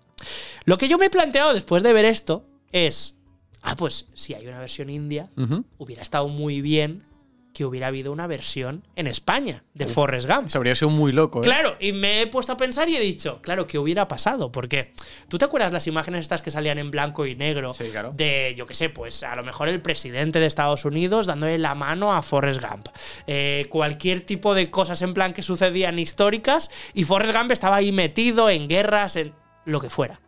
[0.64, 3.18] Lo que yo me he planteado después de ver esto es,
[3.64, 5.30] Ah, pues si hay una versión india,
[5.78, 7.04] hubiera estado muy bien
[7.52, 10.48] que hubiera habido una versión en España de Forrest Gump.
[10.48, 11.42] Se habría sido muy loco, ¿eh?
[11.42, 14.50] Claro, y me he puesto a pensar y he dicho, claro, ¿qué hubiera pasado?
[14.52, 14.92] Porque
[15.28, 17.72] tú te acuerdas las imágenes estas que salían en blanco y negro
[18.14, 21.74] de, yo qué sé, pues a lo mejor el presidente de Estados Unidos dándole la
[21.74, 22.88] mano a Forrest Gump.
[23.26, 27.92] Eh, cualquier tipo de cosas en plan que sucedían históricas y Forrest Gump estaba ahí
[27.92, 29.34] metido en guerras, en
[29.64, 30.20] lo que fuera.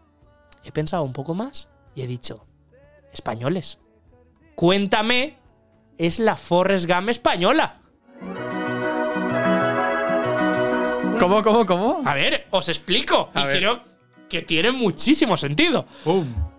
[0.62, 2.46] He pensado un poco más y he dicho,
[3.12, 3.78] españoles,
[4.54, 5.36] cuéntame,
[5.98, 7.80] es la Forrest Gump española.
[11.18, 12.02] ¿Cómo, cómo, cómo?
[12.04, 13.30] A ver, os explico.
[13.34, 13.58] A y ver.
[13.58, 13.82] creo
[14.28, 15.86] que tiene muchísimo sentido.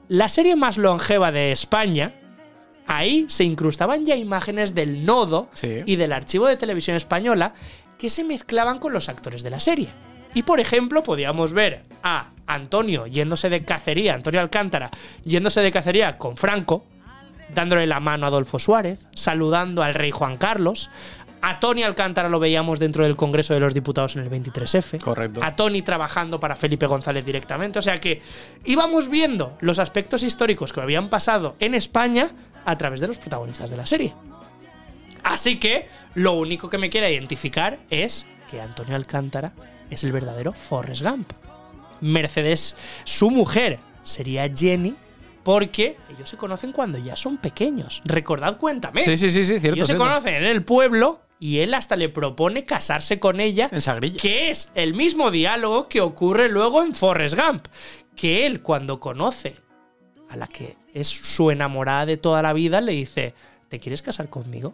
[0.07, 2.13] La serie más longeva de España,
[2.87, 5.49] ahí se incrustaban ya imágenes del nodo
[5.85, 7.53] y del archivo de televisión española
[7.97, 9.89] que se mezclaban con los actores de la serie.
[10.33, 14.91] Y por ejemplo, podíamos ver a Antonio yéndose de cacería, Antonio Alcántara
[15.23, 16.85] yéndose de cacería con Franco,
[17.55, 20.89] dándole la mano a Adolfo Suárez, saludando al rey Juan Carlos.
[21.41, 24.99] A Tony Alcántara lo veíamos dentro del Congreso de los Diputados en el 23F.
[24.99, 25.41] Correcto.
[25.43, 27.79] A Tony trabajando para Felipe González directamente.
[27.79, 28.21] O sea que
[28.63, 32.29] íbamos viendo los aspectos históricos que habían pasado en España
[32.65, 34.13] a través de los protagonistas de la serie.
[35.23, 39.53] Así que lo único que me quiere identificar es que Antonio Alcántara
[39.89, 41.31] es el verdadero Forrest Gump.
[42.01, 44.95] Mercedes, su mujer, sería Jenny,
[45.45, 48.01] porque ellos se conocen cuando ya son pequeños.
[48.03, 49.01] Recordad, cuéntame.
[49.01, 49.75] Sí, sí, sí, sí, cierto.
[49.75, 53.69] ellos se conocen en el pueblo y él hasta le propone casarse con ella.
[53.71, 54.17] En Sagrilla.
[54.19, 57.67] Que es el mismo diálogo que ocurre luego en Forrest Gump.
[58.15, 59.55] Que él, cuando conoce
[60.29, 63.35] a la que es su enamorada de toda la vida, le dice:
[63.69, 64.73] ¿Te quieres casar conmigo?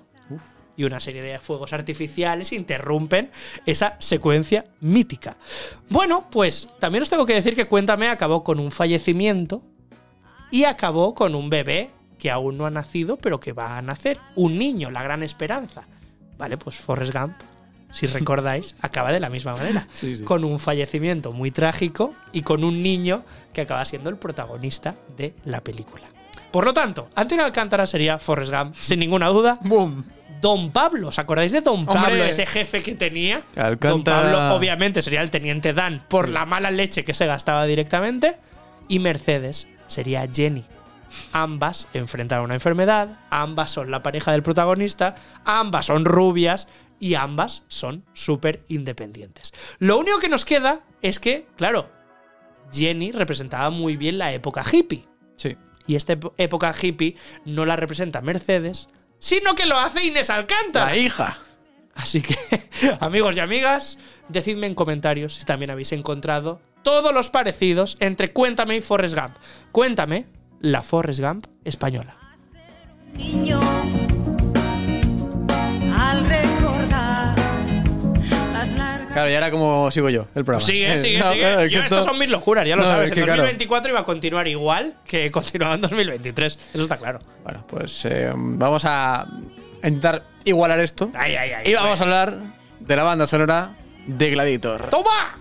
[0.77, 3.29] Y una serie de fuegos artificiales interrumpen
[3.65, 5.35] esa secuencia mítica.
[5.89, 9.61] Bueno, pues también os tengo que decir que Cuéntame acabó con un fallecimiento
[10.51, 14.19] y acabó con un bebé que aún no ha nacido, pero que va a nacer.
[14.35, 15.83] Un niño, la gran esperanza.
[16.37, 17.33] Vale, pues Forrest Gump,
[17.91, 19.87] si recordáis, acaba de la misma manera.
[19.93, 20.23] Sí, sí.
[20.23, 23.23] Con un fallecimiento muy trágico y con un niño
[23.53, 26.07] que acaba siendo el protagonista de la película.
[26.51, 29.57] Por lo tanto, Antonio Alcántara sería Forrest Gump, sin ninguna duda.
[29.61, 30.05] ¡Boom!
[30.41, 32.29] Don Pablo, ¿os acordáis de Don Pablo, Hombre.
[32.29, 33.41] ese jefe que tenía?
[33.55, 34.21] Don Alcántara.
[34.31, 38.37] Pablo, obviamente, sería el teniente Dan por la mala leche que se gastaba directamente.
[38.87, 40.65] Y Mercedes sería Jenny.
[41.33, 45.15] Ambas enfrentan una enfermedad, ambas son la pareja del protagonista,
[45.45, 46.67] ambas son rubias
[46.99, 49.53] y ambas son súper independientes.
[49.79, 51.89] Lo único que nos queda es que, claro,
[52.71, 55.05] Jenny representaba muy bien la época hippie.
[55.35, 55.57] Sí.
[55.87, 58.87] Y esta época hippie no la representa Mercedes,
[59.19, 60.91] sino que lo hace Inés Alcántara.
[60.91, 61.39] La hija.
[61.95, 62.37] Así que,
[62.99, 63.97] amigos y amigas,
[64.29, 69.35] decidme en comentarios si también habéis encontrado todos los parecidos entre Cuéntame y Forrest Gump.
[69.71, 70.25] Cuéntame,
[70.59, 72.15] la Forrest Gump española.
[75.97, 77.35] al recordar
[78.53, 80.61] las largas Claro, y ahora como sigo yo el programa.
[80.65, 81.39] Sigue, sigue, no, sigue.
[81.41, 83.07] claro, es que Yo, esto- estas son mis locuras, ya lo No, sabes.
[83.07, 83.41] es que en claro.
[83.43, 86.59] 2024 iba a continuar igual que continuaba en 2023.
[86.73, 87.19] Eso está claro.
[87.43, 89.27] Bueno, pues eh, vamos a
[89.83, 91.11] intentar igualar esto.
[91.13, 91.71] Ay, ay, ay.
[91.71, 92.37] y vamos a hablar
[92.79, 93.75] de la banda sonora
[94.07, 94.89] de Gladiator.
[94.89, 95.37] ¡Toma!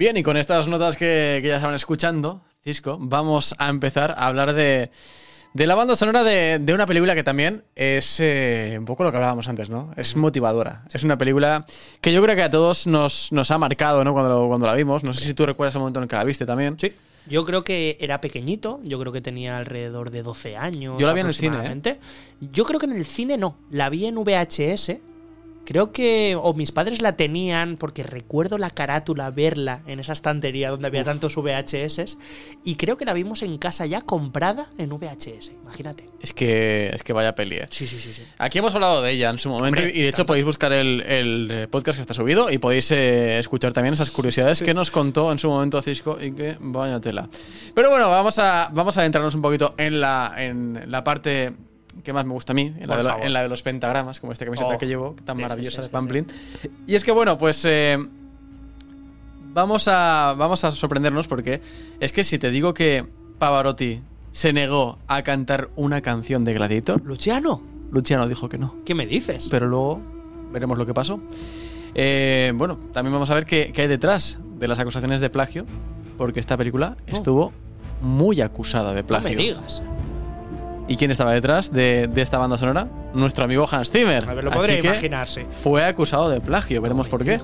[0.00, 4.28] Bien, y con estas notas que, que ya estaban escuchando, Cisco, vamos a empezar a
[4.28, 4.90] hablar de,
[5.52, 9.10] de la banda sonora de, de una película que también es eh, un poco lo
[9.10, 9.90] que hablábamos antes, ¿no?
[9.98, 10.84] Es motivadora.
[10.90, 11.66] Es una película
[12.00, 14.14] que yo creo que a todos nos, nos ha marcado, ¿no?
[14.14, 15.04] Cuando, lo- cuando la vimos.
[15.04, 16.78] No sé si tú recuerdas el momento en el que la viste también.
[16.80, 16.94] Sí.
[17.28, 20.96] Yo creo que era pequeñito, yo creo que tenía alrededor de 12 años.
[20.98, 21.98] Yo la vi en el cine, ¿eh?
[22.40, 24.92] Yo creo que en el cine no, la vi en VHS.
[25.70, 30.68] Creo que o mis padres la tenían porque recuerdo la carátula verla en esa estantería
[30.68, 32.18] donde había tantos VHS
[32.64, 36.08] y creo que la vimos en casa ya comprada en VHS, imagínate.
[36.20, 37.58] Es que, es que vaya peli.
[37.58, 37.66] eh.
[37.70, 38.24] Sí, sí, sí, sí.
[38.38, 41.02] Aquí hemos hablado de ella en su momento Hombre, y de hecho podéis buscar el,
[41.02, 44.90] el, eh, podcast que está subido y podéis eh, escuchar también esas curiosidades que nos
[44.90, 47.28] contó en su momento Cisco y que vaya tela.
[47.76, 51.54] Pero bueno, vamos a, vamos a adentrarnos un poquito en la, en la parte
[52.04, 53.26] que más me gusta a mí, en la, de, la- favor.
[53.26, 55.88] en la de los pentagramas, como esta camiseta Oh, que llevo, tan sí, maravillosa sí,
[55.88, 56.26] de Pamplin.
[56.86, 57.98] Y es que bueno, pues eh,
[59.52, 61.60] vamos, a, vamos a sorprendernos porque
[62.00, 63.06] es que si te digo que
[63.38, 64.00] Pavarotti
[64.30, 68.76] se negó a cantar una canción de Gladiator, Luciano, Luciano dijo que no.
[68.84, 69.48] ¿qué me dices?
[69.50, 70.00] Pero luego
[70.52, 71.20] veremos lo que pasó.
[71.94, 75.66] Eh, bueno, también vamos a ver qué, qué hay detrás de las acusaciones de plagio,
[76.16, 77.52] porque esta película estuvo
[78.00, 79.30] muy acusada de No plagio.
[79.30, 79.82] me digas.
[80.90, 82.88] ¿Y quién estaba detrás de, de esta banda sonora?
[83.14, 84.28] Nuestro amigo Hans Zimmer.
[84.28, 85.46] A ver, lo podría imaginarse.
[85.62, 87.38] Fue acusado de plagio, veremos por qué.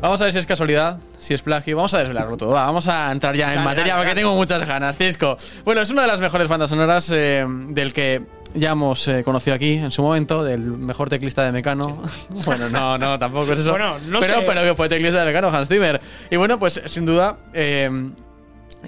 [0.00, 1.74] Vamos a ver si es casualidad, si es plagio.
[1.76, 2.52] Vamos a desvelarlo todo.
[2.52, 4.20] va, vamos a entrar ya en Dale, materia dale, porque dale.
[4.20, 4.96] tengo muchas ganas.
[4.96, 5.36] Cisco.
[5.64, 8.22] Bueno, es una de las mejores bandas sonoras eh, del que
[8.54, 12.02] ya hemos eh, conocido aquí en su momento, del mejor teclista de Mecano.
[12.44, 13.70] bueno, no, no, tampoco es eso.
[13.72, 14.44] Bueno, no pero, sé.
[14.46, 16.00] pero que fue teclista de Mecano, Hans Zimmer.
[16.30, 17.36] Y bueno, pues sin duda.
[17.52, 17.90] eh,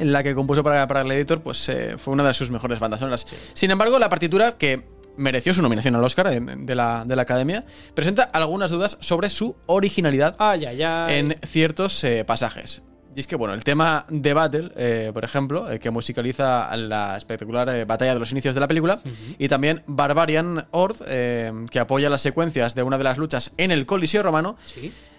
[0.01, 3.01] la que compuso para, para el editor, pues eh, fue una de sus mejores bandas
[3.01, 3.27] sonoras.
[3.55, 4.85] Sin embargo, la partitura, que
[5.17, 7.65] mereció su nominación al Oscar de, la, de la Academia,
[7.95, 11.19] presenta algunas dudas sobre su originalidad Ay, ay, ay.
[11.19, 12.83] en ciertos eh, pasajes.
[13.17, 17.17] Y es que, bueno, el tema de Battle, eh, por ejemplo, eh, que musicaliza la
[17.17, 18.99] espectacular eh, batalla de los inicios de la película,
[19.39, 23.87] y también Barbarian Horde, que apoya las secuencias de una de las luchas en el
[23.87, 24.57] Coliseo romano,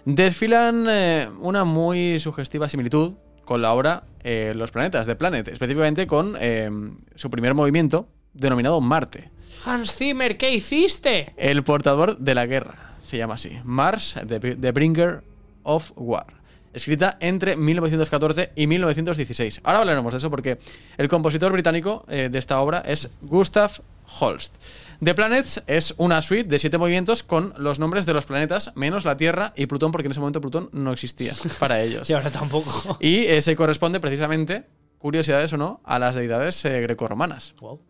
[0.04, 0.86] desfilan
[1.40, 3.14] una muy sugestiva similitud
[3.46, 6.68] con la obra eh, Los planetas de Planet, específicamente con eh,
[7.14, 9.30] su primer movimiento, denominado Marte.
[9.64, 11.32] Hans Zimmer, ¿qué hiciste?
[11.38, 13.52] El portador de la guerra, se llama así.
[13.64, 15.22] Mars, The, The Bringer
[15.62, 16.26] of War.
[16.74, 19.62] Escrita entre 1914 y 1916.
[19.64, 20.58] Ahora hablaremos de eso porque
[20.98, 23.70] el compositor británico eh, de esta obra es Gustav
[24.20, 24.54] Holst.
[25.02, 29.04] The Planets es una suite de siete movimientos con los nombres de los planetas, menos
[29.04, 32.08] la Tierra y Plutón, porque en ese momento Plutón no existía para ellos.
[32.08, 32.96] Y ahora tampoco.
[33.00, 34.64] Y eh, se corresponde precisamente,
[34.98, 37.54] curiosidades o no, a las deidades eh, grecorromanas.
[37.60, 37.80] Wow.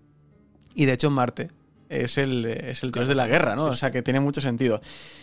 [0.75, 1.51] Y de hecho Marte
[1.89, 3.67] es el, es el dios de la guerra, ¿no?
[3.67, 4.81] O sea que tiene mucho sentido.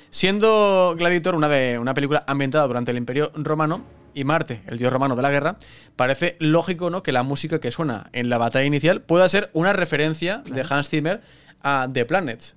[0.10, 3.84] Siendo Gladiator una, de, una película ambientada durante el Imperio Romano
[4.14, 5.58] y Marte, el dios romano de la guerra,
[5.96, 7.04] parece lógico, ¿no?
[7.04, 10.90] Que la música que suena en la batalla inicial pueda ser una referencia de Hans
[10.90, 11.22] Zimmer
[11.64, 12.56] a The Planets.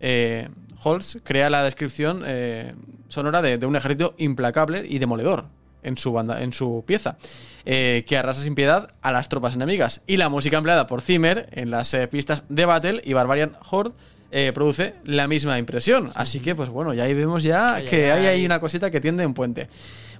[0.00, 0.48] Eh,
[0.82, 2.74] Holst crea la descripción eh,
[3.08, 5.46] sonora de, de un ejército implacable y demoledor
[5.82, 7.16] en su banda, en su pieza,
[7.64, 10.02] eh, que arrasa sin piedad a las tropas enemigas.
[10.06, 13.94] Y la música empleada por Zimmer en las eh, pistas de Battle y Barbarian Horde
[14.30, 16.10] eh, produce la misma impresión.
[16.14, 18.90] Así que, pues bueno, ya ahí vemos ya Ay, que ay, hay ahí una cosita
[18.90, 19.68] que tiende un puente.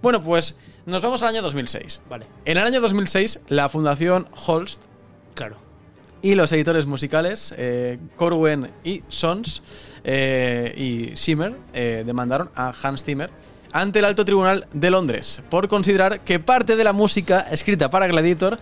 [0.00, 2.02] Bueno, pues nos vamos al año 2006.
[2.08, 2.26] Vale.
[2.44, 4.82] En el año 2006, la Fundación Holst
[5.34, 5.67] Claro.
[6.22, 9.62] Y los editores musicales, eh, Corwen y Sons
[10.04, 13.30] eh, y Zimmer, eh, demandaron a Hans Zimmer
[13.72, 18.06] ante el Alto Tribunal de Londres por considerar que parte de la música escrita para
[18.06, 18.58] Gladiator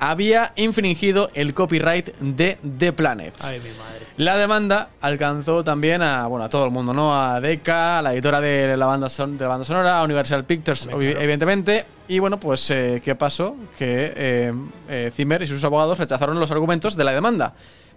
[0.00, 3.44] había infringido el copyright de The Planets.
[3.44, 4.04] Ay, mi madre.
[4.16, 7.14] La demanda alcanzó también a, bueno, a todo el mundo, ¿no?
[7.20, 10.44] A Decca, a la editora de la banda, son- de la banda sonora, a Universal
[10.44, 11.84] Pictures, evidentemente.
[12.06, 13.56] Y bueno, pues, eh, ¿qué pasó?
[13.78, 14.52] Que eh,
[14.88, 17.54] eh, Zimmer y sus abogados rechazaron los argumentos de la demanda.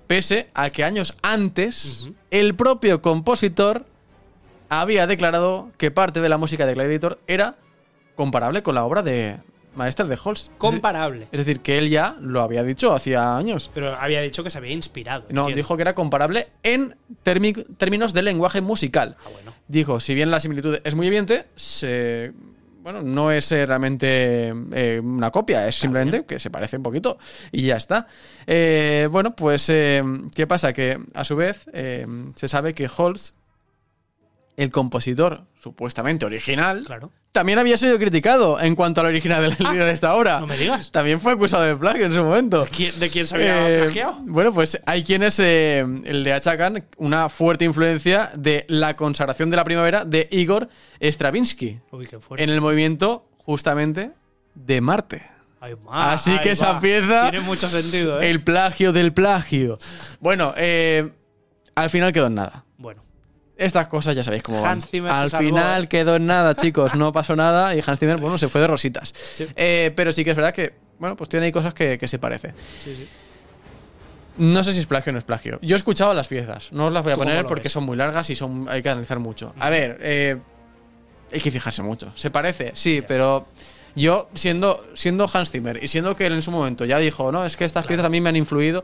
[0.08, 3.86] Pese a que años antes, el propio compositor
[4.70, 7.56] había declarado que parte de la música de Gladiator era
[8.16, 9.38] comparable con la obra de
[9.76, 10.52] Maestre de Holst.
[10.58, 11.28] Comparable.
[11.32, 13.70] Es decir, que él ya lo había dicho hacía años.
[13.74, 15.24] Pero había dicho que se había inspirado.
[15.30, 15.58] No, entiendo.
[15.58, 19.18] dijo que era comparable en términos de lenguaje musical.
[19.20, 19.54] Ah, bueno.
[19.68, 22.32] Dijo, si bien la similitud es muy evidente, se-
[22.88, 27.18] bueno, no es eh, realmente eh, una copia, es simplemente que se parece un poquito
[27.52, 28.08] y ya está.
[28.46, 30.02] Eh, bueno, pues, eh,
[30.34, 30.72] ¿qué pasa?
[30.72, 33.36] Que a su vez se sabe que Holst,
[34.56, 37.12] el compositor supuestamente original, Claro.
[37.38, 40.38] También había sido criticado en cuanto a la original del de esta obra.
[40.38, 40.92] Ah, no me digas.
[40.92, 42.68] También fue acusado de plagio en su momento.
[42.76, 44.18] ¿Quién- ¿De quién se había Eh, plagiado?
[44.22, 49.64] Bueno, pues hay quienes eh, le achacan una fuerte influencia de la consagración de la
[49.64, 50.68] primavera de Igor
[51.00, 52.44] Stravinsky Uy, qué fuerte.
[52.44, 54.12] en el movimiento justamente
[54.56, 55.24] de Marte.
[55.60, 56.80] Ahí va, Así que esa va.
[56.80, 58.30] pieza, Tiene mucho sentido, ¿eh?
[58.30, 59.78] el plagio del plagio.
[60.20, 61.12] Bueno, eh,
[61.76, 62.64] al final quedó en nada.
[63.58, 64.72] Estas cosas ya sabéis cómo van.
[64.74, 66.94] Hans Zimmer se Al final quedó en nada, chicos.
[66.96, 69.14] No pasó nada y Hans Zimmer, bueno, se fue de rositas.
[69.56, 72.20] Eh, pero sí que es verdad que, bueno, pues tiene ahí cosas que, que se
[72.20, 72.54] parece.
[72.84, 73.08] Sí, sí.
[74.38, 75.58] No sé si es plagio o no es plagio.
[75.64, 76.72] Yo he escuchado las piezas.
[76.72, 77.72] No os las voy a ¿Tú cómo poner porque ves?
[77.72, 79.54] son muy largas y son hay que analizar mucho.
[79.60, 80.38] A ver, eh,
[81.34, 82.12] hay que fijarse mucho.
[82.16, 82.72] ¿Se parece?
[82.76, 83.48] Sí, pero
[83.96, 87.46] yo, siendo, siendo Hans Zimmer y siendo que él en su momento ya dijo, no,
[87.46, 88.84] es que estas piezas a mí me han influido,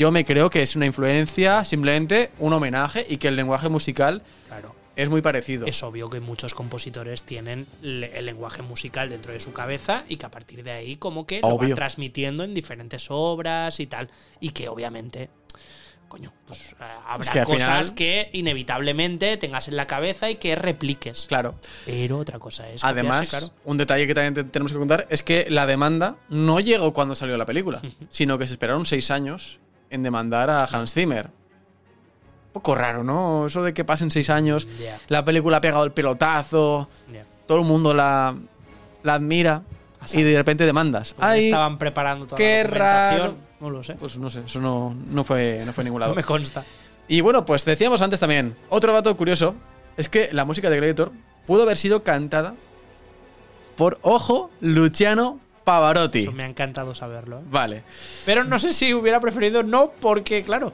[0.00, 4.22] yo me creo que es una influencia, simplemente un homenaje y que el lenguaje musical
[4.48, 4.74] Claro.
[4.96, 5.66] es muy parecido.
[5.66, 10.24] Es obvio que muchos compositores tienen el lenguaje musical dentro de su cabeza y que
[10.24, 14.08] a partir de ahí como que lo van transmitiendo en diferentes obras y tal.
[14.40, 15.28] Y que obviamente,
[16.08, 20.30] coño, pues eh, habrá Es que al cosas final- que inevitablemente tengas en la cabeza
[20.30, 21.26] y que repliques.
[21.28, 21.56] Claro.
[21.84, 22.82] Pero otra cosa es...
[22.84, 23.62] Además, copiarse, claro.
[23.66, 27.14] un detalle que también te- tenemos que contar es que la demanda no llegó cuando
[27.14, 29.58] salió la película, sino que se esperaron seis años
[29.90, 31.30] en demandar a Hans Zimmer.
[32.52, 33.46] poco raro, ¿no?
[33.46, 34.66] Eso de que pasen seis años,
[35.08, 36.88] la película ha pegado el pelotazo,
[37.46, 38.34] todo el mundo la,
[39.02, 39.62] la admira
[40.12, 41.12] y de repente demandas.
[41.12, 43.20] Porque Ay, estaban preparando toda qué la documentación.
[43.20, 43.50] raro.
[43.60, 43.94] No lo sé.
[43.94, 46.12] Pues no sé, eso no, no fue, no fue ningún lado.
[46.12, 46.64] No me consta.
[47.08, 49.54] Y bueno, pues decíamos antes también, otro dato curioso
[49.96, 51.12] es que la música de Gladiator
[51.46, 52.54] pudo haber sido cantada
[53.76, 56.20] por, ojo, Luciano Pavarotti.
[56.20, 57.38] Eso me ha encantado saberlo.
[57.38, 57.42] ¿eh?
[57.50, 57.82] Vale.
[58.26, 60.72] Pero no sé si hubiera preferido no, porque claro,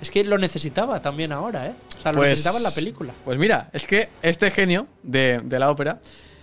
[0.00, 1.74] es que lo necesitaba también ahora, ¿eh?
[1.98, 3.12] O sea, lo Pues- necesitaba en la película.
[3.24, 5.98] Pues mira, es que este genio de, de la ópera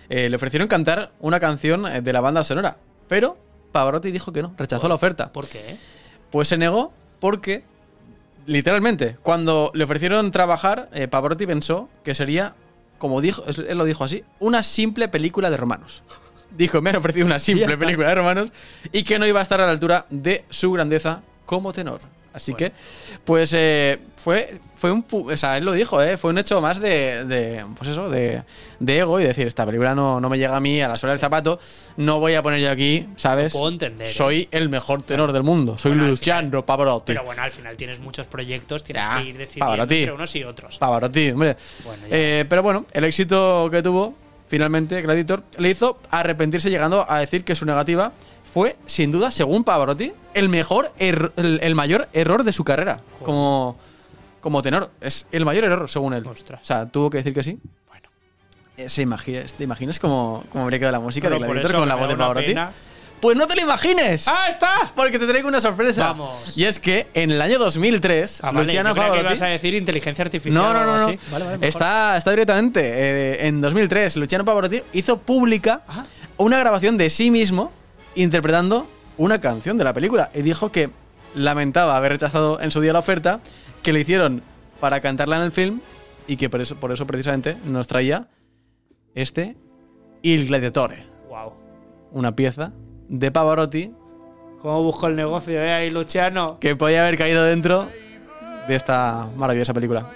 [0.08, 2.76] eh, le ofrecieron cantar una canción eh, de la banda sonora,
[3.08, 3.36] pero
[3.72, 5.32] Pavarotti dijo que no, rechazó la oferta.
[5.32, 5.76] ¿Por qué?
[6.30, 7.64] Pues se negó porque,
[8.46, 12.54] literalmente, cuando le ofrecieron trabajar, eh, Pavarotti pensó que sería,
[12.98, 16.02] como dijo, él lo dijo así, una simple película de romanos.
[16.50, 18.50] Dijo, me han ofrecido una simple película de romanos
[18.92, 22.00] y que no iba a estar a la altura de su grandeza como tenor.
[22.32, 22.70] Así que,
[23.24, 25.02] pues eh, fue, fue un.
[25.08, 26.18] pu- O sea, él lo dijo, ¿eh?
[26.18, 27.24] Fue un hecho más de.
[27.24, 28.42] de, pues eso, de,
[28.78, 31.12] de ego y decir, esta película no, no me llega a mí a la suela
[31.14, 31.58] del zapato,
[31.96, 33.54] no voy a poner yo aquí, ¿sabes?
[33.54, 34.10] Lo puedo entender, ¿eh?
[34.10, 35.78] Soy el mejor tenor del mundo.
[35.78, 37.14] Soy Luciano Pavarotti.
[37.14, 39.98] Pero bueno, al final tienes muchos proyectos, tienes Ya, que ir decidiendo Pavarotti.
[40.00, 40.76] entre unos y otros.
[40.76, 41.56] Pavarotti, hombre.
[42.10, 44.14] Eh, pero bueno, el éxito que tuvo,
[44.46, 48.12] finalmente, Gladiator, le hizo arrepentirse llegando a decir que su negativa
[48.44, 53.00] fue, sin duda, según Pavarotti, el mejor, erro- el, el mayor error de su carrera
[53.22, 53.76] como,
[54.40, 54.90] como tenor.
[55.00, 56.26] Es el mayor error, según él.
[56.26, 57.58] O sea, tuvo que decir que sí.
[57.88, 58.08] Bueno.
[58.88, 61.94] ¿Se imaginas, ¿Te imaginas cómo, cómo habría quedado la música Bueno, de Gladiator con la
[61.96, 62.46] voz de Pavarotti?
[62.46, 62.72] pena.
[63.20, 64.28] Pues no te lo imagines.
[64.28, 64.92] ¡Ah, está!
[64.94, 66.08] Porque te traigo una sorpresa.
[66.08, 66.56] Vamos.
[66.56, 69.26] Y es que en el año 2003, Ah, vale, Luciano creía que Pavarotti.
[69.34, 71.04] ibas a decir inteligencia artificial No, no, algo no, no.
[71.08, 71.18] así.
[71.32, 72.80] Vale, vale, está, está directamente.
[72.84, 76.04] eh, en 2003, Luciano Pavarotti hizo pública Ah.
[76.36, 77.72] una grabación de sí mismo
[78.14, 78.86] interpretando
[79.16, 80.30] una canción de la película.
[80.34, 80.90] Y dijo que
[81.34, 83.40] lamentaba haber rechazado en su día la oferta,
[83.82, 84.42] que le hicieron
[84.78, 85.80] para cantarla en el film
[86.26, 88.28] y que por eso, por eso precisamente nos traía
[89.14, 89.56] este
[90.22, 91.04] Il Gladiatore.
[91.28, 91.54] Wow.
[92.12, 92.72] Una pieza
[93.08, 93.92] de Pavarotti
[94.60, 95.72] ¿Cómo busco el negocio, eh?
[95.72, 96.58] Ahí, Luciano.
[96.60, 97.88] que podía haber caído dentro
[98.66, 100.10] de esta maravillosa película.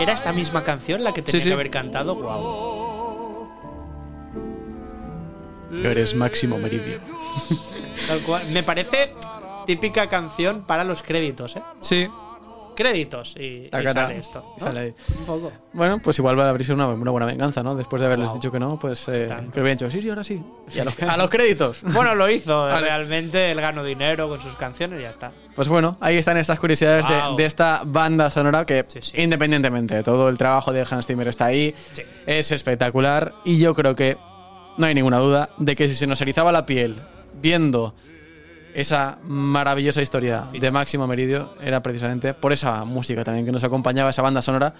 [0.00, 1.48] ¿Era esta misma canción la que tenía Sí, sí.
[1.48, 2.14] que haber cantado?
[2.14, 3.48] Wow.
[5.84, 6.98] Eres Máximo Meridio.
[8.08, 8.42] Tal cual.
[8.52, 9.12] Me parece
[9.66, 11.62] típica canción para los créditos, ¿eh?
[11.80, 12.08] Sí.
[12.76, 14.54] Créditos y, sale esto.
[14.56, 14.66] Y ¿no?
[14.66, 14.94] sale ahí.
[15.18, 15.52] Un poco.
[15.72, 17.74] Bueno, pues igual va a abrirse una, una buena venganza, ¿no?
[17.74, 20.42] Después de haberles dicho que no, pues eh, que hubieran dicho, sí, sí, ahora sí.
[20.74, 21.82] Y a, los, a los créditos.
[21.92, 22.62] Bueno, lo hizo.
[22.62, 22.86] Vale.
[22.86, 25.32] Realmente él ganó dinero con sus canciones y ya está.
[25.54, 27.36] Pues bueno, ahí están estas curiosidades de- Wow.
[27.36, 31.74] de, esta banda sonora que, independientemente de todo el trabajo de Hans Zimmer está ahí,
[32.26, 34.16] es espectacular y yo creo que
[34.78, 36.96] no hay ninguna duda de que si se nos erizaba la piel
[37.34, 37.94] viendo
[38.74, 44.10] esa maravillosa historia de Máximo Meridio era precisamente por esa música también que nos acompañaba,
[44.10, 44.74] esa banda sonora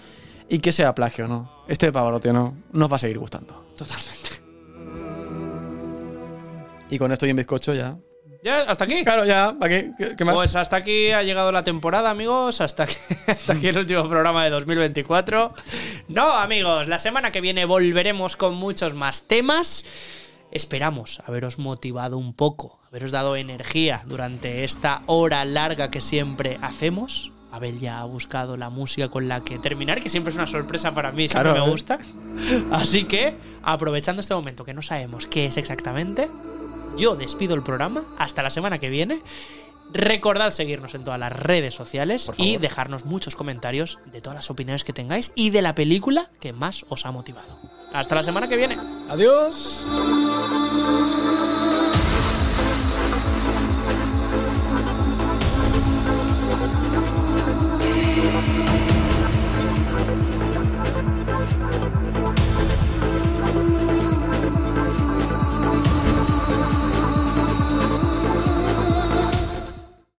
[0.49, 1.63] y que sea plagio, ¿no?
[1.67, 3.73] Este Pavarotti no nos va a seguir gustando.
[3.77, 4.29] Totalmente.
[6.89, 7.97] Y con esto y en bizcocho ya.
[8.43, 8.61] ¿Ya?
[8.61, 9.03] ¿Hasta aquí?
[9.03, 9.55] Claro, ya.
[9.57, 9.91] ¿Para qué?
[9.97, 10.35] ¿Qué, qué más?
[10.35, 12.59] Pues hasta aquí ha llegado la temporada, amigos.
[12.59, 12.95] Hasta aquí,
[13.27, 15.53] hasta aquí el último programa de 2024.
[16.09, 19.85] No, amigos, la semana que viene volveremos con muchos más temas.
[20.51, 27.31] Esperamos haberos motivado un poco, haberos dado energía durante esta hora larga que siempre hacemos.
[27.51, 30.93] Abel ya ha buscado la música con la que terminar, que siempre es una sorpresa
[30.93, 31.71] para mí, siempre Claro, me ¿eh?
[31.71, 31.99] gusta.
[32.71, 36.29] Así que, aprovechando este momento que no sabemos qué es exactamente,
[36.97, 38.05] yo despido el programa.
[38.17, 39.21] Hasta la semana que viene.
[39.93, 44.83] Recordad seguirnos en todas las redes sociales y dejarnos muchos comentarios de todas las opiniones
[44.83, 47.59] que tengáis y de la película que más os ha motivado.
[47.93, 48.77] Hasta la semana que viene.
[49.09, 49.85] Adiós.